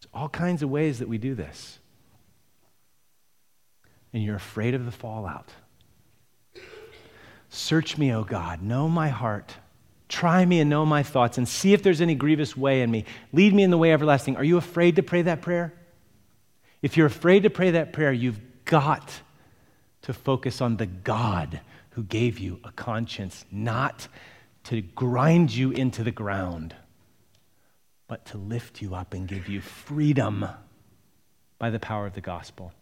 There's 0.00 0.10
all 0.12 0.28
kinds 0.28 0.62
of 0.62 0.70
ways 0.70 0.98
that 0.98 1.08
we 1.08 1.18
do 1.18 1.34
this. 1.34 1.78
And 4.12 4.22
you're 4.22 4.36
afraid 4.36 4.74
of 4.74 4.84
the 4.84 4.92
fallout. 4.92 5.48
Search 7.48 7.96
me, 7.96 8.12
O 8.12 8.24
God, 8.24 8.62
know 8.62 8.88
my 8.88 9.08
heart. 9.08 9.54
Try 10.08 10.44
me 10.44 10.60
and 10.60 10.68
know 10.68 10.84
my 10.84 11.02
thoughts, 11.02 11.38
and 11.38 11.48
see 11.48 11.72
if 11.72 11.82
there's 11.82 12.02
any 12.02 12.14
grievous 12.14 12.54
way 12.54 12.82
in 12.82 12.90
me. 12.90 13.06
Lead 13.32 13.54
me 13.54 13.62
in 13.62 13.70
the 13.70 13.78
way 13.78 13.92
everlasting. 13.92 14.36
Are 14.36 14.44
you 14.44 14.58
afraid 14.58 14.96
to 14.96 15.02
pray 15.02 15.22
that 15.22 15.40
prayer? 15.40 15.72
If 16.82 16.96
you're 16.96 17.06
afraid 17.06 17.44
to 17.44 17.50
pray 17.50 17.70
that 17.70 17.92
prayer, 17.92 18.12
you've 18.12 18.40
got 18.64 19.20
to 20.02 20.12
focus 20.12 20.60
on 20.60 20.76
the 20.76 20.86
God 20.86 21.60
who 21.90 22.02
gave 22.02 22.38
you 22.38 22.58
a 22.64 22.72
conscience, 22.72 23.44
not 23.50 24.08
to 24.64 24.82
grind 24.82 25.54
you 25.54 25.70
into 25.70 26.02
the 26.02 26.10
ground, 26.10 26.74
but 28.08 28.24
to 28.26 28.38
lift 28.38 28.82
you 28.82 28.94
up 28.94 29.14
and 29.14 29.28
give 29.28 29.48
you 29.48 29.60
freedom 29.60 30.46
by 31.58 31.70
the 31.70 31.78
power 31.78 32.06
of 32.06 32.14
the 32.14 32.20
gospel 32.20 32.72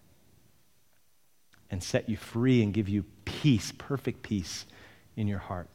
and 1.70 1.82
set 1.82 2.08
you 2.08 2.16
free 2.16 2.62
and 2.62 2.72
give 2.72 2.88
you 2.88 3.04
peace, 3.24 3.72
perfect 3.76 4.22
peace 4.22 4.66
in 5.16 5.28
your 5.28 5.38
heart. 5.38 5.68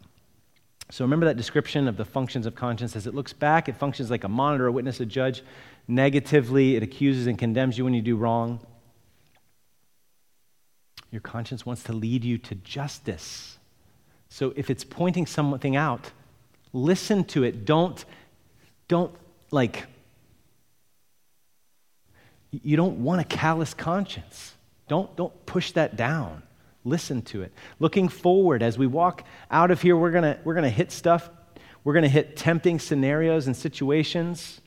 So 0.92 1.04
remember 1.04 1.26
that 1.26 1.38
description 1.38 1.88
of 1.88 1.98
the 1.98 2.06
functions 2.06 2.46
of 2.46 2.56
conscience. 2.56 2.96
As 2.96 3.08
it 3.08 3.16
looks 3.16 3.34
back, 3.34 3.70
it 3.70 3.76
functions 3.76 4.12
like 4.12 4.24
a 4.24 4.30
monitor, 4.30 4.68
a 4.68 4.72
witness, 4.72 5.00
a 5.00 5.06
judge. 5.06 5.44
Negatively, 5.88 6.76
it 6.76 6.84
accuses 6.84 7.28
and 7.28 7.38
condemns 7.38 7.78
you 7.78 7.84
when 7.84 7.94
you 7.94 8.02
do 8.02 8.16
wrong. 8.16 8.60
Your 11.12 11.22
conscience 11.22 11.66
wants 11.66 11.84
to 11.84 11.94
lead 11.94 12.24
you 12.24 12.38
to 12.40 12.56
justice. 12.56 13.58
So 14.30 14.54
if 14.56 14.70
it's 14.70 14.84
pointing 14.84 15.26
something 15.26 15.76
out, 15.76 16.12
listen 16.74 17.24
to 17.26 17.44
it. 17.44 17.66
Don't, 17.66 18.04
don't 18.88 19.14
like, 19.52 19.86
you 22.52 22.76
don't 22.76 23.04
want 23.04 23.22
a 23.22 23.24
callous 23.24 23.74
conscience. 23.74 24.54
Don't, 24.88 25.16
don't 25.16 25.46
push 25.46 25.72
that 25.72 25.96
down. 25.96 26.44
Listen 26.84 27.22
to 27.24 27.42
it. 27.42 27.54
Looking 27.80 28.10
forward, 28.10 28.62
as 28.62 28.78
we 28.78 28.88
walk 28.88 29.26
out 29.50 29.72
of 29.72 29.82
here, 29.82 29.96
we're 29.98 30.12
going 30.12 30.24
to 30.24 30.40
we're 30.44 30.54
gonna 30.54 30.70
hit 30.70 30.92
stuff. 30.92 31.30
We're 31.84 31.94
going 31.94 32.04
to 32.04 32.10
hit 32.10 32.36
tempting 32.36 32.80
scenarios 32.80 33.48
and 33.48 33.56
situations. 33.56 34.62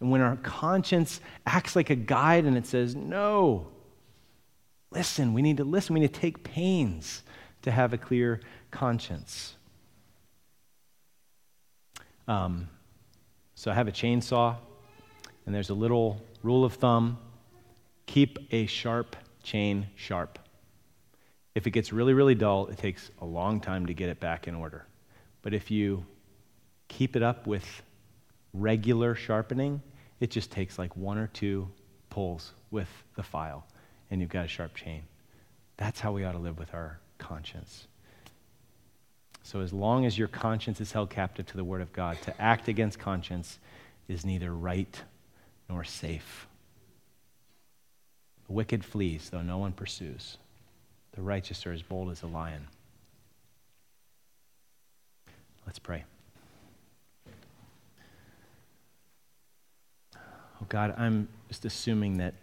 And 0.00 0.10
when 0.10 0.20
our 0.20 0.36
conscience 0.36 1.20
acts 1.46 1.74
like 1.74 1.90
a 1.90 1.96
guide 1.96 2.44
and 2.44 2.56
it 2.56 2.66
says, 2.66 2.94
no, 2.94 3.66
listen, 4.90 5.34
we 5.34 5.42
need 5.42 5.56
to 5.56 5.64
listen. 5.64 5.94
We 5.94 6.00
need 6.00 6.14
to 6.14 6.20
take 6.20 6.44
pains 6.44 7.22
to 7.62 7.70
have 7.70 7.92
a 7.92 7.98
clear 7.98 8.40
conscience. 8.70 9.54
Um, 12.28 12.68
so 13.54 13.70
I 13.70 13.74
have 13.74 13.88
a 13.88 13.92
chainsaw, 13.92 14.56
and 15.46 15.54
there's 15.54 15.70
a 15.70 15.74
little 15.74 16.22
rule 16.42 16.64
of 16.64 16.74
thumb 16.74 17.18
keep 18.06 18.38
a 18.50 18.66
sharp 18.66 19.16
chain 19.42 19.86
sharp. 19.94 20.38
If 21.54 21.66
it 21.66 21.70
gets 21.70 21.92
really, 21.92 22.14
really 22.14 22.34
dull, 22.34 22.66
it 22.68 22.78
takes 22.78 23.10
a 23.20 23.24
long 23.24 23.60
time 23.60 23.86
to 23.86 23.94
get 23.94 24.08
it 24.08 24.18
back 24.18 24.48
in 24.48 24.54
order. 24.54 24.86
But 25.42 25.54
if 25.54 25.70
you 25.70 26.04
keep 26.88 27.16
it 27.16 27.22
up 27.22 27.46
with 27.46 27.82
regular 28.52 29.14
sharpening, 29.14 29.82
it 30.20 30.30
just 30.30 30.50
takes 30.50 30.78
like 30.78 30.96
one 30.96 31.18
or 31.18 31.28
two 31.28 31.68
pulls 32.10 32.52
with 32.70 32.88
the 33.14 33.22
file, 33.22 33.66
and 34.10 34.20
you've 34.20 34.30
got 34.30 34.44
a 34.44 34.48
sharp 34.48 34.74
chain. 34.74 35.02
That's 35.76 36.00
how 36.00 36.12
we 36.12 36.24
ought 36.24 36.32
to 36.32 36.38
live 36.38 36.58
with 36.58 36.74
our 36.74 36.98
conscience. 37.18 37.86
So, 39.42 39.60
as 39.60 39.72
long 39.72 40.04
as 40.04 40.18
your 40.18 40.28
conscience 40.28 40.80
is 40.80 40.92
held 40.92 41.10
captive 41.10 41.46
to 41.46 41.56
the 41.56 41.64
Word 41.64 41.80
of 41.80 41.92
God, 41.92 42.20
to 42.22 42.40
act 42.40 42.68
against 42.68 42.98
conscience 42.98 43.58
is 44.06 44.24
neither 44.24 44.52
right 44.52 45.02
nor 45.70 45.84
safe. 45.84 46.46
The 48.46 48.52
wicked 48.52 48.84
flees, 48.84 49.30
though 49.30 49.42
no 49.42 49.58
one 49.58 49.72
pursues. 49.72 50.36
The 51.12 51.22
righteous 51.22 51.66
are 51.66 51.72
as 51.72 51.82
bold 51.82 52.10
as 52.10 52.22
a 52.22 52.26
lion. 52.26 52.68
Let's 55.66 55.78
pray. 55.78 56.04
Oh 60.60 60.66
God, 60.68 60.94
I'm 60.98 61.28
just 61.48 61.64
assuming 61.64 62.18
that 62.18 62.34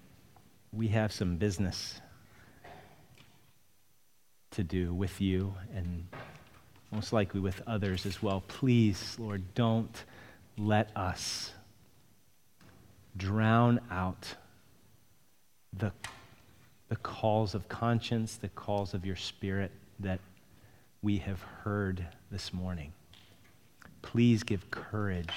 we 0.72 0.88
have 0.90 1.12
some 1.12 1.38
business 1.38 2.00
to 4.52 4.64
do 4.64 4.94
with 4.94 5.20
you 5.20 5.54
and 5.74 6.08
most 6.92 7.12
likely 7.12 7.42
with 7.42 7.62
others 7.68 8.06
as 8.06 8.24
well. 8.24 8.42
Please, 8.48 9.18
Lord, 9.20 9.54
don't 9.54 10.04
let 10.58 10.96
us 10.96 11.52
drown 13.18 13.82
out 13.92 14.36
the, 15.78 15.92
the 16.88 16.96
calls 16.96 17.54
of 17.54 17.68
conscience, 17.68 18.38
the 18.38 18.48
calls 18.50 18.94
of 18.94 19.06
your 19.06 19.18
spirit 19.18 19.72
that 20.00 20.22
we 21.02 21.18
have 21.18 21.42
heard 21.42 22.06
this 22.32 22.54
morning. 22.54 22.94
Please 24.02 24.44
give 24.44 24.72
courage 24.72 25.34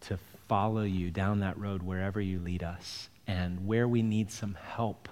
to 0.00 0.18
follow 0.52 0.82
you 0.82 1.10
down 1.10 1.40
that 1.40 1.58
road 1.58 1.82
wherever 1.82 2.20
you 2.20 2.38
lead 2.38 2.62
us 2.62 3.08
and 3.26 3.66
where 3.66 3.88
we 3.88 4.02
need 4.02 4.30
some 4.30 4.54
help 4.74 5.08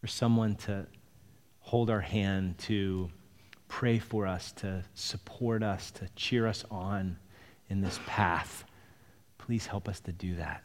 for 0.00 0.06
someone 0.06 0.54
to 0.54 0.86
hold 1.58 1.90
our 1.90 2.00
hand, 2.00 2.56
to 2.56 3.10
pray 3.66 3.98
for 3.98 4.24
us, 4.24 4.52
to 4.52 4.84
support 4.94 5.64
us, 5.64 5.90
to 5.90 6.08
cheer 6.14 6.46
us 6.46 6.64
on 6.70 7.18
in 7.68 7.80
this 7.80 7.98
path. 8.06 8.62
Please 9.36 9.66
help 9.66 9.88
us 9.88 9.98
to 9.98 10.12
do 10.12 10.36
that. 10.36 10.62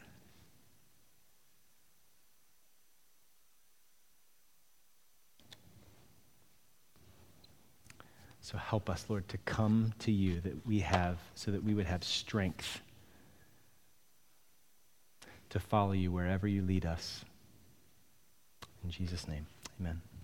So 8.40 8.56
help 8.56 8.88
us, 8.88 9.06
Lord, 9.08 9.26
to 9.26 9.38
come 9.38 9.92
to 9.98 10.12
you 10.12 10.40
that 10.42 10.64
we 10.64 10.78
have, 10.78 11.18
so 11.34 11.50
that 11.50 11.64
we 11.64 11.74
would 11.74 11.86
have 11.86 12.04
strength 12.04 12.80
to 15.50 15.60
follow 15.60 15.92
you 15.92 16.10
wherever 16.10 16.46
you 16.48 16.62
lead 16.62 16.86
us. 16.86 17.24
In 18.82 18.90
Jesus' 18.90 19.28
name, 19.28 19.46
amen. 19.80 20.00